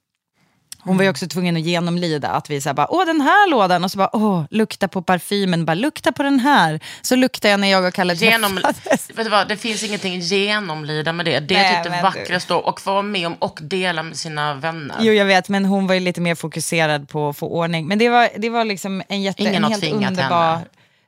hon 0.84 0.98
var 0.98 1.04
ju 1.04 1.10
också 1.10 1.28
tvungen 1.28 1.58
att 1.58 1.62
genomlida 1.62 2.30
att 2.30 2.50
vi 2.50 2.62
så 2.62 2.74
bara, 2.74 2.88
åh 2.90 3.06
den 3.06 3.22
här 3.22 3.50
lådan, 3.50 3.84
och 3.84 3.92
så 3.92 3.98
bara, 3.98 4.10
åh, 4.16 4.44
lukta 4.50 4.88
på 4.88 5.02
parfymen, 5.02 5.66
bara 5.66 5.74
lukta 5.74 6.12
på 6.12 6.24
den 6.24 6.40
här. 6.40 6.80
Så 7.02 7.16
luktar 7.16 7.50
jag 7.50 7.60
när 7.60 7.68
jag 7.68 7.86
och 7.86 7.94
Kalle 7.94 8.14
Genom, 8.14 8.58
träffades. 8.58 9.10
vet 9.10 9.26
du 9.26 9.30
vad, 9.30 9.48
det 9.48 9.58
finns 9.58 9.84
ingenting 9.84 10.20
genomlida 10.20 11.14
med 11.14 11.26
det. 11.26 11.40
Det 11.40 11.56
är 11.56 11.84
typ 11.84 11.94
det 11.94 12.02
vackraste 12.02 12.54
och 12.54 12.82
få 12.82 12.92
vara 12.92 13.02
med 13.02 13.28
om 13.28 13.34
och 13.34 13.60
dela 13.62 14.04
med 14.04 14.18
sina 14.18 14.54
vänner. 14.54 14.96
Jo, 15.00 15.14
jag 15.14 15.26
vet, 15.26 15.50
men 15.50 15.66
hon 15.66 15.88
var 15.88 15.94
ju 15.94 16.00
lite 16.00 16.22
mer 16.22 16.36
fokuserad 16.36 17.10
på 17.10 17.30
att 17.30 17.38
få 17.38 17.48
ordning. 17.48 17.88
Men 17.88 18.00
det 18.00 18.10
var, 18.10 18.30
det 18.38 18.50
var 18.50 18.66
liksom 18.66 19.04
en, 19.08 19.22
jätte, 19.22 19.44
Ingen 19.44 19.64
en 19.64 19.72
helt 19.72 19.84
underbar... 19.84 20.54
henne. 20.54 20.66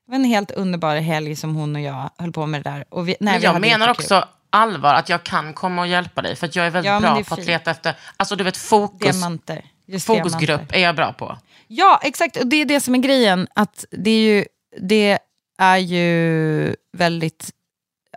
Var 0.07 0.15
en 0.15 0.23
helt 0.25 0.51
underbar 0.51 0.95
helg 0.95 1.35
som 1.35 1.55
hon 1.55 1.75
och 1.75 1.81
jag 1.81 2.09
höll 2.17 2.31
på 2.31 2.45
med 2.45 2.63
det 2.63 2.69
där. 2.69 2.85
Och 2.89 3.09
vi, 3.09 3.15
nej, 3.19 3.33
men 3.33 3.41
jag 3.41 3.61
menar 3.61 3.89
också 3.91 4.25
allvar 4.55 4.93
att 4.93 5.09
jag 5.09 5.23
kan 5.23 5.53
komma 5.53 5.81
och 5.81 5.87
hjälpa 5.87 6.21
dig. 6.21 6.35
För 6.35 6.47
att 6.47 6.55
jag 6.55 6.65
är 6.65 6.69
väldigt 6.69 6.91
Ja, 6.91 6.99
bra 6.99 7.19
är 7.19 7.23
på 7.23 7.33
att 7.33 7.45
leta 7.45 7.71
efter, 7.71 7.95
alltså 8.17 8.35
du 8.35 8.43
vet 8.43 8.57
fokus, 8.57 9.15
Diamanter. 9.15 9.65
Just 9.85 10.05
fokusgrupp 10.05 10.47
diamanter. 10.47 10.75
är 10.75 10.81
jag 10.81 10.95
bra 10.95 11.13
på. 11.13 11.37
Ja, 11.67 11.99
exakt. 12.03 12.37
Och 12.37 12.47
det 12.47 12.55
är 12.55 12.65
det 12.65 12.79
som 12.79 12.95
är 12.95 12.99
grejen. 12.99 13.47
Att 13.55 13.85
det 13.91 14.09
är 14.11 14.19
ju, 14.19 14.45
det 14.81 15.19
är 15.57 15.77
ju 15.77 16.75
väldigt... 16.97 17.49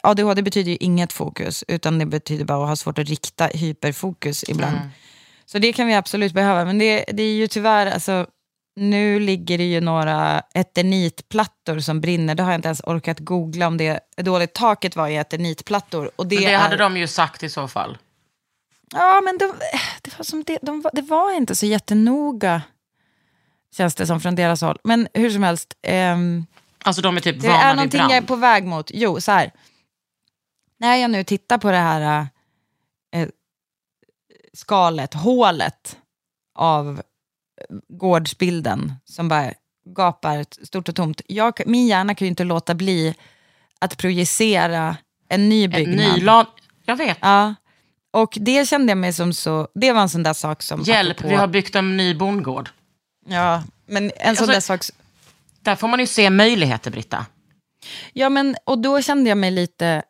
ADHD 0.02 0.42
betyder 0.42 0.70
ju 0.70 0.76
inget 0.80 1.12
fokus, 1.12 1.64
utan 1.68 1.98
det 1.98 2.06
betyder 2.06 2.44
bara 2.44 2.62
att 2.62 2.68
ha 2.68 2.76
svårt 2.76 2.98
att 2.98 3.08
rikta 3.08 3.46
hyperfokus 3.46 4.44
ibland. 4.48 4.76
Mm. 4.76 4.88
Så 5.46 5.58
det 5.58 5.72
kan 5.72 5.86
vi 5.86 5.94
absolut 5.94 6.32
behöva. 6.32 6.64
Men 6.64 6.78
det, 6.78 7.04
det 7.12 7.22
är 7.22 7.34
ju 7.34 7.46
tyvärr, 7.46 7.86
alltså, 7.86 8.26
nu 8.78 9.20
ligger 9.20 9.58
det 9.58 9.64
ju 9.64 9.80
några 9.80 10.42
eternitplattor 10.54 11.78
som 11.78 12.00
brinner. 12.00 12.34
Det 12.34 12.42
har 12.42 12.50
jag 12.50 12.58
inte 12.58 12.68
ens 12.68 12.80
orkat 12.80 13.18
googla 13.18 13.66
om 13.66 13.76
det 13.76 14.00
är 14.16 14.22
dåligt. 14.22 14.54
Taket 14.54 14.96
var 14.96 15.08
ju 15.08 15.16
eternitplattor. 15.16 16.10
Och 16.16 16.26
det, 16.26 16.36
Men 16.36 16.44
det 16.44 16.52
är, 16.52 16.58
hade 16.58 16.76
de 16.76 16.96
ju 16.96 17.06
sagt 17.06 17.42
i 17.42 17.48
så 17.48 17.68
fall. 17.68 17.98
Ja, 18.90 19.20
men 19.24 19.38
de, 19.38 19.52
det, 20.02 20.18
var 20.18 20.24
som 20.24 20.44
det, 20.44 20.58
de, 20.62 20.84
det 20.92 21.02
var 21.02 21.32
inte 21.36 21.56
så 21.56 21.66
jättenoga, 21.66 22.62
känns 23.76 23.94
det 23.94 24.06
som 24.06 24.20
från 24.20 24.34
deras 24.34 24.62
håll. 24.62 24.78
Men 24.84 25.08
hur 25.14 25.30
som 25.30 25.42
helst, 25.42 25.74
ehm, 25.82 26.46
Alltså 26.82 27.02
de 27.02 27.16
är 27.16 27.20
typ 27.20 27.40
det 27.40 27.48
är 27.48 27.74
någonting 27.74 27.98
brand. 27.98 28.12
jag 28.12 28.18
är 28.18 28.26
på 28.26 28.36
väg 28.36 28.64
mot. 28.64 28.90
Jo, 28.94 29.20
så 29.20 29.32
här. 29.32 29.52
När 30.78 30.96
jag 30.96 31.10
nu 31.10 31.24
tittar 31.24 31.58
på 31.58 31.70
det 31.70 31.76
här 31.76 32.26
eh, 33.14 33.28
skalet, 34.52 35.14
hålet 35.14 35.96
av 36.54 37.02
gårdsbilden 37.88 38.92
som 39.04 39.28
bara 39.28 39.52
gapar 39.96 40.64
stort 40.66 40.88
och 40.88 40.94
tomt. 40.96 41.20
Jag, 41.26 41.60
min 41.66 41.86
hjärna 41.86 42.14
kan 42.14 42.26
ju 42.26 42.30
inte 42.30 42.44
låta 42.44 42.74
bli 42.74 43.14
att 43.78 43.96
projicera 43.96 44.96
en 45.28 45.48
ny 45.48 45.64
En 45.64 45.70
byggnad. 45.70 45.96
ny 46.16 46.20
lag. 46.24 46.46
Jag 46.84 46.96
vet. 46.96 47.18
Ja. 47.20 47.54
Och 48.10 48.38
det 48.40 48.68
kände 48.68 48.90
jag 48.90 48.98
mig 48.98 49.12
som 49.12 49.32
så, 49.32 49.68
det 49.74 49.92
var 49.92 50.00
en 50.02 50.08
sån 50.08 50.22
där 50.22 50.32
sak 50.34 50.62
som... 50.62 50.82
Hjälp, 50.82 51.10
apropå- 51.16 51.28
vi 51.28 51.34
har 51.34 51.46
byggt 51.46 51.74
en 51.74 51.96
ny 51.96 52.14
bondgård. 52.14 52.70
Ja, 53.26 53.62
men 53.86 54.04
en 54.04 54.10
sån 54.10 54.28
Alltså- 54.28 54.46
där 54.46 54.60
sak... 54.60 54.80
Där 55.60 55.76
får 55.76 55.88
man 55.88 56.00
ju 56.00 56.06
se 56.06 56.30
möjligheter, 56.30 56.90
Britta. 56.90 57.26
Ja, 58.12 58.28
men 58.28 58.56
och 58.64 58.78
då 58.78 59.02
kände 59.02 59.28
jag 59.28 59.38
mig 59.38 59.50
lite 59.50 60.02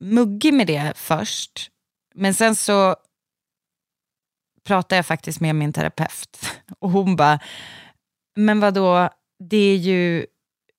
muggig 0.00 0.54
med 0.54 0.66
det 0.66 0.92
först. 0.96 1.68
Men 2.14 2.34
sen 2.34 2.56
så 2.56 2.96
pratade 4.66 4.96
jag 4.96 5.06
faktiskt 5.06 5.40
med 5.40 5.54
min 5.54 5.72
terapeut. 5.72 6.50
Och 6.78 6.90
hon 6.90 7.16
bara, 7.16 7.38
men 8.36 8.60
vad 8.60 8.74
då 8.74 9.10
det 9.50 9.56
är 9.72 9.76
ju... 9.76 10.26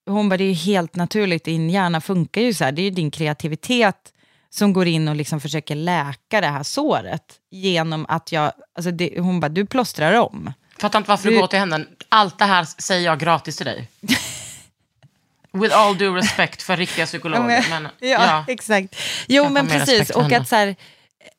Hon 0.06 0.28
bara, 0.28 0.36
det 0.36 0.44
är 0.44 0.48
ju 0.48 0.54
helt 0.54 0.96
naturligt, 0.96 1.44
din 1.44 1.70
hjärna 1.70 2.00
funkar 2.00 2.40
ju 2.40 2.54
så 2.54 2.64
här. 2.64 2.72
Det 2.72 2.82
är 2.82 2.84
ju 2.84 2.90
din 2.90 3.10
kreativitet 3.10 4.12
som 4.50 4.72
går 4.72 4.86
in 4.86 5.08
och 5.08 5.16
liksom 5.16 5.40
försöker 5.40 5.74
läka 5.74 6.40
det 6.40 6.46
här 6.46 6.62
såret. 6.62 7.40
Genom 7.50 8.06
att 8.08 8.32
jag, 8.32 8.52
alltså 8.74 8.90
det, 8.90 9.20
hon 9.20 9.40
bara, 9.40 9.48
du 9.48 9.66
plåstrar 9.66 10.12
om. 10.20 10.52
Fattar 10.78 10.98
inte 10.98 11.08
varför 11.08 11.24
du 11.28 11.34
Du- 11.34 11.40
går 11.40 11.46
till 11.46 11.58
henne. 11.58 11.86
Allt 12.08 12.38
det 12.38 12.44
här 12.44 12.64
säger 12.64 13.04
jag 13.04 13.18
gratis 13.18 13.56
till 13.56 13.66
dig. 13.66 13.88
With 15.52 15.78
all 15.78 15.98
due 15.98 16.18
respect 16.18 16.62
för 16.62 16.76
riktiga 16.76 17.06
psykologer. 17.06 17.66
Men, 17.70 17.82
ja, 18.00 18.08
ja. 18.08 18.44
exakt. 18.48 18.96
Jo, 19.28 19.48
men 19.48 19.68
precis. 19.68 20.10
Och 20.10 20.32
att 20.32 20.48
så 20.48 20.56
här, 20.56 20.76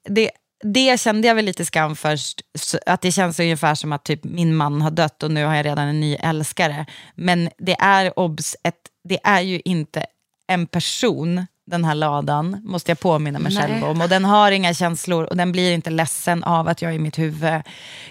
det, 0.09 0.31
det 0.73 0.99
kände 0.99 1.27
jag 1.27 1.35
väl 1.35 1.45
lite 1.45 1.65
skam 1.65 1.95
först. 1.95 2.41
Att 2.85 3.01
det 3.01 3.11
känns 3.11 3.39
ungefär 3.39 3.75
som 3.75 3.91
att 3.91 4.03
typ 4.03 4.23
min 4.23 4.55
man 4.55 4.81
har 4.81 4.91
dött 4.91 5.23
och 5.23 5.31
nu 5.31 5.45
har 5.45 5.55
jag 5.55 5.65
redan 5.65 5.87
en 5.87 5.99
ny 5.99 6.15
älskare. 6.15 6.85
Men 7.15 7.49
det 7.57 7.75
är 7.79 8.19
obs, 8.19 8.55
ett, 8.63 8.75
det 9.03 9.19
är 9.23 9.41
ju 9.41 9.61
inte 9.65 10.05
en 10.47 10.67
person, 10.67 11.45
den 11.67 11.85
här 11.85 11.95
ladan, 11.95 12.61
måste 12.63 12.91
jag 12.91 12.99
påminna 12.99 13.39
mig 13.39 13.53
Nej. 13.53 13.63
själv 13.63 13.83
om. 13.83 14.01
Och 14.01 14.09
den 14.09 14.25
har 14.25 14.51
inga 14.51 14.73
känslor 14.73 15.23
och 15.23 15.37
den 15.37 15.51
blir 15.51 15.71
inte 15.71 15.89
ledsen 15.89 16.43
av 16.43 16.67
att 16.67 16.81
jag 16.81 16.95
i 16.95 16.99
mitt 16.99 17.19
huvud 17.19 17.61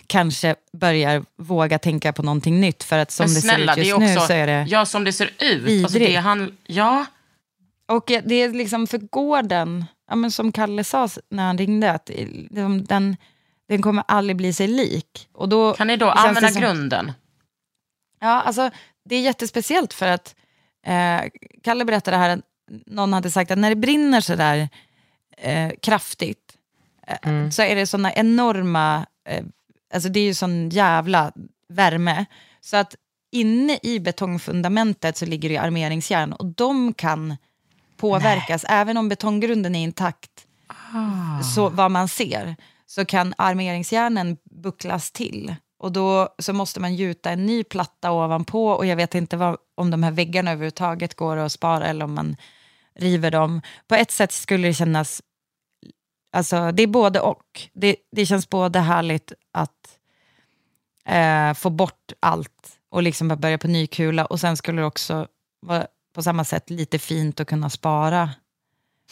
kanske 0.07 0.55
börjar 0.73 1.25
våga 1.39 1.79
tänka 1.79 2.13
på 2.13 2.23
någonting 2.23 2.61
nytt. 2.61 2.83
För 2.83 2.99
att 2.99 3.11
som 3.11 3.27
Men 3.27 3.35
det 3.35 3.41
snälla, 3.41 3.75
ser 3.75 3.81
ut 3.81 3.87
det 3.87 3.89
just 3.89 4.03
är 4.03 4.07
nu 4.07 4.17
också, 4.17 4.27
så 4.27 4.33
är 4.33 4.47
det... 4.47 4.67
ja, 4.69 4.87
som 4.87 5.05
det 5.05 5.13
ser 5.13 5.31
ut. 5.39 5.85
Alltså, 5.85 5.99
det 5.99 6.15
han, 6.15 6.57
ja, 6.67 7.07
Och 7.89 8.05
det 8.25 8.35
är 8.35 8.53
liksom 8.53 8.87
för 8.87 8.99
gården, 8.99 9.85
ja, 10.09 10.15
men 10.17 10.31
som 10.31 10.53
Kalle 10.53 10.85
sa 10.85 11.09
när 11.29 11.47
han 11.47 11.59
ringde, 11.59 11.91
att 11.93 12.09
liksom, 12.15 12.85
den, 12.85 13.17
den 13.69 13.83
kommer 13.83 14.05
aldrig 14.09 14.37
bli 14.37 14.53
sig 14.53 14.67
lik. 14.67 15.29
Och 15.33 15.49
då 15.49 15.75
kan 15.75 15.87
ni 15.87 15.97
då 15.97 16.11
använda 16.11 16.49
som- 16.49 16.61
grunden? 16.63 17.13
Ja, 18.21 18.43
alltså 18.43 18.71
det 19.05 19.17
är 19.17 19.21
jättespeciellt 19.21 19.93
för 19.93 20.07
att 20.07 20.35
eh, 20.87 21.21
Kalle 21.63 21.85
berättade 21.85 22.17
här 22.17 22.31
att 22.31 22.41
någon 22.87 23.13
hade 23.13 23.31
sagt 23.31 23.51
att 23.51 23.59
när 23.59 23.71
det 23.71 23.77
brinner 23.77 24.21
så 24.21 24.35
där 24.35 24.69
eh, 25.39 25.71
kraftigt 25.83 26.57
eh, 27.07 27.49
så 27.51 27.63
är 27.63 27.77
det 27.77 27.87
sådana 27.87 28.13
enorma, 28.13 29.07
eh, 29.29 29.45
alltså 29.95 30.09
det 30.09 30.21
är 30.21 30.25
ju 30.25 30.35
sån 30.35 30.69
jävla 30.69 31.33
värme. 31.69 32.25
Så 32.61 32.77
att 32.77 32.95
inne 33.33 33.79
i 33.83 34.01
betongfundamentet 34.01 35.17
så 35.17 35.27
ligger 35.27 35.49
det 35.49 35.53
ju 35.55 35.61
armeringsjärn 35.61 36.33
och 36.33 36.47
de 36.47 36.95
kan 36.95 37.37
påverkas. 37.97 38.64
Även 38.68 38.97
om 38.97 39.09
betonggrunden 39.09 39.74
är 39.74 39.82
intakt, 39.82 40.47
så 41.55 41.68
vad 41.68 41.90
man 41.90 42.09
ser, 42.09 42.57
så 42.86 43.05
kan 43.05 43.34
armeringsjärnen 43.38 44.36
bucklas 44.51 45.11
till. 45.11 45.55
Och 45.78 45.92
då 45.92 46.28
så 46.38 46.53
måste 46.53 46.80
man 46.80 46.95
gjuta 46.95 47.30
en 47.30 47.47
ny 47.47 47.64
platta 47.64 48.12
ovanpå 48.12 48.68
och 48.68 48.86
jag 48.86 48.97
vet 48.97 49.14
inte 49.14 49.36
vad, 49.36 49.57
om 49.74 49.90
de 49.90 50.03
här 50.03 50.11
väggarna 50.11 50.51
överhuvudtaget 50.51 51.14
går 51.14 51.36
att 51.36 51.53
spara 51.53 51.86
eller 51.86 52.05
om 52.05 52.14
man 52.14 52.36
river 52.95 53.30
dem. 53.30 53.61
På 53.88 53.95
ett 53.95 54.11
sätt 54.11 54.32
skulle 54.32 54.68
det 54.68 54.74
kännas, 54.74 55.22
alltså 56.32 56.72
det 56.72 56.82
är 56.82 56.86
både 56.86 57.20
och. 57.20 57.68
Det, 57.72 57.97
det 58.12 58.26
känns 58.26 58.49
både 58.49 58.78
härligt 58.78 59.32
att 59.53 59.99
eh, 61.05 61.55
få 61.55 61.70
bort 61.70 62.12
allt 62.20 62.78
och 62.90 63.03
liksom 63.03 63.28
bara 63.28 63.36
börja 63.36 63.59
på 63.59 63.68
ny 63.68 63.86
kula 63.86 64.24
och 64.24 64.40
sen 64.40 64.57
skulle 64.57 64.80
det 64.80 64.86
också 64.86 65.26
vara 65.61 65.86
på 66.15 66.23
samma 66.23 66.45
sätt 66.45 66.71
lite 66.71 66.99
fint 66.99 67.41
att 67.41 67.49
kunna 67.49 67.71
spara 67.71 68.31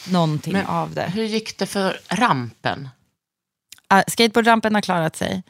någonting 0.09 0.53
Men 0.53 0.67
av 0.67 0.95
det. 0.95 1.11
Hur 1.15 1.25
gick 1.25 1.59
det 1.59 1.67
för 1.67 2.01
rampen? 2.09 2.89
Uh, 3.95 4.01
skateboardrampen 4.09 4.75
har 4.75 4.83
klarat 4.83 5.17
sig. 5.17 5.43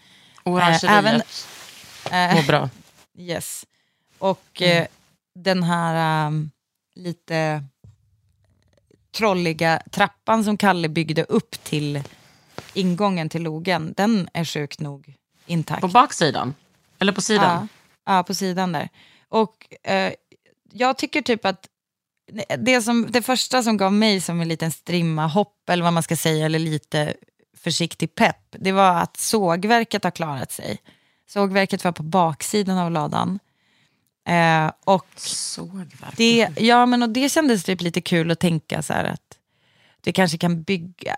Orangeriet 0.45 0.85
Eh, 0.85 0.93
även- 0.99 1.23
Eh, 2.11 2.35
mår 2.35 2.47
bra. 2.47 2.71
Yes. 3.19 3.67
Och 4.19 4.63
eh, 4.63 4.87
den 5.35 5.63
här 5.63 6.27
um, 6.27 6.51
lite 6.95 7.65
trolliga 9.17 9.83
trappan 9.91 10.45
som 10.45 10.57
Kalle 10.57 10.89
byggde 10.89 11.25
upp 11.25 11.51
till 11.65 12.03
ingången 12.75 13.29
till 13.29 13.43
logen, 13.43 13.95
den 13.97 14.29
är 14.33 14.45
sjukt 14.45 14.81
nog 14.81 15.15
intakt. 15.47 15.81
På 15.81 15.89
baksidan? 15.89 16.55
Eller 16.99 17.13
på 17.13 17.21
sidan? 17.23 17.69
Ja, 18.05 18.17
ja 18.17 18.23
på 18.23 18.35
sidan 18.35 18.73
där. 18.73 18.89
Och 19.29 19.67
eh, 19.83 20.13
jag 20.73 20.99
tycker 20.99 21.23
typ 21.23 21.45
att 21.45 21.69
det, 22.59 22.83
som, 22.83 23.07
det 23.11 23.23
första 23.23 23.63
som 23.63 23.77
gav 23.77 23.93
mig 23.93 24.21
som 24.21 24.41
en 24.41 24.49
liten 24.49 24.73
strimma 24.73 25.27
hopp, 25.27 25.69
eller 25.71 25.85
vad 25.85 25.93
man 25.93 26.03
ska 26.03 26.17
säga, 26.17 26.47
eller 26.47 26.59
lite 26.59 27.15
försiktig 27.57 28.15
pepp, 28.15 28.47
det 28.51 28.73
var 28.73 28.95
att 28.95 29.17
sågverket 29.17 30.05
har 30.05 30.11
klarat 30.11 30.53
sig. 30.53 30.79
Sågverket 31.29 31.85
var 31.85 31.93
på 31.93 32.03
baksidan 32.03 32.79
av 32.79 32.91
ladan. 32.91 33.39
Eh, 34.29 34.71
och 34.85 35.07
Sågverk? 35.17 36.17
det, 36.17 36.49
ja, 36.59 36.87
men 36.87 37.03
och 37.03 37.09
det 37.09 37.29
kändes 37.29 37.65
typ 37.65 37.81
lite 37.81 38.01
kul 38.01 38.31
att 38.31 38.41
tänka 38.41 38.83
så 38.83 38.93
att 38.93 39.39
det 40.01 40.13
kanske 40.13 40.39
kan 40.39 40.63
bygga, 40.63 41.17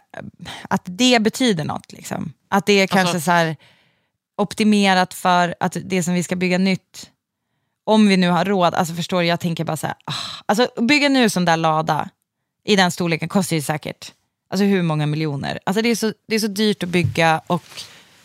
att 0.69 0.83
det 0.85 1.23
betyder 1.23 1.65
något. 1.65 1.93
Liksom. 1.93 2.33
Att 2.49 2.67
det 2.67 2.73
är 2.73 2.87
kanske 2.87 3.15
Alltså- 3.15 3.25
så 3.25 3.31
här 3.31 3.57
optimerat 4.37 5.15
för 5.15 5.55
att 5.61 5.77
det 5.85 6.03
som 6.03 6.15
vi 6.15 6.23
ska 6.23 6.37
bygga 6.37 6.59
nytt, 6.59 7.11
om 7.85 8.09
vi 8.09 8.17
nu 8.17 8.29
har 8.29 8.45
råd, 8.45 8.75
alltså 8.75 8.95
förstår 8.95 9.21
du, 9.21 9.27
jag 9.27 9.41
tänker 9.41 9.65
bara 9.65 9.77
så 9.77 9.87
här, 9.87 9.97
ah, 10.05 10.43
alltså 10.47 10.69
bygga 10.83 11.09
nu 11.09 11.31
sån 11.31 11.45
där 11.45 11.57
lada 11.57 12.09
i 12.65 12.77
den 12.77 12.91
storleken 12.91 13.29
kostar 13.29 13.57
ju 13.57 13.63
säkert, 13.63 14.13
alltså 14.49 14.65
hur 14.65 14.83
många 14.83 15.07
miljoner? 15.07 15.59
Alltså 15.67 15.83
det 15.83 15.89
är 15.89 15.97
så, 15.97 16.13
det 16.29 16.35
är 16.35 16.41
så 16.41 16.47
dyrt 16.47 16.83
att 16.83 16.89
bygga 16.89 17.41
och 17.47 17.63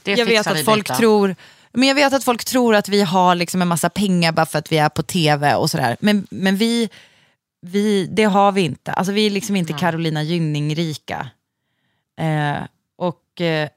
Det 0.03 0.13
jag 0.13 0.25
vet 0.25 0.47
att 0.47 0.65
folk 0.65 0.97
tror 0.97 1.35
men 1.73 1.87
jag 1.87 1.95
vet 1.95 2.13
att 2.13 2.23
folk 2.23 2.45
tror 2.45 2.75
att 2.75 2.89
vi 2.89 3.01
har 3.01 3.35
liksom 3.35 3.61
en 3.61 3.67
massa 3.67 3.89
pengar 3.89 4.31
bara 4.31 4.45
för 4.45 4.59
att 4.59 4.71
vi 4.71 4.77
är 4.77 4.89
på 4.89 5.03
tv 5.03 5.55
och 5.55 5.69
sådär. 5.69 5.97
Men, 5.99 6.27
men 6.31 6.57
vi, 6.57 6.89
vi, 7.61 8.05
det 8.05 8.23
har 8.23 8.51
vi 8.51 8.61
inte. 8.61 8.91
Alltså 8.91 9.13
vi 9.13 9.25
är 9.25 9.29
liksom 9.29 9.55
inte 9.55 9.73
Carolina 9.73 10.23
Gynning-rika. 10.23 11.29
Eh, 12.19 12.57
och 12.97 13.41
eh, 13.41 13.69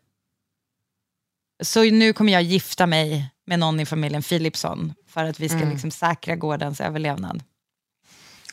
så 1.62 1.83
nu 1.83 2.12
kommer 2.12 2.33
jag 2.33 2.43
gifta 2.43 2.87
mig 2.87 3.30
med 3.47 3.59
någon 3.59 3.80
i 3.80 3.87
familjen 3.87 4.22
Philipsson 4.22 4.95
för 5.12 5.24
att 5.24 5.40
vi 5.40 5.48
ska 5.48 5.58
Mm. 5.58 5.70
liksom 5.70 5.90
säkra 5.90 6.36
gårdens 6.36 6.80
överlevnad. 6.80 7.42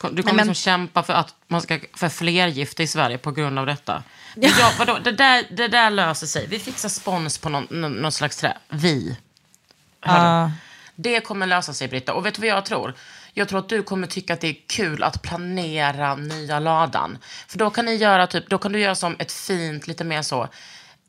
Du 0.01 0.07
kommer 0.07 0.13
Nej, 0.15 0.23
men- 0.25 0.35
liksom 0.47 0.53
kämpa 0.55 1.03
för 1.03 1.13
att 1.13 1.35
man 1.47 1.61
ska 1.61 1.79
för 1.93 2.09
fler 2.09 2.47
gifta 2.47 2.83
i 2.83 2.87
Sverige 2.87 3.17
på 3.17 3.31
grund 3.31 3.59
av 3.59 3.65
detta. 3.65 4.03
Men 4.35 4.49
jag, 4.59 4.71
vadå, 4.79 4.99
det, 5.03 5.11
där, 5.11 5.43
det 5.51 5.67
där 5.67 5.89
löser 5.89 6.27
sig. 6.27 6.47
Vi 6.47 6.59
fixar 6.59 6.89
spons 6.89 7.37
på 7.37 7.49
någon, 7.49 7.67
någon, 8.01 8.11
slags 8.11 8.37
trä. 8.37 8.57
Vi. 8.69 9.17
Ja. 10.05 10.51
Det 10.95 11.19
kommer 11.21 11.47
lösa 11.47 11.73
sig, 11.73 11.87
Britta. 11.87 12.13
Och 12.13 12.25
vet 12.25 12.33
du 12.33 12.39
vad 12.41 12.49
jag 12.49 12.65
tror? 12.65 12.93
Jag 13.33 13.47
tror 13.49 13.59
att 13.59 13.69
du 13.69 13.83
kommer 13.83 14.07
tycka 14.07 14.33
att 14.33 14.41
det 14.41 14.47
är 14.47 14.55
kul 14.67 15.03
att 15.03 15.21
planera 15.21 16.15
nya 16.15 16.59
ladan. 16.59 17.17
För 17.47 17.57
då 17.57 17.69
kan 17.69 17.85
ni 17.85 17.95
göra 17.95 18.27
typ, 18.27 18.49
då 18.49 18.57
kan 18.57 18.71
du 18.71 18.79
göra 18.79 18.95
som 18.95 19.15
ett 19.19 19.31
fint, 19.31 19.87
lite 19.87 20.03
mer 20.03 20.21
så 20.21 20.47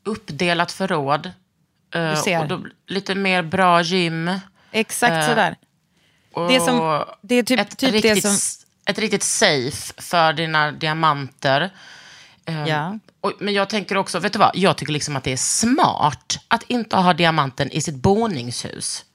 uppdelat 0.03 0.71
förråd. 0.71 1.31
Eh, 1.95 2.09
Du 2.09 2.15
ser. 2.15 2.39
Och 2.41 2.47
då, 2.47 2.61
lite 2.87 3.15
mer 3.15 3.41
bra 3.43 3.81
gym. 3.81 4.39
Exakt 4.71 5.13
Eh, 5.13 5.27
sådär. 5.29 5.55
Det, 6.49 6.59
som, 6.59 7.05
det 7.21 7.35
är 7.35 7.43
typ, 7.43 7.59
ett, 7.59 7.77
typ 7.77 7.91
riktigt, 7.91 8.15
det 8.15 8.21
som... 8.21 8.65
ett 8.85 8.97
riktigt 8.99 9.23
safe 9.23 9.93
för 10.01 10.33
dina 10.33 10.71
diamanter. 10.71 11.69
Eh, 12.45 12.67
Ja. 12.67 12.99
och, 13.21 13.33
men 13.39 13.53
jag 13.53 13.69
tänker 13.69 13.97
också, 13.97 14.19
vet 14.19 14.33
du 14.33 14.39
vad? 14.39 14.51
Jag 14.53 14.77
tycker 14.77 14.93
liksom 14.93 15.15
att 15.15 15.23
det 15.23 15.31
är 15.31 15.37
smart 15.37 16.39
att 16.47 16.63
inte 16.67 16.95
ha 16.95 17.13
diamanten 17.13 17.71
i 17.71 17.81
sitt 17.81 17.95
boningshus. 17.95 19.05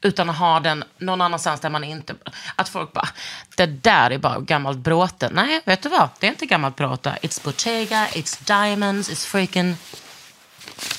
Utan 0.00 0.30
att 0.30 0.36
ha 0.38 0.60
den 0.60 0.84
någon 0.98 1.20
annanstans 1.20 1.60
där 1.60 1.70
man 1.70 1.84
inte... 1.84 2.14
Att 2.56 2.68
folk 2.68 2.92
bara, 2.92 3.08
det 3.56 3.66
där 3.66 4.10
är 4.10 4.18
bara 4.18 4.40
gammalt 4.40 4.78
bråte. 4.78 5.30
Nej, 5.32 5.60
vet 5.64 5.82
du 5.82 5.88
vad? 5.88 6.08
Det 6.20 6.26
är 6.26 6.30
inte 6.30 6.46
gammalt 6.46 6.76
bråte. 6.76 7.18
It's 7.22 7.44
Bottega, 7.44 8.06
it's 8.06 8.44
diamonds, 8.46 9.10
it's 9.10 9.26
freaking 9.26 9.76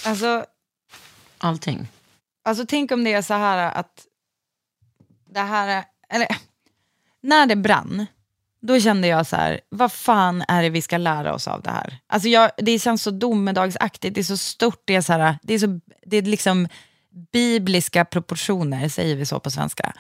Alltså, 0.04 0.46
allting. 1.38 1.88
Alltså 2.50 2.66
tänk 2.68 2.92
om 2.92 3.04
det 3.04 3.14
är 3.14 3.22
så 3.22 3.34
här 3.34 3.72
att 3.72 4.06
det 5.34 5.40
här, 5.40 5.84
eller 6.10 6.28
när 7.22 7.46
det 7.46 7.56
brann, 7.56 8.06
då 8.62 8.80
kände 8.80 9.08
jag 9.08 9.28
så 9.28 9.36
här, 9.36 9.62
vad 9.70 9.92
fan 9.92 10.44
är 10.48 10.64
det 10.64 10.70
vi 10.70 10.82
ska 10.82 10.98
lära 10.98 11.34
oss 11.34 11.48
av 11.48 11.62
det 11.62 11.70
här? 11.70 12.00
Alltså 12.08 12.30
jag, 12.30 12.52
det 12.58 12.80
känns 12.80 13.04
så 13.04 13.12
domedagsaktigt, 13.12 14.16
det 14.16 14.22
är 14.22 14.24
så 14.24 14.38
stort, 14.38 14.82
det 14.86 14.96
är, 14.96 15.02
så 15.02 15.14
här, 15.14 15.38
det 15.42 15.54
är, 15.54 15.60
så, 15.60 15.80
det 16.06 16.18
är 16.18 16.22
liksom 16.22 16.68
bibliska 17.32 18.06
proportioner, 18.06 18.90
säger 18.90 19.16
vi 19.16 19.26
så 19.26 19.40
på 19.40 19.52
svenska. 19.52 19.94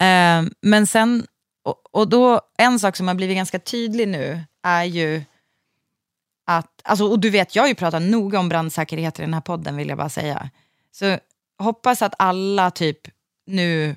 Eh, 0.00 0.42
men 0.62 0.86
sen, 0.86 1.26
och, 1.64 1.82
och 1.92 2.08
då, 2.08 2.40
en 2.58 2.78
sak 2.78 2.96
som 2.96 3.08
har 3.08 3.14
blivit 3.14 3.36
ganska 3.36 3.58
tydlig 3.58 4.08
nu 4.08 4.44
är 4.62 4.84
ju 4.84 5.24
att, 6.46 6.80
alltså, 6.84 7.04
och 7.04 7.20
du 7.20 7.30
vet, 7.30 7.56
jag 7.56 7.62
har 7.62 7.68
ju 7.68 7.74
pratat 7.74 8.02
noga 8.02 8.38
om 8.38 8.48
brandsäkerhet 8.48 9.18
i 9.18 9.22
den 9.22 9.34
här 9.34 9.40
podden, 9.40 9.76
vill 9.76 9.88
jag 9.88 9.98
bara 9.98 10.08
säga. 10.08 10.50
Så 10.92 11.18
hoppas 11.58 12.02
att 12.02 12.14
alla 12.18 12.70
typ 12.70 12.98
nu 13.46 13.96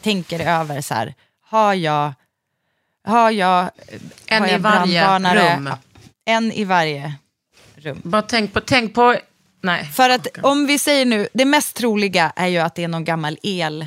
tänker 0.00 0.40
över 0.60 0.80
så 0.80 0.94
här, 0.94 1.14
har 1.40 1.74
jag, 1.74 2.12
har 3.04 3.30
jag, 3.30 3.70
En 4.26 4.42
har 4.42 4.48
i 4.48 4.52
jag 4.52 4.58
varje 4.58 5.00
brandvarnare? 5.02 5.56
rum. 5.56 5.70
En 6.24 6.52
i 6.52 6.64
varje 6.64 7.14
rum. 7.76 8.00
Bara 8.04 8.22
tänk 8.22 8.52
på, 8.52 8.60
tänk 8.60 8.94
på... 8.94 9.16
Nej. 9.60 9.84
För 9.84 10.10
att 10.10 10.26
om 10.42 10.66
vi 10.66 10.78
säger 10.78 11.04
nu, 11.06 11.28
det 11.32 11.44
mest 11.44 11.76
troliga 11.76 12.32
är 12.36 12.46
ju 12.46 12.58
att 12.58 12.74
det 12.74 12.84
är 12.84 12.88
någon 12.88 13.04
gammal 13.04 13.38
el, 13.42 13.86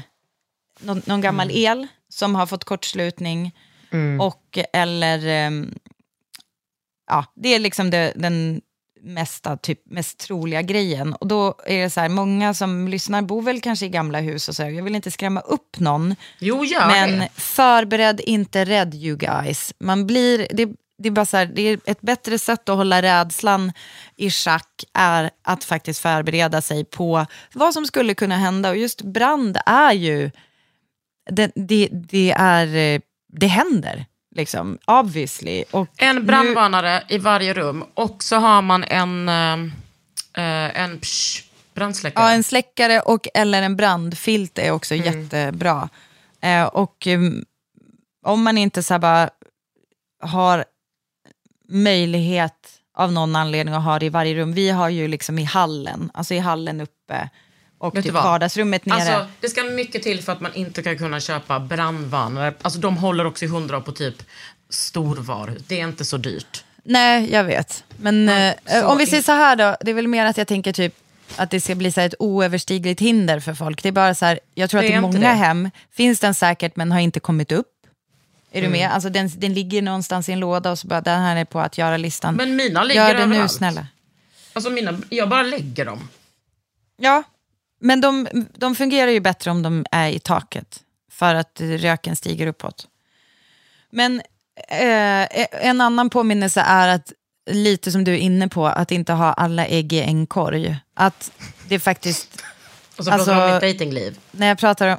någon, 0.80 1.01
någon 1.05 1.22
gammal 1.22 1.49
Mm. 1.49 1.57
el 1.82 1.88
som 2.09 2.36
har 2.36 2.45
fått 2.45 2.63
kortslutning 2.63 3.55
och 4.22 4.57
eller, 4.74 5.28
ehm, 5.28 5.74
ja, 7.07 7.26
det 7.36 7.49
är 7.55 7.59
liksom 7.59 7.89
det, 7.89 8.13
den 8.15 8.61
mesta, 9.02 9.58
typ, 9.58 9.82
mest 9.86 10.18
troliga 10.18 10.62
grejen. 10.62 11.14
Och 11.14 11.28
då 11.28 11.56
är 11.66 11.84
det 11.84 11.89
så 11.89 12.00
här, 12.00 12.10
många 12.10 12.54
som 12.54 12.88
lyssnar 12.88 13.22
bor 13.22 13.41
väl 13.41 13.62
kanske 13.62 13.86
i 13.86 13.89
gamla 13.89 14.20
hus 14.20 14.50
och 14.50 14.56
så, 14.56 14.64
jag 14.64 14.84
vill 14.84 14.95
inte 14.95 15.12
skrämma 15.12 15.39
upp 15.39 15.80
någon, 15.80 16.16
Jo, 16.39 16.66
gör 16.66 16.88
men 16.88 17.20
det. 17.20 17.30
förbered 17.36 18.20
inte 18.20 18.66
rädd 18.66 18.95
you 18.95 19.18
guys. 19.18 19.74
Man 19.80 20.08
blir, 20.08 20.48
det, 20.54 20.70
det 20.98 21.10
är 21.10 21.12
bara 21.12 21.26
så 21.26 21.38
här, 21.38 21.45
det 21.45 21.62
är 21.62 21.80
ett 21.86 22.02
bättre 22.02 22.39
sätt 22.39 22.70
att 22.70 22.76
hålla 22.78 23.02
rädslan 23.02 23.72
i 24.16 24.30
schack 24.30 24.84
är 24.93 25.30
att 25.43 25.64
faktiskt 25.64 26.00
förbereda 26.00 26.62
sig 26.62 26.86
på 26.86 27.26
vad 27.54 27.74
som 27.74 27.86
skulle 27.86 28.14
kunna 28.14 28.38
hända. 28.38 28.70
Och 28.70 28.78
just 28.78 29.02
brand 29.02 29.58
är 29.66 29.93
ju, 29.93 30.32
det, 31.30 31.52
det, 31.56 31.89
det 31.91 32.32
är, 32.38 32.76
eh, 32.76 33.02
det 33.34 33.48
händer. 33.48 34.06
Liksom, 34.38 34.77
obviously. 34.85 35.63
Och 35.71 35.88
En 35.97 36.15
nu- 36.15 36.21
brandvarnare 36.21 37.03
i 37.09 37.17
varje 37.17 37.53
rum 37.53 37.83
och 37.93 38.23
så 38.23 38.35
har 38.35 38.61
man 38.61 38.83
en, 38.83 39.29
eh, 39.29 39.53
eh, 40.43 40.81
en 40.83 40.99
psh, 40.99 41.43
brandsläckare. 41.73 42.25
Ja, 42.25 42.31
en 42.31 42.43
släckare 42.43 42.99
och 42.99 43.27
eller 43.33 43.61
en 43.61 43.75
brandfilt 43.75 44.59
är 44.59 44.71
också 44.71 44.95
Mm. 44.95 45.05
jättebra. 45.21 45.89
Eh, 46.41 46.63
och 46.63 47.07
um, 47.07 47.45
om 48.25 48.43
man 48.43 48.57
inte 48.57 48.83
så 48.83 48.99
bara 48.99 49.29
har 50.21 50.65
möjlighet 51.69 52.69
av 52.97 53.11
någon 53.11 53.35
anledning 53.35 53.75
att 53.75 53.83
ha 53.83 53.99
det 53.99 54.05
i 54.05 54.09
varje 54.09 54.35
rum. 54.35 54.53
Vi 54.53 54.69
har 54.69 54.89
ju 54.89 55.07
liksom 55.07 55.39
i 55.39 55.43
hallen, 55.43 56.11
alltså 56.13 56.33
i 56.33 56.39
hallen 56.39 56.81
uppe 56.81 57.29
och 57.78 57.95
Vet 57.97 58.03
typ 58.03 58.13
vardagsrummet 58.13 58.86
nere. 58.86 58.97
Alltså, 58.97 59.28
det 59.41 59.49
ska 59.49 59.63
mycket 59.63 60.03
till 60.03 60.21
för 60.23 60.32
att 60.32 60.41
man 60.41 60.53
inte 60.53 60.82
ska 60.82 60.97
kunna 60.97 61.19
köpa 61.19 61.59
brandvarnare. 61.59 62.53
Alltså, 62.61 62.80
de 62.80 62.97
håller 62.97 63.25
också 63.25 63.45
i 63.45 63.47
hundra 63.47 63.82
på 63.82 63.91
typ 63.91 64.15
storvaruhus. 64.69 65.61
Det 65.67 65.80
är 65.82 65.88
inte 65.88 66.05
så 66.05 66.17
dyrt. 66.17 66.63
Nej, 66.84 67.32
jag 67.32 67.43
vet. 67.43 67.84
Men 67.97 68.30
eh, 68.30 68.53
så 68.65 68.86
om 68.88 68.97
vi 68.97 69.05
säger 69.07 69.23
så 69.23 69.32
här 69.32 69.55
då, 69.55 69.75
det 69.82 69.91
är 69.91 69.95
väl 69.95 70.07
mer 70.07 70.25
att 70.25 70.38
jag 70.38 70.47
tänker 70.47 70.73
typ 70.73 70.95
att 71.36 71.51
det 71.51 71.61
ska 71.61 71.75
bli 71.75 71.91
så 71.91 72.01
ett 72.01 72.13
oöverstigligt 72.19 73.01
hinder 73.01 73.39
för 73.39 73.53
folk. 73.53 73.84
Det 73.84 73.89
är 73.89 73.93
bara 73.93 74.15
så 74.15 74.25
här, 74.25 74.39
jag 74.55 74.69
tror 74.69 74.82
Det 74.82 74.88
att 74.88 74.93
i 74.93 74.99
många 75.01 75.19
det. 75.19 75.25
hem 75.28 75.69
finns 75.91 76.19
den 76.19 76.34
säkert 76.34 76.75
men 76.75 76.91
har 76.91 76.99
inte 76.99 77.19
kommit 77.19 77.51
upp. 77.51 77.67
Är 78.51 78.61
du 78.61 78.69
med? 78.69 78.91
Alltså 78.91 79.09
den, 79.09 79.32
den 79.38 79.53
ligger 79.53 79.82
någonstans 79.82 80.30
i 80.30 80.32
en 80.32 80.39
låda 80.39 80.71
och 80.71 80.80
så 80.80 80.88
bara, 80.88 81.01
den 81.01 81.21
här 81.21 81.36
är 81.36 81.45
på 81.45 81.59
att 81.59 81.78
göra-listan. 81.78 82.36
Men 82.36 82.55
mina 82.55 82.84
ligger 82.84 83.01
Gör 83.07 83.13
det 83.13 83.25
nu 83.25 83.36
överallt. 83.36 83.51
snälla. 83.51 83.88
Alltså 84.53 84.69
mina, 84.69 84.99
jag 85.09 85.30
bara 85.30 85.43
lägger 85.43 85.86
dem. 85.86 86.09
Ja, 86.97 87.23
men 87.80 88.01
de, 88.01 88.28
de 88.57 88.75
fungerar 88.75 89.11
ju 89.11 89.19
bättre 89.19 89.51
om 89.51 89.61
de 89.63 89.86
är 89.91 90.09
i 90.09 90.19
taket. 90.19 90.84
För 91.11 91.36
att 91.36 91.61
röken 91.61 92.15
stiger 92.15 92.47
uppåt. 92.47 92.88
Men 93.89 94.21
eh, 94.69 95.28
en 95.67 95.82
annan 95.82 96.09
påminnelse 96.09 96.61
är 96.61 96.88
att, 96.88 97.13
lite 97.49 97.91
som 97.91 98.03
du 98.03 98.13
är 98.13 98.17
inne 98.17 98.47
på, 98.47 98.67
att 98.67 98.91
inte 98.91 99.13
ha 99.13 99.34
alla 99.34 99.65
ägg 99.65 99.93
i 99.93 99.99
en 100.01 100.28
korg. 100.28 100.78
Att 100.93 101.32
det 101.67 101.80
faktiskt... 101.80 102.43
Och 102.97 103.05
så 103.05 103.11
pratar 103.11 103.13
Alltså- 103.19 103.34
vi 103.34 103.41
om 103.41 103.51
mitt 103.51 103.61
dejtingliv. 103.61 104.19
När 104.32 104.47
jag 104.47 104.57
pratar 104.59 104.88
om... 104.88 104.97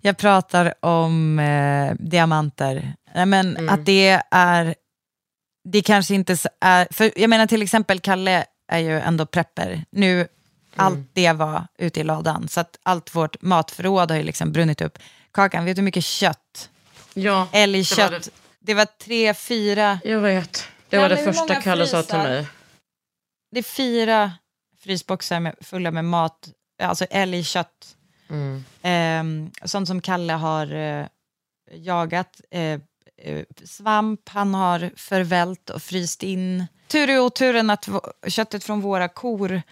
Jag 0.00 0.16
pratar 0.16 0.74
om 0.84 1.38
eh, 1.38 1.94
diamanter. 1.98 2.94
Nej, 3.14 3.26
men 3.26 3.56
Mm. 3.56 3.68
att 3.74 3.86
det 3.86 4.20
är... 4.30 4.74
Det 5.64 5.82
kanske 5.82 6.14
inte 6.14 6.36
är... 6.60 6.88
För 6.90 7.12
jag 7.16 7.30
menar 7.30 7.46
till 7.46 7.62
exempel 7.62 8.00
Kalle 8.00 8.44
är 8.68 8.78
ju 8.78 9.00
ändå 9.00 9.26
prepper. 9.26 9.84
Nu. 9.90 10.28
Allt 10.76 10.98
det 11.12 11.32
var 11.32 11.66
ute 11.78 12.00
i 12.00 12.04
ladan. 12.04 12.48
Så 12.48 12.60
att 12.60 12.78
allt 12.82 13.14
vårt 13.14 13.42
matförråd 13.42 14.10
har 14.10 14.18
ju 14.18 14.24
liksom 14.24 14.52
brunnit 14.52 14.80
upp. 14.80 14.98
Kakan, 15.32 15.64
vet 15.64 15.76
du 15.76 15.80
hur 15.80 15.84
mycket 15.84 16.04
kött? 16.04 16.70
Ja, 17.14 17.48
Älgkött. 17.52 17.98
det 18.10 18.12
var 18.12 18.20
det. 18.60 18.74
var 18.74 18.84
tre, 18.84 19.34
fyra... 19.34 20.00
Jag 20.04 20.20
vet. 20.20 20.68
Det 20.88 20.98
var 20.98 21.08
det 21.08 21.16
hur 21.16 21.24
första 21.24 21.42
många 21.42 21.62
Kalle 21.62 21.86
sa 21.86 22.02
till 22.02 22.10
frysar? 22.10 22.28
mig. 22.28 22.46
Det 23.50 23.58
är 23.58 23.62
fyra 23.62 24.32
frysboxar 24.80 25.40
med, 25.40 25.54
fulla 25.60 25.90
med 25.90 26.04
mat, 26.04 26.48
alltså 26.82 27.04
älgkött. 27.04 27.96
Mm. 28.30 28.64
Eh, 28.82 29.66
sånt 29.66 29.88
som 29.88 30.00
Kalle 30.00 30.32
har 30.32 30.74
eh, 30.74 31.06
jagat. 31.72 32.40
Eh, 32.50 32.60
eh, 33.22 33.44
svamp 33.64 34.28
han 34.28 34.54
har 34.54 34.90
förvält 34.96 35.70
och 35.70 35.82
fryst 35.82 36.22
in. 36.22 36.66
Tur 36.88 37.10
i 37.10 37.18
oturen 37.18 37.70
att 37.70 37.88
v- 37.88 38.30
köttet 38.30 38.64
från 38.64 38.80
våra 38.80 39.08
kor 39.08 39.62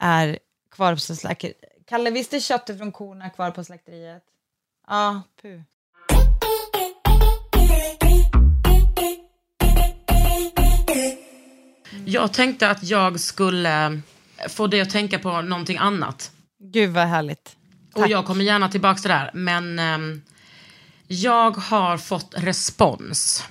är 0.00 0.38
kvar 0.70 0.94
på 0.94 1.00
slakteriet. 1.00 1.58
Kalle, 1.86 2.10
visst 2.10 2.32
är 2.34 2.40
köttet 2.40 2.78
från 2.78 2.92
korna 2.92 3.30
kvar 3.30 3.50
på 3.50 3.64
slakteriet? 3.64 4.22
Ja, 4.86 5.22
puh. 5.42 5.60
Jag 12.04 12.32
tänkte 12.32 12.70
att 12.70 12.82
jag 12.82 13.20
skulle 13.20 14.00
få 14.48 14.66
dig 14.66 14.80
att 14.80 14.90
tänka 14.90 15.18
på 15.18 15.42
någonting 15.42 15.76
annat. 15.76 16.30
Gud 16.58 16.90
vad 16.90 17.06
härligt. 17.06 17.56
Och 17.94 18.08
jag 18.08 18.26
kommer 18.26 18.44
gärna 18.44 18.68
tillbaka 18.68 19.00
till 19.00 19.08
det 19.08 19.14
här. 19.14 19.30
Men 19.34 19.78
ehm, 19.78 20.22
jag 21.06 21.50
har 21.50 21.98
fått 21.98 22.34
respons. 22.36 23.44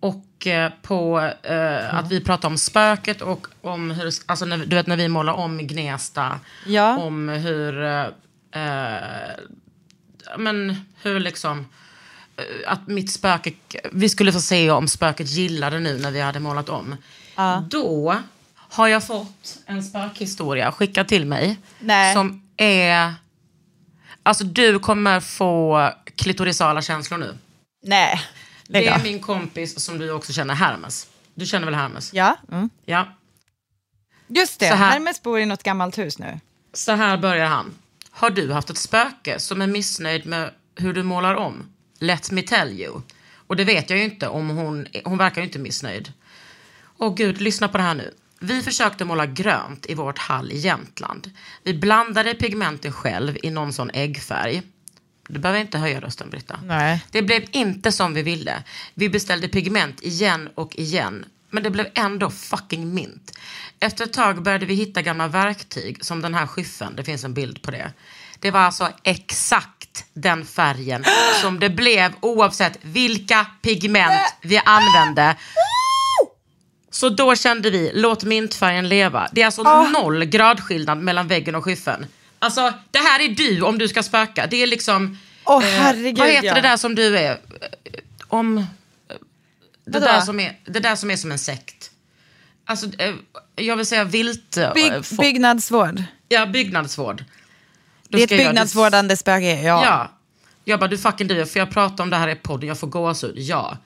Och 0.00 0.46
eh, 0.46 0.72
på 0.82 1.30
eh, 1.42 1.94
att 1.94 2.10
vi 2.10 2.20
pratar 2.20 2.48
om 2.48 2.58
spöket 2.58 3.22
och 3.22 3.46
om 3.60 3.90
hur, 3.90 4.12
alltså 4.26 4.44
när, 4.44 4.58
du 4.58 4.76
vet 4.76 4.86
när 4.86 4.96
vi 4.96 5.08
målar 5.08 5.32
om 5.32 5.58
Gnesta. 5.66 6.40
Ja. 6.66 6.98
Om 6.98 7.28
hur, 7.28 7.82
eh, 7.82 8.06
eh, 8.52 9.30
men 10.38 10.86
hur 11.02 11.20
liksom, 11.20 11.66
eh, 12.36 12.72
att 12.72 12.86
mitt 12.86 13.12
spöke, 13.12 13.52
vi 13.92 14.08
skulle 14.08 14.32
få 14.32 14.40
se 14.40 14.70
om 14.70 14.88
spöket 14.88 15.28
gillade 15.28 15.80
nu 15.80 15.98
när 15.98 16.10
vi 16.10 16.20
hade 16.20 16.40
målat 16.40 16.68
om. 16.68 16.96
Då 17.68 18.16
har 18.54 18.88
jag 18.88 19.06
fått 19.06 19.58
en 19.66 19.82
spökhistoria 19.82 20.72
skickad 20.72 21.08
till 21.08 21.26
mig. 21.26 21.56
Nej. 21.78 22.14
Som 22.14 22.48
är... 22.56 23.14
Alltså 24.22 24.44
du 24.44 24.78
kommer 24.78 25.20
få 25.20 25.90
klitorisala 26.16 26.82
känslor 26.82 27.18
nu. 27.18 27.38
Nej, 27.82 28.20
Det 28.68 28.86
är 28.86 29.02
min 29.02 29.20
kompis 29.20 29.80
som 29.84 29.98
du 29.98 30.10
också 30.10 30.32
känner, 30.32 30.54
Hermes. 30.54 31.06
Du 31.34 31.46
känner 31.46 31.64
väl 31.64 31.74
Hermes? 31.74 32.12
Ja, 32.14 32.36
mm. 32.52 32.70
Ja. 32.86 33.08
just 34.26 34.60
det. 34.60 34.66
Här- 34.66 34.90
Hermes 34.90 35.22
bor 35.22 35.38
i 35.40 35.46
något 35.46 35.62
gammalt 35.62 35.98
hus 35.98 36.18
nu. 36.18 36.40
Så 36.72 36.92
här 36.92 37.18
börjar 37.18 37.46
han. 37.46 37.74
Har 38.10 38.30
du 38.30 38.52
haft 38.52 38.70
ett 38.70 38.78
spöke 38.78 39.38
som 39.38 39.62
är 39.62 39.66
missnöjd 39.66 40.26
med 40.26 40.50
hur 40.76 40.92
du 40.92 41.02
målar 41.02 41.34
om? 41.34 41.66
Let 41.98 42.30
me 42.30 42.42
tell 42.42 42.80
you. 42.80 43.00
Och 43.46 43.56
det 43.56 43.64
vet 43.64 43.90
jag 43.90 43.98
ju 43.98 44.04
inte 44.04 44.28
om 44.28 44.48
hon, 44.48 44.86
hon 45.04 45.18
verkar 45.18 45.40
ju 45.40 45.46
inte 45.46 45.58
missnöjd. 45.58 46.12
Åh 46.98 47.14
gud, 47.14 47.40
lyssna 47.40 47.68
på 47.68 47.78
det 47.78 47.84
här 47.84 47.94
nu. 47.94 48.14
Vi 48.40 48.62
försökte 48.62 49.04
måla 49.04 49.26
grönt 49.26 49.86
i 49.86 49.94
vårt 49.94 50.18
hall 50.18 50.52
i 50.52 50.56
Jämtland. 50.58 51.30
Vi 51.62 51.74
blandade 51.74 52.34
pigmenten 52.34 52.92
själv 52.92 53.36
i 53.42 53.50
någon 53.50 53.72
sån 53.72 53.90
äggfärg. 53.90 54.62
Du 55.28 55.38
behöver 55.38 55.60
inte 55.60 55.78
höja 55.78 56.00
rösten 56.00 56.30
Britta. 56.30 56.60
Nej. 56.64 57.04
Det 57.10 57.22
blev 57.22 57.44
inte 57.50 57.92
som 57.92 58.14
vi 58.14 58.22
ville. 58.22 58.62
Vi 58.94 59.08
beställde 59.08 59.48
pigment 59.48 60.02
igen 60.02 60.48
och 60.54 60.76
igen. 60.76 61.24
Men 61.50 61.62
det 61.62 61.70
blev 61.70 61.86
ändå 61.94 62.30
fucking 62.30 62.94
mint. 62.94 63.38
Efter 63.80 64.04
ett 64.04 64.12
tag 64.12 64.42
började 64.42 64.66
vi 64.66 64.74
hitta 64.74 65.02
gamla 65.02 65.28
verktyg 65.28 66.04
som 66.04 66.22
den 66.22 66.34
här 66.34 66.46
skyffen. 66.46 66.96
Det 66.96 67.04
finns 67.04 67.24
en 67.24 67.34
bild 67.34 67.62
på 67.62 67.70
det. 67.70 67.92
Det 68.40 68.50
var 68.50 68.60
alltså 68.60 68.88
exakt 69.02 70.04
den 70.14 70.44
färgen 70.44 71.04
som 71.42 71.60
det 71.60 71.70
blev 71.70 72.12
oavsett 72.20 72.78
vilka 72.82 73.46
pigment 73.62 74.34
vi 74.42 74.60
använde. 74.64 75.36
Så 76.90 77.08
då 77.08 77.34
kände 77.36 77.70
vi, 77.70 77.90
låt 77.94 78.24
mintfärgen 78.24 78.88
leva. 78.88 79.28
Det 79.32 79.42
är 79.42 79.46
alltså 79.46 79.82
noll 79.82 80.24
gradskillnad 80.24 80.98
mellan 80.98 81.28
väggen 81.28 81.54
och 81.54 81.64
skyffen. 81.64 82.06
Alltså, 82.38 82.72
det 82.90 82.98
här 82.98 83.20
är 83.20 83.28
du 83.28 83.62
om 83.62 83.78
du 83.78 83.88
ska 83.88 84.02
spöka. 84.02 84.46
Det 84.46 84.56
är 84.62 84.66
liksom... 84.66 85.18
Åh, 85.44 85.64
eh, 85.64 85.70
herregud, 85.80 86.18
vad 86.18 86.28
heter 86.28 86.46
ja. 86.46 86.54
det 86.54 86.60
där 86.60 86.76
som 86.76 86.94
du 86.94 87.18
är? 87.18 87.30
Eh, 87.32 87.38
Om... 88.28 88.58
eh, 88.58 88.64
Det 89.84 90.00
där, 90.00 90.20
som 90.20 90.40
är, 90.40 90.58
det 90.64 90.80
där 90.80 90.96
som 90.96 91.10
är 91.10 91.16
som 91.16 91.32
en 91.32 91.38
sekt. 91.38 91.90
Alltså, 92.64 92.86
eh, 92.98 93.14
jag 93.56 93.76
vill 93.76 93.86
säga 93.86 94.04
vilt... 94.04 94.56
eh, 94.56 94.72
Bygg, 94.74 94.92
fo- 94.92 95.20
byggnadsvård. 95.20 96.02
Ja, 96.28 96.46
byggnadsvård. 96.46 97.24
Då 98.08 98.16
Det 98.16 98.22
är 98.22 98.24
ett 98.24 98.30
jag- 98.30 98.38
byggnadsvårdande 98.38 99.16
spöke, 99.16 99.60
ja. 99.62 99.84
Ja. 99.84 100.10
Jag 100.64 100.80
bara, 100.80 100.88
du 100.90 100.98
fucking 100.98 101.28
du, 101.28 101.46
får 101.46 101.58
jag 101.58 101.70
prata 101.70 102.02
om 102.02 102.10
det 102.10 102.16
här 102.16 102.28
i 102.28 102.34
podden? 102.34 102.68
Jag 102.68 102.78
får 102.78 102.86
gåshud. 102.86 103.38
Ja. 103.38 103.76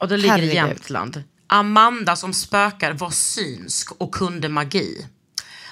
Och 0.00 0.08
det 0.08 0.16
ligger 0.16 0.30
Herregud. 0.30 0.52
i 0.52 0.56
Jämtland. 0.56 1.22
Amanda 1.46 2.16
som 2.16 2.32
spökar 2.32 2.92
var 2.92 3.10
synsk 3.10 3.92
och 4.00 4.14
kunde 4.14 4.48
magi. 4.48 5.06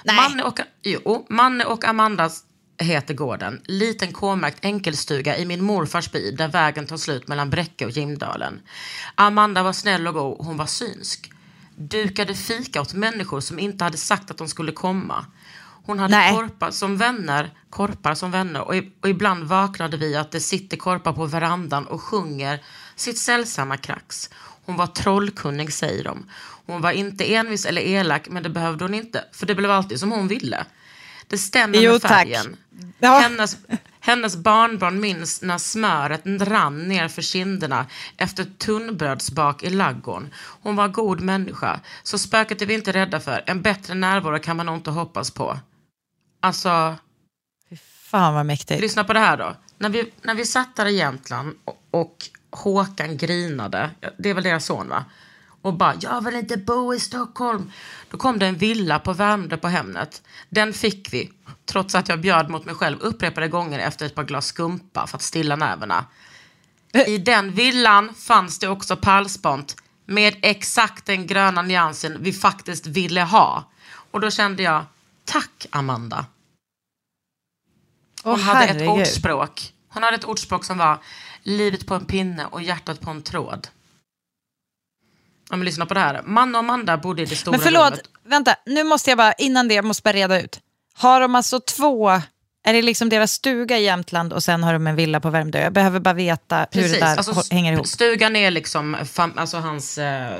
Nej. 0.05 0.15
Manne 0.15 0.43
och, 0.43 0.59
jo, 0.83 1.25
Manne 1.29 1.65
och 1.65 1.85
Amanda 1.85 2.29
heter 2.77 3.13
gården. 3.13 3.61
Liten 3.65 4.13
K-märkt 4.13 4.65
enkelstuga 4.65 5.37
i 5.37 5.45
min 5.45 5.63
morfars 5.63 6.11
by 6.11 6.31
där 6.31 6.47
vägen 6.47 6.87
tar 6.87 6.97
slut 6.97 7.27
mellan 7.27 7.49
Bräcke 7.49 7.85
och 7.85 7.91
Gimdalen. 7.91 8.61
Amanda 9.15 9.63
var 9.63 9.73
snäll 9.73 10.07
och 10.07 10.13
god, 10.13 10.45
hon 10.45 10.57
var 10.57 10.65
synsk. 10.65 11.31
Dukade 11.75 12.35
fika 12.35 12.81
åt 12.81 12.93
människor 12.93 13.39
som 13.39 13.59
inte 13.59 13.83
hade 13.83 13.97
sagt 13.97 14.31
att 14.31 14.37
de 14.37 14.47
skulle 14.47 14.71
komma. 14.71 15.25
Hon 15.85 15.99
hade 15.99 16.17
Nej. 16.17 16.33
korpar 16.33 16.71
som 16.71 16.97
vänner, 16.97 17.53
korpar 17.69 18.15
som 18.15 18.31
vänner 18.31 18.61
och, 18.61 18.75
i, 18.75 18.91
och 19.01 19.09
ibland 19.09 19.43
vaknade 19.43 19.97
vi 19.97 20.15
att 20.15 20.31
det 20.31 20.39
sitter 20.39 20.77
korpar 20.77 21.13
på 21.13 21.25
verandan 21.25 21.87
och 21.87 22.01
sjunger 22.01 22.63
sitt 22.95 23.17
sällsamma 23.17 23.77
krax. 23.77 24.29
Hon 24.65 24.75
var 24.75 24.87
trollkunnig 24.87 25.73
säger 25.73 26.03
de. 26.03 26.29
Hon 26.65 26.81
var 26.81 26.91
inte 26.91 27.35
envis 27.35 27.65
eller 27.65 27.81
elak 27.81 28.29
men 28.29 28.43
det 28.43 28.49
behövde 28.49 28.83
hon 28.83 28.93
inte 28.93 29.23
för 29.31 29.45
det 29.45 29.55
blev 29.55 29.71
alltid 29.71 29.99
som 29.99 30.11
hon 30.11 30.27
ville. 30.27 30.65
Det 31.27 31.37
stämmer 31.37 31.77
Jo, 31.77 31.91
med 31.91 32.01
färgen. 32.01 32.55
Ja. 32.99 33.19
Hennes, 33.19 33.57
hennes 33.99 34.35
barnbarn 34.35 34.99
minns 34.99 35.41
när 35.41 35.57
smöret 35.57 36.21
rann 36.25 36.87
ner 36.87 37.07
för 37.07 37.21
kinderna 37.21 37.85
efter 38.17 38.43
tunnbrödsbak 38.43 39.63
i 39.63 39.69
laggården. 39.69 40.33
Hon 40.61 40.75
var 40.75 40.87
god 40.87 41.21
människa, 41.21 41.79
så 42.03 42.17
spöket 42.17 42.61
är 42.61 42.65
vi 42.65 42.73
inte 42.73 42.91
rädda 42.91 43.19
för. 43.19 43.43
En 43.45 43.61
bättre 43.61 43.93
närvaro 43.93 44.39
kan 44.39 44.57
man 44.57 44.65
nog 44.65 44.75
inte 44.75 44.91
hoppas 44.91 45.31
på. 45.31 45.59
Alltså, 46.39 46.95
Fan 48.01 48.33
vad 48.33 48.45
mäktigt. 48.45 48.81
lyssna 48.81 49.03
på 49.03 49.13
det 49.13 49.19
här 49.19 49.37
då. 49.37 49.55
När 49.77 49.89
vi, 49.89 50.11
när 50.21 50.35
vi 50.35 50.45
satt 50.45 50.75
där 50.75 50.85
i 50.85 50.97
Jämtland 50.97 51.55
och, 51.65 51.83
och 51.91 52.29
Håkan 52.55 53.17
grinade, 53.17 53.89
det 54.17 54.29
är 54.29 54.33
väl 54.33 54.43
deras 54.43 54.65
son 54.65 54.89
va? 54.89 55.05
Och 55.61 55.73
bara, 55.73 55.93
jag 55.99 56.23
vill 56.23 56.35
inte 56.35 56.57
bo 56.57 56.93
i 56.93 56.99
Stockholm. 56.99 57.71
Då 58.09 58.17
kom 58.17 58.39
det 58.39 58.47
en 58.47 58.57
villa 58.57 58.99
på 58.99 59.13
Värmdö 59.13 59.57
på 59.57 59.67
Hemnet. 59.67 60.21
Den 60.49 60.73
fick 60.73 61.13
vi, 61.13 61.31
trots 61.65 61.95
att 61.95 62.09
jag 62.09 62.21
bjöd 62.21 62.49
mot 62.49 62.65
mig 62.65 62.75
själv 62.75 62.99
upprepade 62.99 63.47
gånger 63.47 63.79
efter 63.79 64.05
ett 64.05 64.15
par 64.15 64.23
glas 64.23 64.45
skumpa 64.45 65.07
för 65.07 65.17
att 65.17 65.21
stilla 65.21 65.55
nerverna. 65.55 66.05
I 67.07 67.17
den 67.17 67.51
villan 67.51 68.13
fanns 68.13 68.59
det 68.59 68.67
också 68.67 68.95
pärlspont 68.95 69.75
med 70.05 70.35
exakt 70.41 71.05
den 71.05 71.27
gröna 71.27 71.61
nyansen 71.61 72.17
vi 72.19 72.33
faktiskt 72.33 72.87
ville 72.87 73.21
ha. 73.21 73.63
Och 74.11 74.21
då 74.21 74.31
kände 74.31 74.63
jag, 74.63 74.85
tack 75.25 75.65
Amanda. 75.69 76.25
Hon 78.23 78.33
Åh, 78.33 78.39
hade 78.39 78.63
ett 78.63 78.69
herregud. 78.69 78.89
ordspråk. 78.89 79.73
Hon 79.89 80.03
hade 80.03 80.15
ett 80.15 80.25
ordspråk 80.25 80.65
som 80.65 80.77
var 80.77 80.97
livet 81.45 81.85
på 81.85 81.93
en 81.95 82.05
pinne 82.05 82.45
och 82.45 82.61
hjärtat 82.61 83.01
på 83.01 83.09
en 83.09 83.21
tråd. 83.21 83.67
Ja, 85.49 85.55
men 85.55 85.65
lyssna 85.65 85.85
på 85.85 85.93
det 85.93 85.99
här. 85.99 86.21
Man 86.25 86.55
och 86.55 86.59
Amanda 86.59 86.97
bodde 86.97 87.21
i 87.21 87.25
det 87.25 87.35
stora 87.35 87.51
Men 87.51 87.59
förlåt, 87.59 87.91
rummet. 87.91 88.09
vänta, 88.23 88.55
nu 88.65 88.83
måste 88.83 89.11
jag 89.11 89.17
bara, 89.17 89.33
innan 89.33 89.67
det, 89.67 89.73
jag 89.73 89.85
måste 89.85 90.03
bara 90.03 90.13
reda 90.13 90.41
ut. 90.41 90.59
Har 90.93 91.21
de 91.21 91.35
alltså 91.35 91.59
två 91.59 92.09
Är 92.67 92.73
det 92.73 92.81
liksom 92.81 93.09
deras 93.09 93.31
stuga 93.31 93.77
i 93.77 93.83
Jämtland 93.83 94.33
och 94.33 94.43
sen 94.43 94.63
har 94.63 94.73
de 94.73 94.87
en 94.87 94.95
villa 94.95 95.19
på 95.19 95.29
Värmdö? 95.29 95.59
Jag 95.59 95.73
behöver 95.73 95.99
bara 95.99 96.13
veta 96.13 96.67
hur 96.71 96.81
det 96.81 96.99
där 96.99 97.17
Alltså, 97.17 97.53
hänger 97.55 97.73
ihop. 97.73 97.87
Stugan 97.87 98.35
är 98.35 98.51
liksom 98.51 98.97
fam, 99.05 99.33
alltså 99.37 99.57
hans, 99.57 99.97
eh, 99.97 100.37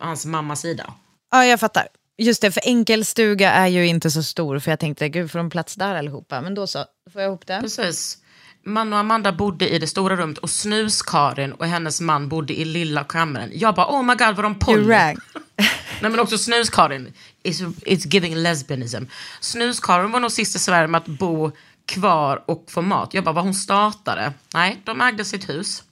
hans 0.00 0.26
mammas 0.26 0.60
sida. 0.60 0.94
Ja, 1.30 1.44
jag 1.46 1.60
fattar. 1.60 1.88
Just 2.18 2.42
det, 2.42 2.50
för 2.52 2.62
enkelstuga 2.66 3.52
är 3.52 3.66
ju 3.66 3.86
inte 3.86 4.10
så 4.10 4.22
stor. 4.22 4.58
För 4.58 4.70
jag 4.70 4.80
tänkte, 4.80 5.08
gud 5.08 5.30
får 5.30 5.38
de 5.38 5.50
plats 5.50 5.74
där 5.74 5.94
allihopa? 5.94 6.40
Men 6.40 6.54
då 6.54 6.66
så, 6.66 6.78
då 6.78 7.10
får 7.12 7.22
jag 7.22 7.28
ihop 7.28 7.46
det. 7.46 7.60
Precis. 7.60 8.18
Man 8.62 8.92
och 8.92 8.98
Amanda 8.98 9.32
bodde 9.32 9.68
i 9.68 9.78
det 9.78 9.86
stora 9.86 10.16
rummet 10.16 10.38
och 10.38 10.50
Snus-Karin 10.50 11.52
och 11.52 11.66
hennes 11.66 12.00
man 12.00 12.28
bodde 12.28 12.60
i 12.60 12.64
lilla 12.64 13.04
kammaren. 13.04 13.50
Jag 13.54 13.74
bara, 13.74 13.86
oh 13.86 14.02
my 14.02 14.14
god, 14.14 14.36
var 14.36 14.42
de 14.42 14.54
poly? 14.54 14.86
Nej 16.00 16.10
men 16.10 16.20
också 16.20 16.38
Snus-Karin, 16.38 17.12
it's, 17.42 17.74
it's 17.86 18.14
giving 18.14 18.34
lesbianism. 18.36 19.04
Snus-Karin 19.40 20.10
var 20.10 20.20
nog 20.20 20.32
sist 20.32 20.56
i 20.56 20.58
Sverige 20.58 20.86
med 20.86 20.98
att 20.98 21.08
bo 21.08 21.52
kvar 21.86 22.44
och 22.46 22.64
få 22.68 22.82
mat. 22.82 23.14
Jag 23.14 23.24
bara, 23.24 23.32
var 23.32 23.42
hon 23.42 23.54
startade? 23.54 24.32
Nej, 24.54 24.80
de 24.84 25.00
ägde 25.00 25.24
sitt 25.24 25.48
hus. 25.48 25.82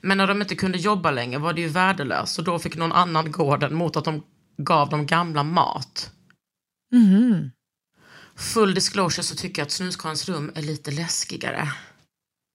Men 0.00 0.18
när 0.18 0.26
de 0.26 0.42
inte 0.42 0.54
kunde 0.54 0.78
jobba 0.78 1.10
längre 1.10 1.38
var 1.38 1.52
det 1.52 1.60
ju 1.60 1.68
värdelöst. 1.68 2.34
Så 2.34 2.42
då 2.42 2.58
fick 2.58 2.76
någon 2.76 2.92
annan 2.92 3.32
gården 3.32 3.74
mot 3.74 3.96
att 3.96 4.04
de 4.04 4.22
gav 4.56 4.88
de 4.88 5.06
gamla 5.06 5.42
mat. 5.42 6.10
Mhm. 6.92 7.50
Full 8.36 8.74
disclosure 8.74 9.22
så 9.22 9.34
tycker 9.36 9.62
jag 9.62 9.66
att 9.66 9.72
Snuskarins 9.72 10.28
rum 10.28 10.52
är 10.54 10.62
lite 10.62 10.90
läskigare. 10.90 11.68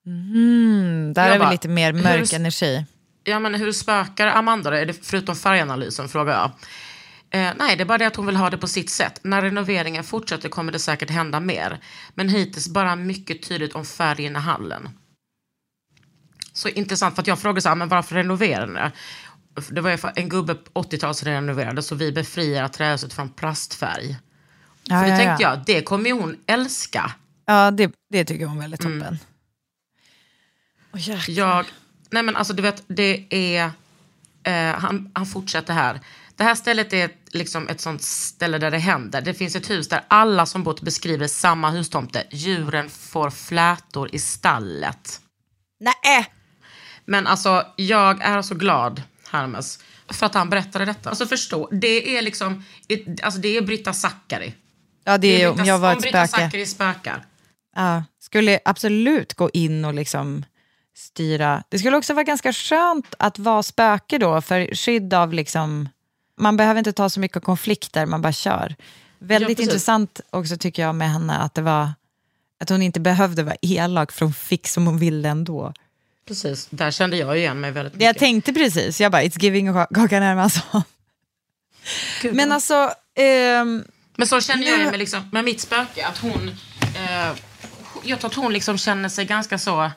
Mm, 0.05 1.13
där 1.13 1.27
Jag 1.27 1.35
är 1.35 1.45
vi 1.45 1.51
lite 1.51 1.67
mer 1.67 1.93
mörk 1.93 2.19
hur- 2.31 2.35
energi. 2.35 2.85
Ja, 3.23 3.39
men 3.39 3.55
hur 3.55 3.71
spökar 3.71 4.27
Amanda 4.27 4.69
det? 4.69 4.93
Förutom 5.05 5.35
färganalysen, 5.35 6.09
frågar 6.09 6.33
jag. 6.33 6.51
Eh, 7.31 7.53
nej, 7.57 7.75
det 7.75 7.83
är 7.83 7.85
bara 7.85 7.97
det 7.97 8.07
att 8.07 8.15
hon 8.15 8.25
vill 8.25 8.35
ha 8.35 8.49
det 8.49 8.57
på 8.57 8.67
sitt 8.67 8.89
sätt. 8.89 9.19
När 9.23 9.41
renoveringen 9.41 10.03
fortsätter 10.03 10.49
kommer 10.49 10.71
det 10.71 10.79
säkert 10.79 11.09
hända 11.09 11.39
mer. 11.39 11.79
Men 12.15 12.29
hittills 12.29 12.67
bara 12.69 12.95
mycket 12.95 13.43
tydligt 13.43 13.75
om 13.75 13.85
färgen 13.85 14.35
i 14.35 14.39
hallen. 14.39 14.89
Så 16.53 16.69
intressant, 16.69 17.15
för 17.15 17.21
att 17.21 17.27
jag 17.27 17.39
frågade 17.39 17.61
så 17.61 17.69
här, 17.69 17.75
men 17.75 17.87
varför 17.87 18.15
renoverar 18.15 18.67
ni 18.67 18.79
det? 19.69 19.81
Var 19.81 20.11
en 20.15 20.29
gubbe 20.29 20.55
på 20.55 20.81
80-talet 20.81 21.17
som 21.17 21.27
renoverade, 21.27 21.81
så 21.83 21.95
vi 21.95 22.11
befriar 22.11 22.67
trähuset 22.67 23.13
från 23.13 23.29
plastfärg. 23.29 24.17
Ja, 24.89 24.99
för 24.99 25.05
det 25.05 25.11
ja, 25.11 25.17
tänkte 25.17 25.43
ja. 25.43 25.49
jag, 25.49 25.65
det 25.65 25.81
kommer 25.81 26.11
hon 26.11 26.37
älska. 26.47 27.11
Ja, 27.45 27.71
det, 27.71 27.91
det 28.09 28.25
tycker 28.25 28.45
hon 28.45 28.59
väldigt 28.59 28.85
Mm. 28.85 28.99
toppen. 28.99 29.19
Åh, 30.93 30.99
jäklar. 31.09 31.35
Jag, 31.35 31.65
nej 32.09 32.23
men 32.23 32.35
alltså 32.35 32.53
du 32.53 32.61
vet, 32.61 32.83
det 32.87 33.27
är, 33.29 33.71
eh, 34.43 34.75
han, 34.79 35.11
han 35.13 35.25
fortsätter 35.25 35.73
här. 35.73 35.99
Det 36.35 36.43
här 36.43 36.55
stället 36.55 36.93
är 36.93 37.09
liksom 37.31 37.67
ett 37.67 37.81
sånt 37.81 38.01
ställe 38.01 38.57
där 38.57 38.71
det 38.71 38.77
händer. 38.77 39.21
Det 39.21 39.33
finns 39.33 39.55
ett 39.55 39.69
hus 39.69 39.89
där 39.89 40.01
alla 40.07 40.45
som 40.45 40.63
bott 40.63 40.81
beskriver 40.81 41.27
samma 41.27 41.69
hustomte. 41.69 42.23
Djuren 42.31 42.89
får 42.89 43.29
flätor 43.29 44.15
i 44.15 44.19
stallet. 44.19 45.21
Nej! 45.79 46.33
Men 47.05 47.27
alltså, 47.27 47.65
jag 47.75 48.21
är 48.21 48.41
så 48.41 48.55
glad, 48.55 49.01
Hermes, 49.29 49.79
för 50.09 50.25
att 50.25 50.33
han 50.33 50.49
berättade 50.49 50.85
detta. 50.85 51.09
Alltså 51.09 51.25
förstå, 51.25 51.69
det 51.71 52.17
är 52.17 52.21
liksom, 52.21 52.63
alltså 53.23 53.39
det 53.39 53.57
är 53.57 53.61
Britta 53.61 53.93
Zackari. 53.93 54.53
Ja, 55.03 55.17
det 55.17 55.27
är 55.27 55.39
ju 55.39 55.47
om 55.47 55.65
jag 55.65 55.79
var 55.79 55.91
om 55.91 55.97
ett 55.97 56.03
spöke. 56.09 56.27
Zackari 56.27 56.65
spökar. 56.65 57.25
Ja, 57.75 58.03
skulle 58.19 58.59
absolut 58.65 59.33
gå 59.33 59.49
in 59.53 59.85
och 59.85 59.93
liksom 59.93 60.45
styra. 60.95 61.63
Det 61.69 61.79
skulle 61.79 61.97
också 61.97 62.13
vara 62.13 62.23
ganska 62.23 62.53
skönt 62.53 63.15
att 63.19 63.39
vara 63.39 63.63
spöke 63.63 64.17
då, 64.17 64.41
för 64.41 64.75
skydd 64.75 65.13
av 65.13 65.33
liksom... 65.33 65.89
Man 66.37 66.57
behöver 66.57 66.77
inte 66.79 66.93
ta 66.93 67.09
så 67.09 67.19
mycket 67.19 67.43
konflikter, 67.43 68.05
man 68.05 68.21
bara 68.21 68.33
kör. 68.33 68.75
Väldigt 69.19 69.47
precis. 69.57 69.65
intressant 69.65 70.21
också 70.29 70.57
tycker 70.57 70.81
jag 70.81 70.95
med 70.95 71.11
henne 71.11 71.37
att 71.37 71.53
det 71.53 71.61
var 71.61 71.91
att 72.59 72.69
hon 72.69 72.81
inte 72.81 72.99
behövde 72.99 73.43
vara 73.43 73.55
elak 73.61 74.11
för 74.11 74.25
hon 74.25 74.33
fick 74.33 74.67
som 74.67 74.85
hon 74.85 74.97
ville 74.97 75.29
ändå. 75.29 75.73
Precis, 76.27 76.67
där 76.69 76.91
kände 76.91 77.17
jag 77.17 77.37
igen 77.37 77.59
mig 77.59 77.71
väldigt 77.71 77.93
Det 77.93 77.97
mycket. 77.97 78.05
jag 78.05 78.17
tänkte 78.17 78.53
precis, 78.53 79.01
jag 79.01 79.11
bara 79.11 79.23
it's 79.23 79.39
giving 79.43 79.73
Kakan 79.73 80.23
Hermansson. 80.23 80.81
Men 82.31 82.51
alltså, 82.51 82.91
ehm, 83.15 83.83
Men 84.19 84.27
så 84.27 84.41
känner 84.41 84.67
jag 84.67 84.79
med, 84.79 84.99
liksom, 84.99 85.29
med 85.31 85.43
mitt 85.45 85.61
spöke, 85.61 86.07
att 86.07 86.17
hon... 86.17 86.47
Eh, 86.95 87.37
jag 88.03 88.19
tror 88.19 88.29
att 88.29 88.35
hon 88.35 88.53
liksom 88.53 88.77
känner 88.77 89.09
sig 89.09 89.25
ganska 89.25 89.57
så... 89.57 89.91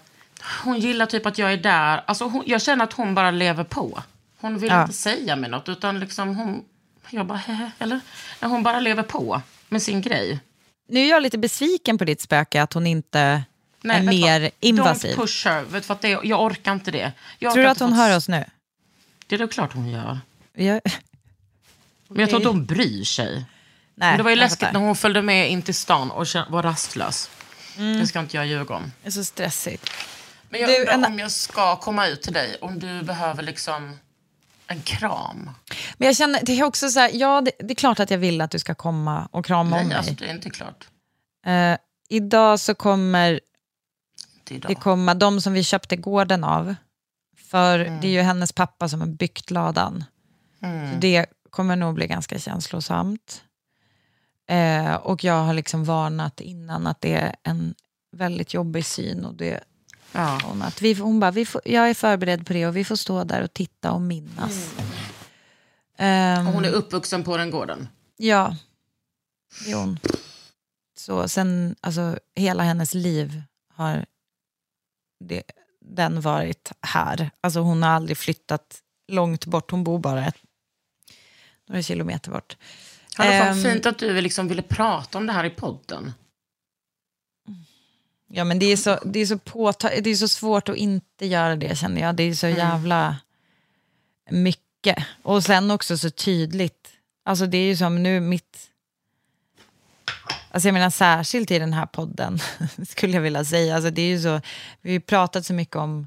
Hon 0.65 0.79
gillar 0.79 1.07
typ 1.07 1.27
att 1.27 1.39
jag 1.39 1.53
är 1.53 1.57
där. 1.57 2.03
Alltså 2.07 2.25
hon, 2.25 2.43
jag 2.47 2.63
känner 2.63 2.85
att 2.85 2.93
hon 2.93 3.15
bara 3.15 3.31
lever 3.31 3.65
på. 3.65 4.03
Hon 4.41 4.59
vill 4.59 4.71
Ja. 4.71 4.83
inte 4.83 4.95
säga 4.95 5.37
mig 5.37 5.51
något, 5.51 5.69
utan 5.69 6.01
liksom 6.01 6.37
hon... 6.37 6.65
Jag 7.11 7.27
bara, 7.27 7.39
hehe, 7.39 7.71
eller? 7.79 8.01
Nej, 8.41 8.51
hon 8.51 8.63
bara 8.63 8.81
lever 8.81 9.03
på 9.03 9.43
med 9.69 9.83
sin 9.83 10.01
grej. 10.03 10.41
nu 10.89 11.01
är 11.01 11.09
jag 11.11 11.23
lite 11.23 11.39
besviken 11.39 11.99
på 11.99 12.05
ditt 12.05 12.21
spöke 12.21 12.63
att 12.63 12.73
hon 12.73 12.87
inte 12.87 13.21
är 13.21 13.43
vet 13.83 14.01
du 14.01 14.07
mer 14.07 14.41
vad? 14.41 14.51
invasiv. 14.61 15.11
Don't 15.15 15.17
push 15.17 15.47
her, 15.47 15.63
vet 15.63 15.87
för 15.87 15.95
att 15.95 16.01
det, 16.01 16.09
jag 16.09 16.43
orkar 16.43 16.73
inte 16.73 16.91
det. 16.91 17.13
Jag 17.39 17.53
Tror 17.55 17.65
du 17.65 17.71
att 17.71 17.81
hon 17.81 17.93
hör 17.93 18.17
oss 18.17 18.29
nu? 18.29 18.45
Det 19.27 19.35
är 19.35 19.39
det 19.39 19.49
klart 19.49 19.73
hon 19.73 19.89
gör. 19.91 20.21
Jag... 20.55 20.81
Men 22.09 22.21
jag 22.21 22.29
tror 22.29 22.41
inte 22.41 22.49
hon 22.49 22.65
bryr 22.67 23.05
sig. 23.05 23.45
Nej, 23.95 24.09
Men 24.11 24.17
det 24.17 24.23
var 24.23 24.31
ju 24.31 24.37
läskigt 24.37 24.73
när 24.73 24.81
hon 24.81 24.97
följde 24.97 25.23
med 25.23 25.51
in 25.51 25.63
till 25.63 25.75
stan 25.75 26.11
och 26.11 26.27
var 26.49 26.63
rastlös. 26.63 27.31
Mm. 27.77 27.99
Det 28.01 28.07
ska 28.07 28.21
inte 28.21 28.37
jag 28.37 28.47
ljuga 28.47 28.75
om. 28.75 28.93
Det 29.03 29.09
är 29.09 29.11
så 29.11 29.25
stressigt. 29.25 29.91
Men 30.49 30.61
jag 30.61 30.71
Du, 30.71 30.79
undrar 30.81 30.93
en- 30.95 31.05
om 31.05 31.19
jag 31.19 31.31
ska 31.31 31.77
komma 31.77 32.07
ut 32.07 32.23
till 32.23 32.33
dig, 32.33 32.57
om 32.61 32.79
du 32.79 33.03
behöver 33.03 33.43
liksom 33.43 33.99
en 34.67 34.83
kram. 34.83 35.51
Men 35.97 36.07
jag 36.07 36.17
känner, 36.17 36.41
det 36.43 36.53
är 36.61 36.65
också 36.65 36.89
så 36.91 37.01
här, 37.01 37.11
ja 37.15 37.41
det, 37.41 37.51
det 37.59 37.73
är 37.73 37.75
klart 37.75 38.01
att 38.01 38.11
jag 38.11 38.19
vill 38.19 38.41
att 38.41 38.51
du 38.51 38.59
ska 38.59 38.75
komma 38.75 39.29
och 39.33 39.45
krama 39.45 39.77
om 39.77 39.81
Nej, 39.81 39.87
mig. 39.89 39.97
alltså 39.97 40.15
det 40.15 40.27
är 40.27 40.31
inte 40.35 40.51
klart. 40.51 40.89
Eh, 41.47 41.77
idag 42.09 42.61
så 42.61 42.75
kommer 42.75 43.41
Inte 44.39 44.55
idag. 44.55 44.71
det 44.71 44.75
komma 44.75 45.15
de 45.15 45.41
som 45.41 45.53
vi 45.53 45.65
köpte 45.65 45.97
gården 45.97 46.45
av. 46.45 46.75
För 47.51 47.79
Mm. 47.81 48.01
det 48.01 48.07
är 48.07 48.11
ju 48.13 48.21
hennes 48.21 48.53
pappa 48.53 48.89
som 48.89 49.01
har 49.01 49.09
byggt 49.09 49.51
ladan. 49.51 50.05
Så 50.61 50.99
det 50.99 51.27
kommer 51.51 51.77
nog 51.77 51.95
bli 51.95 52.07
ganska 52.07 52.39
känslosamt. 52.39 53.43
Eh, 54.53 54.95
och 54.95 55.25
jag 55.25 55.43
har 55.45 55.55
liksom 55.55 55.85
varnat 55.85 56.41
innan 56.41 56.87
att 56.87 57.01
det 57.01 57.13
är 57.15 57.37
en 57.43 57.75
väldigt 58.17 58.55
jobbig 58.55 58.85
syn. 58.85 59.25
Och 59.25 59.35
det, 59.35 59.65
Ja. 60.13 60.41
hon, 60.45 60.63
att 60.63 60.83
vi, 60.83 60.95
hon 60.95 61.21
bara, 61.21 61.31
vi 61.31 61.47
får, 61.47 61.61
jag 61.65 61.91
är 61.91 61.95
förberedd 61.95 62.47
på 62.47 62.53
det 62.53 62.67
och 62.67 62.77
vi 62.77 62.85
får 62.85 62.97
stå 62.97 63.25
där 63.25 63.43
och 63.43 63.55
titta 63.55 63.93
och 63.93 64.01
minnas. 64.01 64.75
Ehm, 65.99 66.47
Och 66.47 66.53
hon 66.53 66.65
är 66.65 66.71
uppvuxen 66.71 67.25
på 67.25 67.37
den 67.37 67.51
gården. 67.51 67.89
Ja, 68.17 68.57
det 69.65 69.71
är 69.73 69.77
hon. 69.77 69.99
Så 70.99 71.29
sen, 71.29 71.77
alltså 71.81 72.19
hela 72.35 72.63
hennes 72.63 72.95
liv 72.95 73.43
har 73.75 74.07
det, 75.25 75.43
den 75.81 76.21
varit 76.21 76.73
här. 76.81 77.31
Alltså 77.41 77.61
hon 77.61 77.83
har 77.83 77.91
aldrig 77.91 78.17
flyttat 78.19 78.81
långt 79.09 79.47
bort, 79.47 79.71
hon 79.71 79.85
bor 79.85 79.99
bara 79.99 80.27
ett, 80.27 80.37
några 81.69 81.83
kilometer 81.83 82.31
bort. 82.31 82.57
Ja, 83.19 83.25
det 83.25 83.39
var 83.41 83.47
Ehm, 83.47 83.63
fint 83.63 83.87
att 83.87 83.99
du 83.99 84.21
liksom 84.21 84.49
ville 84.49 84.63
prata 84.63 85.19
om 85.19 85.27
det 85.27 85.33
här 85.33 85.45
i 85.45 85.51
podden. 85.51 86.13
Ja 88.35 88.45
men 88.45 88.59
det 88.59 88.67
är 88.67 88.77
så, 88.77 88.99
det 89.05 89.21
är 89.21 89.27
så, 89.27 89.39
påta- 89.39 90.01
det 90.01 90.11
är 90.11 90.15
så 90.15 90.29
svårt 90.29 90.69
att 90.69 90.77
inte 90.77 91.27
göra 91.27 91.57
det 91.57 91.79
känner 91.79 92.01
jag. 92.01 92.15
Det 92.17 92.23
är 92.23 92.35
så 92.35 92.47
jävla 92.49 93.17
mycket. 94.31 95.05
Och 95.23 95.45
sen 95.45 95.71
också 95.71 95.99
så 95.99 96.11
tydligt. 96.11 96.89
Alltså 97.25 97.47
det 97.47 97.59
är 97.59 97.65
ju 97.67 97.77
som 97.77 98.03
nu 98.03 98.21
mitt... 98.21 98.69
Alltså 100.51 100.69
jag 100.69 100.73
menar 100.73 100.91
särskilt 100.91 101.51
i 101.51 101.59
den 101.59 101.73
här 101.73 101.87
podden 101.87 102.39
skulle 102.89 103.15
jag 103.15 103.21
vilja 103.23 103.45
säga. 103.45 103.75
Alltså 103.75 103.91
det 103.91 104.03
är 104.03 104.09
ju 104.09 104.23
så, 104.23 104.41
vi 104.81 104.93
har 104.93 105.01
pratat 105.01 105.47
så 105.47 105.53
mycket 105.55 105.77
om, 105.77 106.07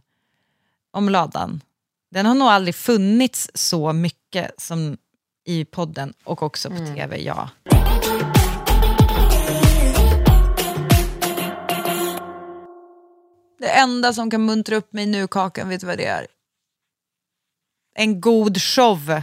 om 0.91 1.09
ladan. 1.09 1.61
Den 2.11 2.25
har 2.25 2.35
nog 2.35 2.47
aldrig 2.47 2.75
funnits 2.75 3.49
så 3.53 3.93
mycket 3.93 4.51
som 4.61 4.97
i 5.45 5.65
podden 5.65 6.13
och 6.23 6.43
också 6.43 6.69
på 6.69 6.77
tv, 6.77 7.17
ja. 7.21 7.49
Det 13.59 13.69
enda 13.69 14.13
som 14.13 14.31
kan 14.31 14.45
muntra 14.45 14.75
upp 14.75 14.93
mig 14.93 15.05
nu, 15.05 15.27
Kakan, 15.27 15.69
vet 15.69 15.81
du 15.81 15.87
vad 15.87 15.97
det 15.97 16.05
är? 16.05 16.27
En 17.95 18.21
god 18.21 18.61
show. 18.61 19.21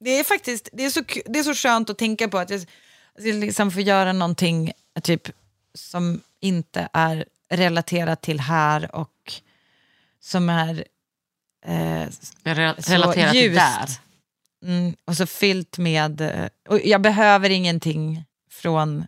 Det 0.00 0.10
är 0.10 0.24
faktiskt 0.24 0.68
det 0.72 0.84
är 0.84 0.90
så, 0.90 1.02
det 1.26 1.38
är 1.38 1.42
så 1.42 1.54
skönt 1.54 1.90
att 1.90 1.98
tänka 1.98 2.28
på 2.28 2.38
att 2.38 2.50
jag, 2.50 2.60
att 3.18 3.24
jag 3.24 3.34
liksom 3.36 3.70
får 3.70 3.82
göra 3.82 4.12
någonting 4.12 4.72
typ, 5.02 5.28
som 5.74 6.20
inte 6.40 6.88
är 6.92 7.24
relaterat 7.48 8.22
till 8.22 8.40
här 8.40 8.94
och 8.96 9.32
som 10.20 10.48
är 10.48 10.84
eh, 11.66 12.06
Re- 12.44 12.74
relaterat 12.90 13.32
till 13.32 13.54
där. 13.54 13.88
Mm, 14.66 14.94
och 15.04 15.16
så 15.16 15.26
fyllt 15.26 15.78
med... 15.78 16.20
eh, 16.20 16.46
jag 16.84 17.00
behöver 17.02 17.50
ingenting 17.50 18.24
från, 18.50 19.06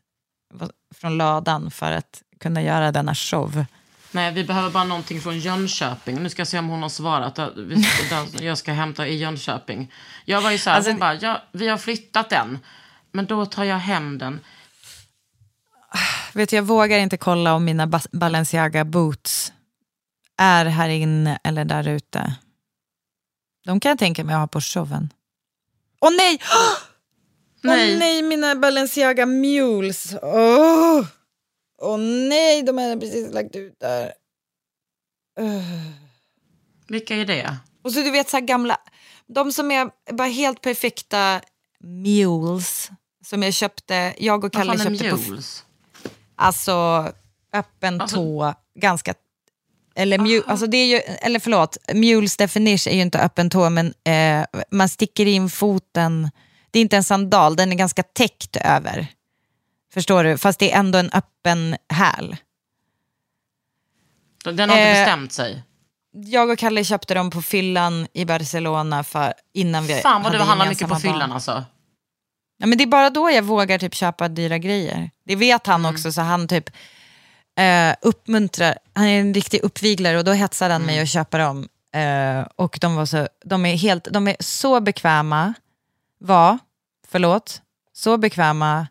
från 0.94 1.18
ladan 1.18 1.70
för 1.70 1.92
att 1.92 2.22
kunna 2.40 2.62
göra 2.62 2.92
denna 2.92 3.14
show. 3.14 3.64
Nej, 4.12 4.32
vi 4.32 4.44
behöver 4.44 4.70
bara 4.70 4.84
någonting 4.84 5.20
från 5.20 5.38
Jönköping. 5.38 6.22
Nu 6.22 6.28
ska 6.30 6.40
jag 6.40 6.48
se 6.48 6.58
om 6.58 6.68
hon 6.68 6.82
har 6.82 6.88
svarat. 6.88 7.38
Jag 8.40 8.58
ska 8.58 8.72
hämta 8.72 9.06
i 9.06 9.16
Jönköping. 9.16 9.92
Jag 10.24 10.40
var 10.42 10.50
ju 10.50 10.58
så 10.58 10.70
här, 10.70 10.76
Alltså- 10.76 10.90
hon 10.90 11.00
bara, 11.00 11.14
ja, 11.14 11.42
vi 11.52 11.68
har 11.68 11.78
flyttat 11.78 12.30
den. 12.30 12.58
Men 13.12 13.26
då 13.26 13.46
tar 13.46 13.64
jag 13.64 13.78
hem 13.78 14.18
den. 14.18 14.40
vet 16.32 16.48
du, 16.50 16.56
jag 16.56 16.62
vågar 16.62 16.98
inte 16.98 17.16
kolla 17.16 17.54
om 17.54 17.64
mina 17.64 18.00
Balenciaga 18.12 18.84
boots 18.84 19.52
är 20.36 20.64
här 20.64 20.88
inne 20.88 21.38
eller 21.44 21.64
där 21.64 21.88
ute. 21.88 22.34
De 23.64 23.80
kan 23.80 23.88
jag 23.90 23.98
tänka 23.98 24.24
mig 24.24 24.34
att 24.34 24.40
ha 24.40 24.46
på 24.46 24.60
showen. 24.60 25.12
Åh 26.00 26.10
nej! 26.16 26.40
Åh 27.64 27.70
Nej. 27.70 27.98
nej, 27.98 28.22
mina 28.22 28.54
Balenciaga 28.54 29.26
mules. 29.26 30.14
Åh 30.22 31.04
Åh 31.78 31.98
nej, 32.28 32.62
de 32.62 32.78
jag 32.78 33.00
precis 33.00 33.32
lagt 33.32 33.56
ut 33.56 33.80
där. 33.80 34.12
Ugh. 35.40 35.90
Vilka 36.88 37.14
är 37.16 37.24
det? 37.26 37.56
Och 37.84 37.92
så 37.92 38.00
du 38.00 38.10
vet 38.10 38.28
så 38.28 38.36
här 38.36 38.44
gamla, 38.44 38.80
de 39.26 39.52
som 39.52 39.70
är 39.70 39.90
bara 40.12 40.28
helt 40.28 40.60
perfekta 40.60 41.40
mules 41.80 42.90
som 43.24 43.42
jag 43.42 43.54
köpte, 43.54 44.14
jag 44.18 44.44
och 44.44 44.52
Kalle 44.52 44.78
köpte 44.78 45.10
på 45.10 45.16
mules? 45.16 45.64
Alltså 46.36 47.06
öppen 47.52 48.00
Alltså- 48.00 48.16
tå, 48.16 48.54
ganska... 48.74 49.14
Eller, 49.98 50.18
mu, 50.18 50.42
alltså 50.46 50.66
det 50.66 50.76
är 50.76 50.86
ju, 50.86 50.96
eller 50.96 51.40
förlåt, 51.40 51.76
mules 51.94 52.36
definition 52.36 52.90
är 52.92 52.96
ju 52.96 53.02
inte 53.02 53.18
öppen 53.20 53.50
tå, 53.50 53.70
men 53.70 53.94
eh, 54.04 54.44
man 54.70 54.88
sticker 54.88 55.26
in 55.26 55.50
foten. 55.50 56.30
Det 56.70 56.78
är 56.78 56.80
inte 56.82 56.96
en 56.96 57.04
sandal, 57.04 57.56
den 57.56 57.72
är 57.72 57.76
ganska 57.76 58.02
täckt 58.02 58.56
över. 58.56 59.06
Förstår 59.94 60.24
du? 60.24 60.38
Fast 60.38 60.58
det 60.58 60.72
är 60.72 60.78
ändå 60.78 60.98
en 60.98 61.10
öppen 61.12 61.76
häl. 61.88 62.36
Den 64.44 64.70
har 64.70 64.76
inte 64.76 64.88
Eh, 64.88 65.04
bestämt 65.04 65.32
sig. 65.32 65.62
Jag 66.12 66.50
och 66.50 66.58
Kalle 66.58 66.84
köpte 66.84 67.14
dem 67.14 67.30
på 67.30 67.42
fyllan 67.42 68.06
i 68.12 68.24
Barcelona 68.24 69.04
för, 69.04 69.32
innan 69.54 69.86
vi 69.86 69.94
Fan 69.94 70.22
vad 70.22 70.32
du 70.32 70.38
handlar 70.38 70.68
mycket 70.68 70.88
på 70.88 70.96
fyllan 70.96 71.18
barn. 71.18 71.32
alltså. 71.32 71.64
Ja, 72.58 72.66
men 72.66 72.78
det 72.78 72.84
är 72.84 72.88
bara 72.88 73.10
då 73.10 73.30
jag 73.30 73.42
vågar 73.42 73.78
typ 73.78 73.94
köpa 73.94 74.28
dyra 74.28 74.58
grejer. 74.58 75.10
Det 75.26 75.36
vet 75.36 75.66
han 75.66 75.80
Mm. 75.80 75.94
också, 75.94 76.12
så 76.12 76.20
han 76.20 76.48
typ 76.48 76.70
eh, 77.58 77.96
uppmuntrar. 78.02 78.78
Han 78.92 79.04
är 79.06 79.20
en 79.20 79.34
riktig 79.34 79.60
uppviglare 79.62 80.18
och 80.18 80.24
då 80.24 80.32
hetsar 80.32 80.70
han 80.70 80.82
Mm. 80.82 80.86
mig 80.94 81.02
att 81.02 81.08
köpa 81.08 81.38
dem. 81.38 81.68
Eh, 81.92 82.40
och 82.56 82.78
de, 82.80 82.94
var 82.96 83.06
så, 83.06 83.28
de, 83.44 83.66
är 83.66 83.76
helt, 83.76 84.04
de 84.10 84.28
är 84.28 84.36
så 84.40 84.80
bekväma, 84.80 85.54
var, 86.18 86.58
förlåt, 87.08 87.62
så 87.92 88.16
bekväma 88.16 88.86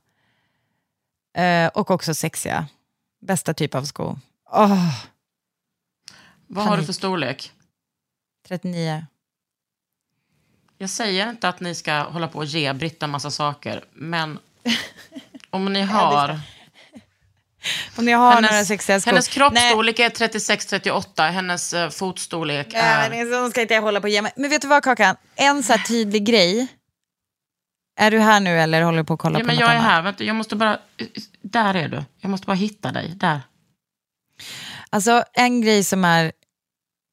eh, 1.37 1.67
och 1.67 1.91
också 1.91 2.13
sexiga. 2.13 2.67
Bästa 3.19 3.53
typ 3.53 3.75
av 3.75 3.83
sko. 3.85 4.17
Åh, 4.51 4.89
Vad 6.47 6.63
har 6.63 6.71
du 6.71 6.75
Panik. 6.77 6.85
för 6.85 6.93
storlek? 6.93 7.51
39. 8.47 9.05
Jag 10.77 10.89
säger 10.89 11.29
inte 11.29 11.49
att 11.49 11.59
ni 11.59 11.75
ska 11.75 11.99
hålla 11.99 12.27
på 12.27 12.37
och 12.39 12.45
ge 12.45 12.73
Britta 12.73 13.07
massa 13.07 13.31
saker, 13.31 13.85
men 13.93 14.39
om 15.49 15.73
ni 15.73 15.81
har... 15.81 16.39
Om 17.95 18.07
jag 18.07 18.17
har 18.17 18.33
hennes, 18.33 18.51
några 18.51 18.65
sexiga 18.65 18.99
skor. 18.99 19.11
hennes 19.11 19.27
Nej. 19.27 19.33
kroppsstorlek 19.33 19.99
är 19.99 20.09
36-38, 20.09 21.31
hennes 21.31 21.73
uh, 21.73 21.89
fotstorlek 21.89 22.67
Nej, 22.73 22.81
är... 22.81 23.09
men 23.09 23.31
så 23.31 23.49
ska 23.51 23.61
inte 23.61 23.73
jag 23.73 23.81
hålla 23.81 24.01
på 24.01 24.07
mig. 24.07 24.31
Men 24.35 24.49
vet 24.49 24.61
du 24.61 24.67
vad 24.67 24.83
Kakan? 24.83 25.15
En 25.35 25.63
så 25.63 25.73
här 25.73 25.79
tydlig 25.79 26.25
grej. 26.25 26.67
Är 27.99 28.11
du 28.11 28.19
här 28.19 28.39
nu 28.39 28.59
eller 28.59 28.81
håller 28.81 28.97
du 28.97 29.03
på 29.03 29.13
att 29.13 29.19
kolla 29.19 29.39
Ja, 29.39 29.43
på 29.43 29.47
men 29.47 29.55
något 29.55 29.61
jag 29.61 29.69
är 29.71 29.75
annat? 29.75 29.91
här, 29.91 30.01
vänta, 30.01 30.23
jag 30.23 30.35
måste 30.35 30.55
bara... 30.55 30.79
Där 31.41 31.73
är 31.73 31.87
du. 31.87 32.03
Jag 32.21 32.29
måste 32.29 32.47
bara 32.47 32.55
hitta 32.55 32.91
dig, 32.91 33.11
där. 33.15 33.41
Alltså 34.89 35.23
en 35.33 35.61
grej 35.61 35.83
som 35.83 36.05
är 36.05 36.31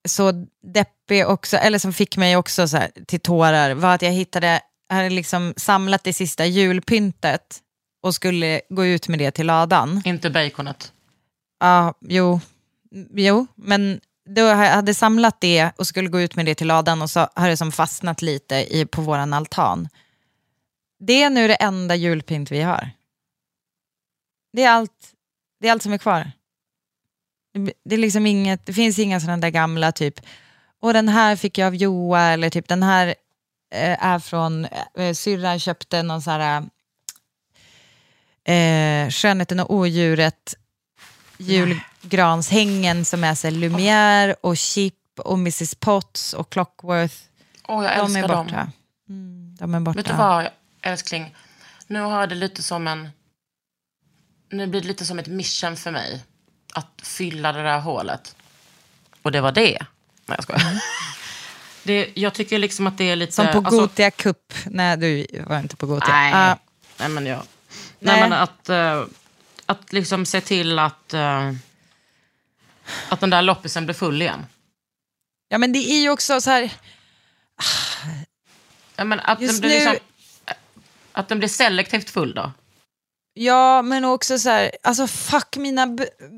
så 0.09 0.33
deppig 0.75 1.27
också, 1.27 1.57
eller 1.57 1.79
som 1.79 1.93
fick 1.93 2.17
mig 2.17 2.37
också 2.37 2.69
så 2.69 2.77
här 2.77 2.91
till 3.07 3.21
tårar, 3.21 3.75
var 3.75 3.95
att 3.95 4.03
jag 4.03 4.11
hittade, 4.11 4.61
hade 4.89 5.11
liksom 5.11 5.55
samlat 5.57 6.05
det 6.05 6.13
sista 6.13 6.47
julpyntet 6.47 7.61
och 8.05 8.15
skulle 8.15 8.61
gå 8.69 8.87
ut 8.87 9.09
med 9.09 9.19
det 9.19 9.31
till 9.31 9.47
ladan. 9.47 10.03
Inte 10.05 10.31
baconet. 10.31 10.93
Ja, 11.61 11.95
jo, 12.01 12.41
jo, 13.15 13.47
men 13.55 14.01
då 14.27 14.43
har 14.43 14.65
jag 14.65 14.73
hade 14.73 14.95
samlat 14.95 15.41
det 15.41 15.71
och 15.77 15.87
skulle 15.87 16.09
gå 16.09 16.21
ut 16.21 16.37
med 16.37 16.47
det 16.47 16.55
till 16.55 16.67
ladan 16.67 17.03
och 17.03 17.11
så 17.11 17.29
har 17.35 17.49
det 17.49 17.57
som 17.57 17.73
fastnat 17.73 18.23
lite 18.23 18.55
i, 18.55 18.87
på 18.87 19.03
våran 19.03 19.33
altan. 19.33 19.89
Det 20.99 21.23
är 21.23 21.31
nu 21.31 21.49
det 21.49 21.55
enda 21.55 21.95
julpynt 21.95 22.51
vi 22.51 22.63
har. 22.63 22.91
Det 24.53 24.63
är 24.63 24.71
allt, 24.71 25.13
det 25.61 25.69
är 25.69 25.73
allt 25.73 25.83
som 25.83 25.93
är 25.93 25.99
kvar. 25.99 26.33
Det, 27.55 27.73
det 27.85 27.95
är 27.95 27.99
liksom 27.99 28.27
inget, 28.27 28.67
det 28.67 28.73
finns 28.73 28.99
inga 28.99 29.21
sådana 29.21 29.41
där 29.41 29.51
gamla 29.51 29.93
typ, 29.93 30.21
och 30.81 30.93
den 30.93 31.09
här 31.09 31.37
fick 31.37 31.59
jag 31.59 31.67
av 31.67 31.75
Joa 31.75 32.21
eller 32.21 32.51
typ 32.51 32.69
den 32.69 32.83
här 32.83 33.07
eh, 33.75 34.05
är 34.05 34.19
från, 34.19 34.67
eh, 34.99 35.15
syrran 35.15 35.59
köpte 35.59 36.03
någon 36.03 36.23
sån 36.23 36.33
här 36.33 36.69
eh, 38.45 39.11
Skönheten 39.11 39.61
och 39.61 39.75
odjuret 39.75 40.55
julgranshängen 41.39 43.05
som 43.05 43.25
är 43.25 43.35
så 43.35 43.47
här 43.47 43.55
Lumière 43.55 44.35
och 44.41 44.57
Chip 44.57 44.95
och 45.17 45.35
Mrs 45.39 45.75
Potts 45.75 46.33
och 46.33 46.51
Clockworth. 46.53 47.15
Åh, 47.69 47.85
jag 47.85 47.97
de 47.97 48.01
älskar 48.01 48.25
är 48.25 48.29
dem. 48.29 48.47
borta. 48.47 48.71
Mm, 49.09 49.57
de 49.61 49.75
är 49.75 49.81
borta. 49.81 49.97
Vet 49.97 50.07
du 50.07 50.13
vad, 50.13 50.49
älskling? 50.83 51.35
Nu 51.87 52.01
har 52.01 52.27
det 52.27 52.35
lite 52.35 52.63
som 52.63 52.87
en... 52.89 53.11
Nu 54.51 54.67
blir 54.67 54.81
det 54.81 54.87
lite 54.89 55.07
som 55.07 55.19
ett 55.19 55.27
mission 55.27 55.77
för 55.77 55.91
mig. 55.91 56.25
Att 56.75 57.01
fylla 57.03 57.53
det 57.53 57.63
där 57.63 57.79
hålet. 57.81 58.37
Och 59.23 59.33
det 59.33 59.41
var 59.41 59.53
det. 59.53 59.79
Nej, 60.27 60.37
jag 60.37 60.43
skojar. 60.43 60.63
Det, 61.87 62.11
jag 62.15 62.35
tycker 62.35 62.59
liksom 62.59 62.87
att 62.87 62.99
det 62.99 63.05
är 63.11 63.17
lite... 63.17 63.43
Mm. 63.43 63.53
Som 63.53 63.63
på 63.63 63.69
alltså- 63.69 63.81
Gotia 63.81 64.11
Cup. 64.11 64.55
Nej, 64.67 64.97
du 64.97 65.27
var 65.47 65.59
inte 65.59 65.77
på 65.77 65.87
Gotia. 65.87 66.15
Nej, 66.15 66.33
Ah, 66.35 66.57
nej 66.99 67.09
men 67.09 67.27
jag... 67.27 67.43
Nej. 68.05 68.21
Nej, 68.21 68.31
men 68.31 68.33
att, 68.33 68.69
eh, 68.69 69.05
att 69.67 69.93
liksom 69.93 70.27
se 70.27 70.41
till 70.41 70.79
att, 70.79 71.15
eh, 71.15 71.53
att 73.09 73.21
den 73.21 73.31
där 73.31 73.43
loppisen 73.43 73.85
blir 73.85 73.95
full 73.95 74.23
igen. 74.23 74.47
ja, 75.49 75.59
men 75.59 75.73
det 75.73 75.79
är 75.79 76.01
ju 76.01 76.11
också 76.11 76.41
så 76.41 76.51
här... 76.51 76.73
Ja, 78.97 79.05
men 79.05 79.21
att, 79.21 79.39
den 79.39 79.61
blir 79.61 79.71
nu- 79.71 79.91
liksom, 79.91 79.97
att 81.13 81.29
den 81.29 81.39
blir 81.39 81.49
selektivt 81.49 82.11
full 82.11 82.35
då. 82.35 82.53
Ja, 83.35 83.83
men 83.83 84.05
också 84.05 84.39
så 84.39 84.49
här... 84.51 84.71
Alltså 84.83 85.07
fuck 85.07 85.57
mina... 85.57 85.87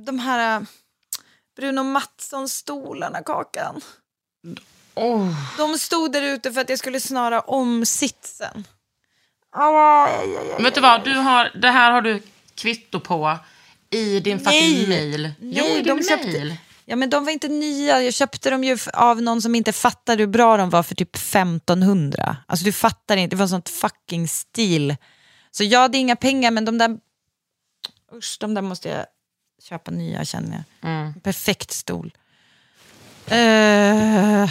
De 0.06 0.18
här... 0.18 0.66
Bruno 1.56 1.82
Mattsson-stolarna, 1.82 3.22
Kakan. 3.22 3.80
Oh. 4.94 5.56
De 5.58 5.78
stod 5.78 6.12
där 6.12 6.22
ute 6.22 6.52
för 6.52 6.60
att 6.60 6.68
jag 6.68 6.78
skulle 6.78 7.00
snara 7.00 7.40
om 7.40 7.86
sitsen. 7.86 8.64
Men 9.56 10.64
vet 10.64 10.74
du 10.74 10.80
vad, 10.80 11.04
du 11.04 11.12
har, 11.14 11.50
det 11.54 11.70
här 11.70 11.92
har 11.92 12.02
du 12.02 12.22
kvitto 12.54 13.00
på 13.00 13.38
i 13.90 14.20
din 14.20 14.40
fucking 14.40 14.88
Nej. 14.88 14.88
mail. 14.88 15.32
Jo, 15.40 15.64
Nej, 15.64 15.78
i 15.78 15.82
de 15.82 16.00
din 16.00 16.32
mail. 16.32 16.56
Ja, 16.84 16.96
men 16.96 17.10
de 17.10 17.24
var 17.24 17.32
inte 17.32 17.48
nya. 17.48 18.02
Jag 18.02 18.14
köpte 18.14 18.50
dem 18.50 18.64
ju 18.64 18.78
av 18.92 19.22
någon 19.22 19.42
som 19.42 19.54
inte 19.54 19.72
fattade 19.72 20.22
hur 20.22 20.26
bra 20.26 20.56
de 20.56 20.70
var 20.70 20.82
för 20.82 20.94
typ 20.94 21.16
1500. 21.16 22.36
Alltså 22.46 22.64
du 22.64 22.72
fattar 22.72 23.16
inte, 23.16 23.36
det 23.36 23.40
var 23.40 23.46
sånt 23.46 23.68
fucking 23.68 24.28
stil. 24.28 24.96
Så 25.50 25.64
ja, 25.64 25.88
det 25.88 25.98
är 25.98 26.00
inga 26.00 26.16
pengar, 26.16 26.50
men 26.50 26.64
de 26.64 26.78
där... 26.78 26.98
Usch, 28.14 28.36
de 28.40 28.54
där 28.54 28.62
måste 28.62 28.88
jag 28.88 29.06
köpa 29.62 29.90
nya 29.90 30.24
känner 30.24 30.52
jag. 30.80 30.90
Mm. 30.90 31.20
Perfekt 31.20 31.70
stol. 31.70 32.12
Eh, 33.26 34.50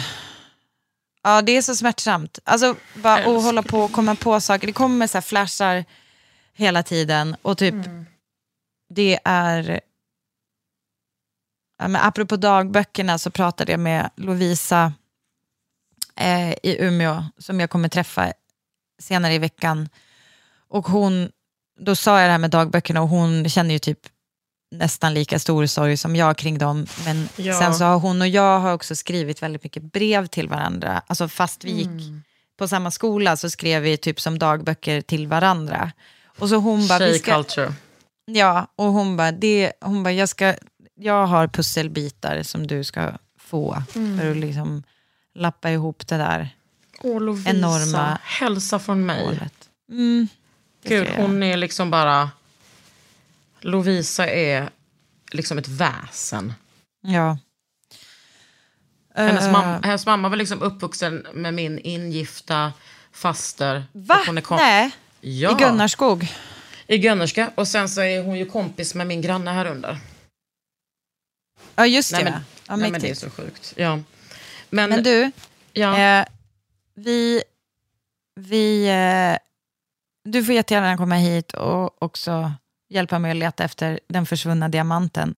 ja, 1.26 1.42
det 1.42 1.56
är 1.56 1.62
så 1.62 1.74
smärtsamt. 1.76 2.38
Alltså 2.44 2.76
bara 2.94 3.18
att 3.18 3.42
hålla 3.42 3.62
på 3.62 3.80
och 3.80 3.92
komma 3.92 4.14
på 4.14 4.40
saker. 4.40 4.66
Det 4.66 4.72
kommer 4.72 5.06
så 5.06 5.16
här 5.16 5.22
flashar 5.22 5.84
hela 6.52 6.82
tiden 6.82 7.36
och 7.42 7.58
typ 7.58 7.74
det 8.88 9.18
är... 9.24 9.80
Ja, 11.78 11.88
men 11.88 12.02
apropå 12.02 12.36
dagböckerna 12.36 13.18
så 13.18 13.30
pratade 13.30 13.72
jag 13.72 13.80
med 13.80 14.10
Lovisa 14.16 14.92
eh, 16.16 16.50
i 16.50 16.76
Umeå 16.78 17.24
som 17.38 17.60
jag 17.60 17.70
kommer 17.70 17.88
träffa 17.88 18.32
senare 18.98 19.34
i 19.34 19.38
veckan. 19.38 19.88
Och 20.68 20.86
hon, 20.86 21.30
då 21.80 21.96
sa 21.96 22.20
jag 22.20 22.28
det 22.28 22.32
här 22.32 22.38
med 22.38 22.50
dagböckerna 22.50 23.02
och 23.02 23.08
hon 23.08 23.48
känner 23.48 23.72
ju 23.72 23.78
typ 23.78 24.00
nästan 24.78 25.14
lika 25.14 25.38
stor 25.38 25.66
sorg 25.66 25.96
som 25.96 26.16
jag 26.16 26.36
kring 26.36 26.58
dem. 26.58 26.86
Men 27.04 27.28
Ja. 27.36 27.58
sen 27.58 27.74
så 27.74 27.84
har 27.84 27.98
hon 27.98 28.20
och 28.20 28.28
jag 28.28 28.60
har 28.60 28.72
också 28.72 28.96
skrivit 28.96 29.42
väldigt 29.42 29.64
mycket 29.64 29.82
brev 29.82 30.26
till 30.26 30.48
varandra. 30.48 31.02
Alltså 31.06 31.28
fast 31.28 31.64
vi 31.64 31.70
gick 31.70 32.24
på 32.58 32.68
samma 32.68 32.90
skola 32.90 33.36
så 33.36 33.50
skrev 33.50 33.82
vi 33.82 33.96
typ 33.96 34.20
som 34.20 34.38
dagböcker 34.38 35.00
till 35.00 35.26
varandra. 35.26 35.92
Och 36.38 36.48
så 36.48 36.56
hon 36.56 36.88
bara, 36.88 36.98
vi 36.98 37.04
Tjej 37.04 37.18
ska, 37.18 37.34
culture. 37.34 37.72
Ja, 38.24 38.66
och 38.76 38.86
hon 38.86 39.16
bara, 39.16 39.32
det, 39.32 39.72
hon 39.80 40.02
bara 40.02 40.12
jag, 40.12 40.28
ska, 40.28 40.54
jag 40.94 41.26
har 41.26 41.48
pusselbitar 41.48 42.42
som 42.42 42.66
du 42.66 42.84
ska 42.84 43.12
få 43.38 43.82
för 44.18 44.30
att 44.30 44.36
liksom 44.36 44.82
lappa 45.34 45.70
ihop 45.70 46.06
det 46.06 46.16
där 46.16 46.48
Åh, 47.02 47.20
Lovisa. 47.20 47.50
Enorma 47.50 48.18
Hälsa 48.22 48.78
från 48.78 49.06
mig. 49.06 49.40
Mm, 49.90 50.28
Gud, 50.84 51.08
hon 51.16 51.42
är 51.42 51.56
liksom 51.56 51.90
bara... 51.90 52.30
Lovisa 53.66 54.26
är 54.26 54.70
liksom 55.32 55.58
ett 55.58 55.68
väsen. 55.68 56.52
Ja. 57.02 57.38
Hennes, 59.14 59.44
Eh, 59.46 59.52
mamma, 59.52 59.80
hennes 59.84 60.06
mamma 60.06 60.28
var 60.28 60.36
liksom 60.36 60.62
uppvuxen 60.62 61.26
med 61.34 61.54
min 61.54 61.78
ingifta 61.78 62.72
faster. 63.12 63.84
Va? 63.92 64.18
Hon 64.26 64.38
är 64.38 64.56
Nej, 64.56 64.90
Ja. 65.20 65.52
i 65.52 65.62
Gunnarskog. 65.64 66.28
i 66.86 66.96
Gönnerska. 66.96 67.50
Och 67.54 67.68
sen 67.68 67.88
så 67.88 68.00
är 68.00 68.22
hon 68.22 68.38
ju 68.38 68.46
kompis 68.46 68.94
med 68.94 69.06
min 69.06 69.22
granne 69.22 69.50
här 69.50 69.66
under. 69.66 69.98
Ja, 71.74 71.86
just 71.86 72.10
det. 72.10 72.16
Nej, 72.24 72.32
men, 72.32 72.42
ja, 72.68 72.76
nej, 72.76 72.90
men 72.90 73.00
det 73.00 73.10
är 73.10 73.14
så 73.14 73.30
sjukt. 73.30 73.72
Ja. 73.76 73.98
Men, 74.70 74.90
Men 74.90 75.02
du, 75.02 75.30
ja. 75.72 75.98
eh, 76.20 76.26
vi... 76.94 77.42
vi 78.34 78.88
eh, 78.88 79.38
du 80.32 80.44
får 80.44 80.54
jättegärna 80.54 80.96
komma 80.96 81.14
hit 81.14 81.52
och 81.52 82.02
också 82.02 82.52
hjälpa 82.88 83.18
mig 83.18 83.30
att 83.30 83.36
leta 83.36 83.64
efter 83.64 84.00
den 84.08 84.26
försvunna 84.26 84.68
diamanten. 84.68 85.34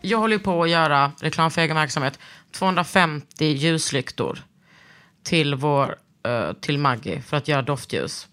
Jag 0.00 0.18
håller 0.18 0.36
ju 0.36 0.42
på 0.42 0.62
att 0.62 0.70
göra 0.70 1.12
reklam 1.20 1.50
för 1.50 1.60
egen 1.62 1.76
verksamhet. 1.76 2.18
250 2.52 3.44
ljuslyktor 3.44 4.38
till, 5.22 5.54
vår, 5.54 5.96
eh, 6.26 6.52
till 6.52 6.78
Maggie 6.78 7.22
för 7.22 7.36
att 7.36 7.48
göra 7.48 7.62
doftljus. 7.62 8.28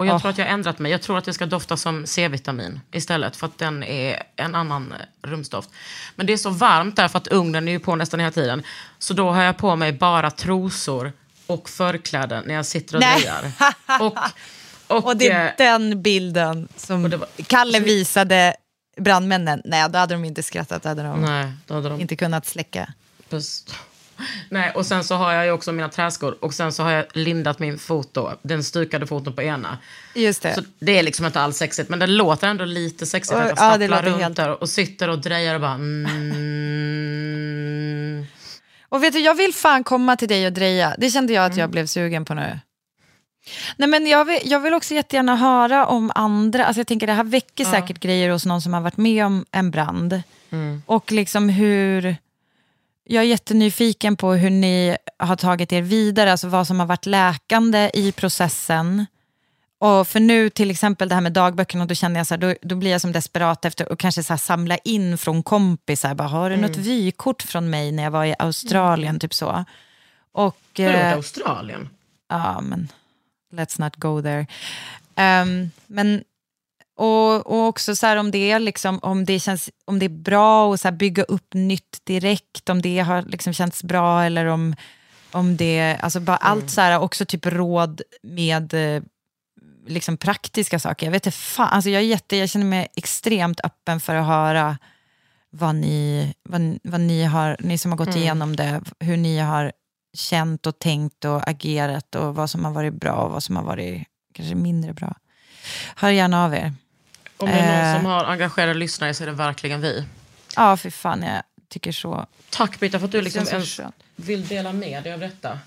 Och 0.00 0.06
jag 0.06 0.14
Åh. 0.14 0.20
tror 0.20 0.30
att 0.30 0.38
jag 0.38 0.44
har 0.44 0.52
ändrat 0.52 0.78
mig. 0.78 0.92
Jag 0.92 1.02
tror 1.02 1.18
att 1.18 1.24
det 1.24 1.32
ska 1.32 1.46
dofta 1.46 1.76
som 1.76 2.06
C-vitamin 2.06 2.80
istället. 2.92 3.36
För 3.36 3.46
att 3.46 3.58
den 3.58 3.82
är 3.82 4.22
en 4.36 4.54
annan 4.54 4.92
eh, 4.92 5.28
rumsdoft. 5.28 5.70
Men 6.16 6.26
det 6.26 6.32
är 6.32 6.36
så 6.36 6.50
varmt 6.50 6.96
där 6.96 7.08
för 7.08 7.18
att 7.18 7.26
ugnen 7.28 7.68
är 7.68 7.72
ju 7.72 7.78
på 7.78 7.96
nästan 7.96 8.20
hela 8.20 8.32
tiden. 8.32 8.62
Så 8.98 9.14
då 9.14 9.30
har 9.30 9.42
jag 9.42 9.56
på 9.56 9.76
mig 9.76 9.92
bara 9.92 10.30
trosor 10.30 11.12
och 11.46 11.68
förkläden 11.68 12.44
när 12.46 12.54
jag 12.54 12.66
sitter 12.66 12.94
och 12.96 13.00
drejar. 13.02 13.52
Och, 14.00 14.16
och, 14.96 15.04
Och 15.06 15.16
det 15.16 15.28
är 15.28 15.46
eh, 15.46 15.52
den 15.58 16.02
bilden 16.02 16.68
som 16.76 17.02
var- 17.10 17.42
Kalle 17.46 17.80
visade 17.80 18.54
brandmännen. 18.96 19.62
Nej, 19.64 19.88
då 19.90 19.98
hade 19.98 20.14
de 20.14 20.24
inte 20.24 20.42
skrattat. 20.42 20.84
Hade 20.84 21.02
de 21.02 21.22
Nej, 21.22 21.52
då 21.66 21.74
hade 21.74 21.88
de 21.88 22.00
inte 22.00 22.16
kunnat 22.16 22.46
släcka. 22.46 22.92
Puss. 23.28 23.64
Nej, 24.48 24.72
och 24.74 24.86
sen 24.86 25.04
så 25.04 25.14
har 25.14 25.32
jag 25.32 25.44
ju 25.44 25.50
också 25.52 25.72
mina 25.72 25.88
träskor 25.88 26.36
och 26.44 26.54
sen 26.54 26.72
så 26.72 26.82
har 26.82 26.90
jag 26.90 27.04
lindat 27.12 27.58
min 27.58 27.78
fot 27.78 28.08
då, 28.14 28.34
den 28.42 28.64
stukade 28.64 29.06
foten 29.06 29.32
på 29.32 29.42
ena. 29.42 29.78
Just 30.14 30.42
det. 30.42 30.54
Så 30.54 30.62
det 30.78 30.98
är 30.98 31.02
liksom 31.02 31.26
inte 31.26 31.40
alls 31.40 31.56
sexigt, 31.56 31.88
men 31.88 31.98
det 31.98 32.06
låter 32.06 32.48
ändå 32.48 32.64
lite 32.64 33.06
sexigt 33.06 33.34
Och- 33.34 33.40
att 33.40 33.48
jag 33.48 33.58
ja, 33.58 33.70
stapplar 33.76 34.02
runt 34.02 34.22
helt- 34.22 34.36
där 34.36 34.62
och 34.62 34.68
sitter 34.68 35.08
och 35.08 35.18
drejar 35.18 35.54
och 35.54 35.60
bara 35.60 35.74
mm. 36.50 38.26
Och 38.88 39.02
vet 39.02 39.12
du, 39.12 39.18
jag 39.20 39.34
vill 39.34 39.54
fan 39.54 39.84
komma 39.84 40.16
till 40.16 40.28
dig 40.28 40.46
och 40.46 40.52
dreja. 40.52 40.94
Det 40.98 41.10
kände 41.10 41.32
jag 41.32 41.44
att 41.44 41.52
Mm. 41.52 41.60
jag 41.60 41.70
blev 41.70 41.86
sugen 41.86 42.24
på 42.24 42.34
nu. 42.34 42.58
Nej, 43.76 43.88
men 43.88 44.06
jag, 44.06 44.24
vill, 44.24 44.38
jag 44.44 44.60
vill 44.60 44.74
också 44.74 44.94
jättegärna 44.94 45.36
höra 45.36 45.86
om 45.86 46.12
andra. 46.14 46.64
Alltså 46.66 46.80
jag 46.80 46.86
tänker 46.86 47.06
det 47.06 47.12
här 47.12 47.24
väcker 47.24 47.64
säkert 47.64 48.00
grejer 48.00 48.30
hos 48.30 48.46
någon 48.46 48.62
som 48.62 48.74
har 48.74 48.80
varit 48.80 48.96
med 48.96 49.26
om 49.26 49.44
en 49.50 49.70
brand. 49.70 50.22
Mm. 50.50 50.82
Och 50.86 51.12
liksom 51.12 51.48
hur... 51.48 52.16
Jag 53.12 53.24
är 53.24 53.28
jättenyfiken 53.28 54.16
på 54.16 54.32
hur 54.32 54.50
ni 54.50 54.96
har 55.18 55.36
tagit 55.36 55.72
er 55.72 55.82
vidare, 55.82 56.32
alltså 56.32 56.48
vad 56.48 56.66
som 56.66 56.80
har 56.80 56.86
varit 56.86 57.06
läkande 57.06 57.90
i 57.94 58.12
processen. 58.12 59.06
Och 59.78 60.08
för 60.08 60.20
nu 60.20 60.50
till 60.50 60.70
exempel 60.70 61.08
det 61.08 61.14
här 61.14 61.22
med 61.22 61.32
dagböckerna, 61.32 61.86
då 61.86 61.94
känner 61.94 62.20
jag 62.20 62.26
så 62.26 62.34
här, 62.34 62.38
då, 62.40 62.54
då 62.62 62.74
blir 62.74 62.90
jag 62.90 63.00
som 63.00 63.12
desperat 63.12 63.64
efter 63.64 63.92
att 63.92 63.98
kanske 63.98 64.22
så 64.22 64.36
samla 64.38 64.76
in 64.76 65.18
från 65.18 65.42
kompisar. 65.42 66.14
Bara, 66.14 66.28
har 66.28 66.50
du 66.50 66.56
något 66.56 66.70
Mm. 66.76 66.82
vykort 66.82 67.42
från 67.42 67.70
mig 67.70 67.92
när 67.92 68.02
jag 68.02 68.10
var 68.10 68.24
i 68.24 68.34
Australien? 68.38 69.18
Typ 69.20 69.34
så. 69.34 69.64
Och, 70.32 70.56
Vadå, 70.76 70.90
eh, 70.90 71.12
Australien? 71.12 71.88
Ja, 72.28 72.60
men 72.60 72.88
let's 73.52 73.80
not 73.80 73.96
go 73.96 74.22
there. 74.22 74.46
Ehm, 75.14 75.70
men, 75.86 76.24
och, 77.00 77.46
och 77.46 77.66
också 77.66 77.96
så 77.96 78.06
här 78.06 78.16
om 78.16 78.30
det, 78.30 78.58
liksom, 78.58 78.98
om 79.02 79.24
det, 79.24 79.40
känns, 79.40 79.70
om 79.84 79.98
det 79.98 80.06
är 80.06 80.22
bra 80.22 80.74
att 80.74 80.80
så 80.80 80.90
bygga 80.90 81.22
upp 81.22 81.54
nytt 81.54 81.98
direkt, 82.04 82.68
om 82.68 82.82
det 82.82 82.98
har 82.98 83.22
liksom 83.22 83.52
känts 83.52 83.84
bra 83.84 84.24
eller 84.24 84.46
om, 84.46 84.76
om 85.32 85.56
det, 85.56 85.96
alltså 86.00 86.20
bara 86.20 86.36
allt 86.36 86.70
så 86.70 86.80
här, 86.80 86.98
också 86.98 87.24
typ 87.24 87.46
råd 87.46 88.02
med 88.22 88.74
eh, 88.74 89.02
liksom 89.86 90.16
praktiska 90.16 90.78
saker. 90.78 91.06
Jag 91.06 91.12
vet 91.12 91.26
inte 91.26 91.38
fan, 91.38 91.68
alltså 91.68 91.90
jag, 91.90 92.02
är 92.02 92.06
jätte, 92.06 92.36
jag 92.36 92.48
känner 92.50 92.66
mig 92.66 92.88
extremt 92.96 93.60
öppen 93.64 94.00
för 94.00 94.14
att 94.14 94.26
höra 94.26 94.78
vad 95.50 95.74
ni, 95.74 96.34
vad, 96.42 96.78
vad 96.82 97.00
ni, 97.00 97.24
har, 97.24 97.56
ni 97.60 97.78
som 97.78 97.92
har 97.92 97.98
gått 97.98 98.08
Mm. 98.08 98.18
igenom 98.18 98.56
det, 98.56 98.80
hur 99.00 99.16
ni 99.16 99.38
har 99.38 99.72
känt 100.14 100.66
och 100.66 100.78
tänkt 100.78 101.24
och 101.24 101.48
agerat 101.48 102.14
och 102.14 102.34
vad 102.34 102.50
som 102.50 102.64
har 102.64 102.72
varit 102.72 102.94
bra 102.94 103.12
och 103.12 103.32
vad 103.32 103.42
som 103.42 103.56
har 103.56 103.62
varit 103.62 104.06
kanske 104.34 104.54
mindre 104.54 104.92
bra. 104.92 105.16
Hör 105.96 106.10
gärna 106.10 106.44
av 106.44 106.54
er. 106.54 106.72
Om 107.40 107.48
det 107.48 107.54
är 107.54 107.82
Eh. 107.82 107.92
någon 107.92 108.02
som 108.02 108.10
har 108.10 108.24
engagerade 108.24 108.74
lyssnare 108.74 109.14
så 109.14 109.22
är 109.22 109.26
det 109.26 109.32
verkligen 109.32 109.80
vi. 109.80 110.04
Ja, 110.56 110.76
för 110.76 110.90
fan, 110.90 111.22
jag 111.22 111.42
tycker 111.68 111.92
så. 111.92 112.26
Tack 112.50 112.80
Britta 112.80 112.98
för 112.98 113.06
att 113.06 113.12
du 113.12 113.22
liksom 113.22 113.46
ens 113.48 113.80
vill 114.16 114.46
dela 114.46 114.72
med 114.72 115.02
dig 115.02 115.12
av 115.12 115.20
detta. 115.20 115.58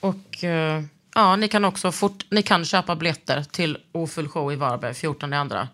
Och 0.00 0.44
eh, 0.44 0.82
ja, 1.14 1.36
ni 1.36 1.48
kan 1.48 1.64
också 1.64 1.92
fort, 1.92 2.24
ni 2.30 2.42
kan 2.42 2.64
köpa 2.64 2.96
biljetter 2.96 3.42
till 3.42 3.78
Ofull 3.92 4.28
show 4.28 4.52
i 4.52 4.56
Varberg 4.56 4.94
14 4.94 5.32
andra. 5.32 5.68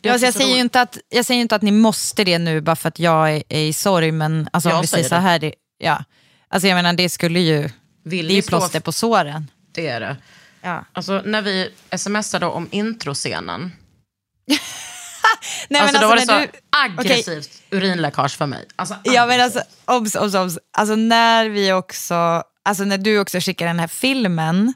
Ja, 0.00 0.18
jag, 0.18 0.34
säger 0.34 0.56
inte 0.56 0.80
att, 0.80 0.98
jag 1.08 1.24
säger 1.24 1.40
inte 1.40 1.54
att 1.56 1.62
ni 1.62 1.70
måste 1.70 2.24
det 2.24 2.38
nu 2.38 2.60
bara 2.60 2.76
för 2.76 2.88
att 2.88 2.98
jag 2.98 3.32
är, 3.36 3.42
är 3.48 3.60
i 3.60 3.72
sorg, 3.72 4.12
men 4.12 4.48
alltså, 4.52 4.68
om 4.68 4.74
Jag 4.74 4.80
vi 4.80 4.86
säger 4.86 5.08
så 5.08 5.14
här, 5.14 5.38
det, 5.38 5.54
ja. 5.78 6.04
alltså, 6.48 6.68
jag 6.68 6.76
menar, 6.76 6.92
det 6.92 7.08
skulle 7.08 7.40
ju, 7.40 7.70
Vill 8.02 8.26
det 8.26 8.32
är 8.32 8.36
ju 8.36 8.42
plåster 8.42 8.80
på 8.80 8.92
såren. 8.92 9.50
Det 9.72 9.88
är 9.88 10.00
det. 10.00 10.16
Ja. 10.62 10.84
Alltså 10.92 11.22
när 11.24 11.42
vi 11.42 11.70
smsade 11.96 12.46
om 12.46 12.68
introscenen. 12.70 13.72
Nej, 15.68 15.80
alltså, 15.82 15.92
men 15.92 16.02
då 16.02 16.08
var 16.08 16.16
alltså, 16.16 16.32
det 16.36 16.46
så 16.46 16.52
du- 16.52 16.58
aggressivt 17.02 17.62
urinläckage 17.70 18.36
för 18.36 18.46
mig. 18.46 18.66
Alltså, 18.76 18.94
Ja 19.04 19.26
men 19.26 19.40
alltså, 19.40 19.62
obs, 19.84 20.14
obs, 20.14 20.34
obs. 20.34 20.58
Alltså 20.78 20.94
när 20.96 21.48
vi 21.48 21.72
också, 21.72 22.42
alltså 22.62 22.84
när 22.84 22.98
du 22.98 23.18
också 23.18 23.38
skickar 23.40 23.66
den 23.66 23.78
här 23.80 23.86
filmen 23.88 24.74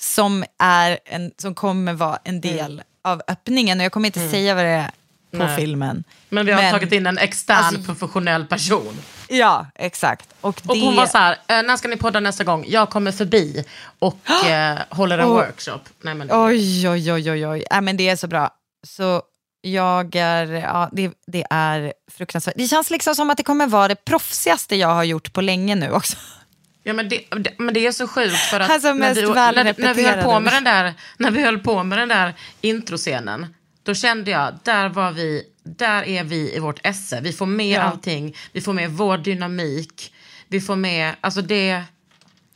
som, 0.00 0.44
är 0.58 0.98
en, 1.04 1.30
som 1.38 1.54
kommer 1.54 1.92
vara 1.92 2.18
en 2.24 2.40
del 2.40 2.82
av 3.04 3.22
öppningen, 3.28 3.78
och 3.80 3.84
jag 3.84 3.92
kommer 3.92 4.06
inte 4.08 4.30
säga 4.30 4.54
vad 4.54 4.64
det 4.64 4.70
är 4.70 4.90
på 5.30 5.36
Nej. 5.44 5.56
filmen. 5.56 6.04
Men 6.28 6.46
vi 6.46 6.52
har 6.52 6.62
Men- 6.62 6.72
tagit 6.72 6.92
in 6.92 7.06
en 7.06 7.18
extern 7.18 7.56
Alltså- 7.64 7.82
professionell 7.82 8.44
person. 8.46 8.98
Ja, 9.28 9.66
exakt. 9.74 10.28
Och, 10.40 10.60
Och 10.66 10.74
det, 10.76 10.80
hon 10.84 10.96
var 10.96 11.06
så 11.06 11.18
här, 11.18 11.32
eh, 11.48 11.62
när 11.62 11.76
ska 11.76 11.88
ni 11.88 11.96
podda 11.96 12.20
nästa 12.20 12.44
gång? 12.44 12.64
Jag 12.68 12.90
kommer 12.90 13.12
förbi 13.12 13.64
och 13.98 14.18
eh, 14.46 14.78
håller 14.90 15.18
en 15.18 15.24
Och- 15.24 15.34
workshop. 15.34 15.80
Nej, 16.00 16.14
men, 16.14 16.28
Oj, 16.32 16.88
oj, 16.88 17.12
oj, 17.12 17.30
oj, 17.32 17.46
oj. 17.46 17.64
Ja, 17.70 17.80
men 17.80 17.96
det 17.96 18.08
är 18.08 18.16
så 18.16 18.26
bra. 18.26 18.50
Så 18.86 19.22
jag 19.60 20.16
är, 20.16 20.46
ja, 20.52 20.90
det, 20.92 21.12
det 21.26 21.46
är 21.50 21.92
fruktansvärt. 22.10 22.54
Det 22.56 22.68
känns 22.68 22.90
liksom 22.90 23.14
som 23.14 23.30
att 23.30 23.36
det 23.36 23.42
kommer 23.42 23.66
vara 23.66 23.88
det 23.88 24.04
proffsigaste 24.04 24.76
jag 24.76 24.88
har 24.88 25.04
gjort 25.04 25.32
på 25.32 25.40
länge 25.40 25.74
nu 25.74 25.90
också. 25.90 26.16
Ja, 26.82 26.92
men, 26.92 27.08
det, 27.08 27.24
det, 27.30 27.54
men 27.58 27.74
det 27.74 27.86
är 27.86 27.92
så 27.92 28.08
sjukt 28.08 28.36
för 28.36 28.60
att 28.60 28.70
Alltså, 28.70 28.92
när, 28.92 29.14
du, 29.14 29.34
när, 29.34 29.80
när, 29.80 29.94
vi 29.94 30.06
höll 30.06 30.22
på 30.22 30.40
med 30.40 30.52
den 30.52 30.64
där, 30.64 30.94
när 31.16 31.30
vi 31.30 31.42
höll 31.42 31.58
på 31.58 31.82
med 31.82 31.98
den 31.98 32.08
där 32.08 32.34
introscenen, 32.60 33.54
då 33.82 33.94
kände 33.94 34.30
jag, 34.30 34.58
där 34.62 34.88
var 34.88 35.12
vi, 35.12 35.42
där 35.62 36.02
är 36.02 36.24
vi 36.24 36.54
i 36.56 36.58
vårt 36.58 36.86
esse. 36.86 37.20
Vi 37.20 37.32
får 37.32 37.46
med 37.46 37.78
Ja. 37.78 37.82
allting, 37.82 38.36
vi 38.52 38.60
får 38.60 38.72
med 38.72 38.90
vår 38.90 39.18
dynamik, 39.18 40.12
vi 40.48 40.60
får 40.60 40.76
med, 40.76 41.14
alltså 41.20 41.42
det... 41.42 41.66
Ja, 41.66 41.82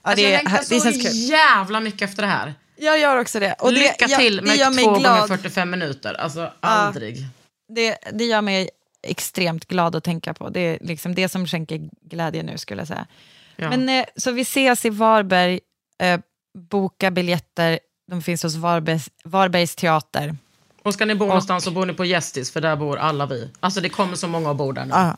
alltså 0.02 0.24
det, 0.24 0.30
jag 0.30 0.44
längtar 0.44 0.92
så 0.92 1.08
jävla 1.16 1.80
mycket 1.80 2.02
efter 2.02 2.22
det 2.22 2.28
här. 2.28 2.54
Jag 2.80 2.98
gör 2.98 3.16
också 3.16 3.40
det. 3.40 3.52
Och 3.52 3.72
Lycka 3.72 4.06
det, 4.06 4.16
till 4.16 4.36
jag, 4.36 4.44
med 4.44 4.58
det 4.58 4.82
två 4.82 4.90
gånger 4.90 5.00
glad. 5.00 5.28
45 5.28 5.70
minuter. 5.70 6.14
Alltså 6.14 6.52
aldrig. 6.60 7.26
Det, 7.68 7.98
det 8.12 8.24
gör 8.24 8.42
mig 8.42 8.70
extremt 9.02 9.66
glad 9.66 9.96
att 9.96 10.04
tänka 10.04 10.34
på. 10.34 10.48
Det 10.48 10.60
är 10.60 10.78
liksom 10.80 11.14
det 11.14 11.28
som 11.28 11.46
skänker 11.46 11.88
glädje 12.02 12.42
nu 12.42 12.58
skulle 12.58 12.80
jag 12.80 12.88
säga. 12.88 13.06
Ja. 13.56 13.70
Men, 13.70 13.88
eh, 13.88 14.04
så 14.16 14.32
vi 14.32 14.42
ses 14.42 14.84
i 14.84 14.90
Varberg, 14.90 15.60
eh, 16.02 16.20
boka 16.70 17.10
biljetter, 17.10 17.78
de 18.10 18.22
finns 18.22 18.42
hos 18.42 18.56
Varbergs, 18.56 19.10
Varbergs 19.24 19.76
teater. 19.76 20.36
Och 20.82 20.94
ska 20.94 21.04
ni 21.04 21.14
bo 21.14 21.26
någonstans 21.26 21.64
så 21.64 21.70
bor 21.70 21.86
ni 21.86 21.92
på 21.92 22.04
Gästis, 22.04 22.52
för 22.52 22.60
där 22.60 22.76
bor 22.76 22.98
alla 22.98 23.26
vi. 23.26 23.50
Alltså 23.60 23.80
det 23.80 23.88
kommer 23.88 24.16
så 24.16 24.28
många 24.28 24.50
att 24.50 24.56
bo 24.56 24.72
där 24.72 24.84
nu. 24.84 24.90
Ja. 24.94 25.16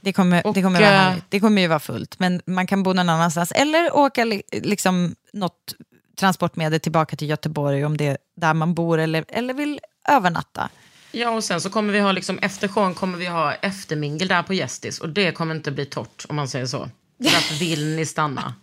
Det 0.00 0.12
kommer, 0.12 0.46
Och, 0.46 0.54
det, 0.54 0.62
kommer 0.62 0.80
vara 0.80 0.92
eh, 0.92 0.98
härligt. 0.98 1.24
det 1.28 1.40
kommer 1.40 1.62
ju 1.62 1.68
vara 1.68 1.78
fullt, 1.78 2.18
men 2.18 2.40
man 2.46 2.66
kan 2.66 2.82
bo 2.82 2.92
någon 2.92 3.08
annanstans. 3.08 3.52
Eller 3.52 3.96
åka 3.96 4.24
li, 4.24 4.42
liksom, 4.52 5.14
något 5.32 5.74
transportmedel 6.16 6.80
tillbaka 6.80 7.16
till 7.16 7.28
Göteborg 7.28 7.84
om 7.84 7.96
det 7.96 8.06
är 8.06 8.18
där 8.36 8.54
man 8.54 8.74
bor 8.74 8.98
eller, 8.98 9.24
eller 9.28 9.54
vill 9.54 9.80
övernatta. 10.08 10.68
Ja, 11.12 11.30
och 11.30 11.44
sen 11.44 11.60
så 11.60 11.70
kommer 11.70 11.92
vi 11.92 12.00
ha, 12.00 12.12
liksom, 12.12 12.38
efter 12.38 12.68
showen 12.68 12.94
kommer 12.94 13.18
vi 13.18 13.26
ha 13.26 13.54
eftermingel 13.54 14.28
där 14.28 14.42
på 14.42 14.54
Gästis. 14.54 15.00
Och 15.00 15.08
det 15.08 15.32
kommer 15.32 15.54
inte 15.54 15.70
bli 15.70 15.86
torrt, 15.86 16.24
om 16.28 16.36
man 16.36 16.48
säger 16.48 16.66
så. 16.66 16.88
Därför 17.18 17.54
vill 17.54 17.96
ni 17.96 18.06
stanna. 18.06 18.54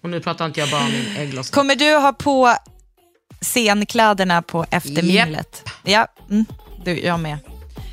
Och 0.00 0.10
nu 0.10 0.20
pratar 0.20 0.46
inte 0.46 0.60
jag 0.60 0.70
bara 0.70 0.84
om 0.84 0.92
min 0.92 1.16
ägglossning. 1.16 1.54
Kommer 1.54 1.76
du 1.76 1.96
ha 1.96 2.12
på 2.12 2.56
scenkläderna 3.40 4.42
på 4.42 4.66
efterminglet? 4.70 5.70
Ja, 5.82 6.06
mm, 6.30 6.44
du, 6.84 7.00
jag 7.00 7.20
med. 7.20 7.38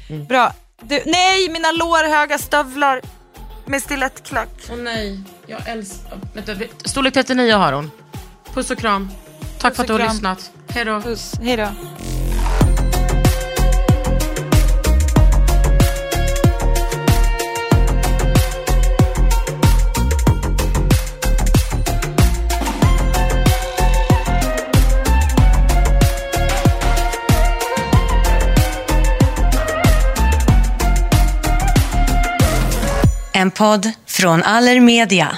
Mm. 0.09 0.25
Bra. 0.25 0.53
Du, 0.82 1.03
nej, 1.05 1.49
mina 1.49 1.71
lårhöga 1.71 2.38
stövlar 2.38 3.01
med 3.65 3.82
stilettklack. 3.82 4.49
Åh 4.71 4.77
nej, 4.77 5.19
jag 5.47 5.69
älskar... 5.69 6.19
Vänta, 6.34 6.55
storlek 6.86 7.13
39 7.13 7.53
har 7.53 7.73
hon. 7.73 7.91
Puss 8.54 8.72
och 8.72 8.78
kram. 8.78 9.10
Tack 9.58 9.72
Puss 9.72 9.76
för 9.76 9.84
att 9.84 9.88
du 9.88 10.04
har 10.04 10.14
lyssnat. 10.14 10.52
Hej 10.68 10.86
då. 10.86 11.02
Puss. 11.02 11.34
Hej 11.41 11.58
då. 11.58 11.68
En 33.34 33.52
podd 33.52 33.91
från 34.06 34.43
Allermedia. 34.43 35.38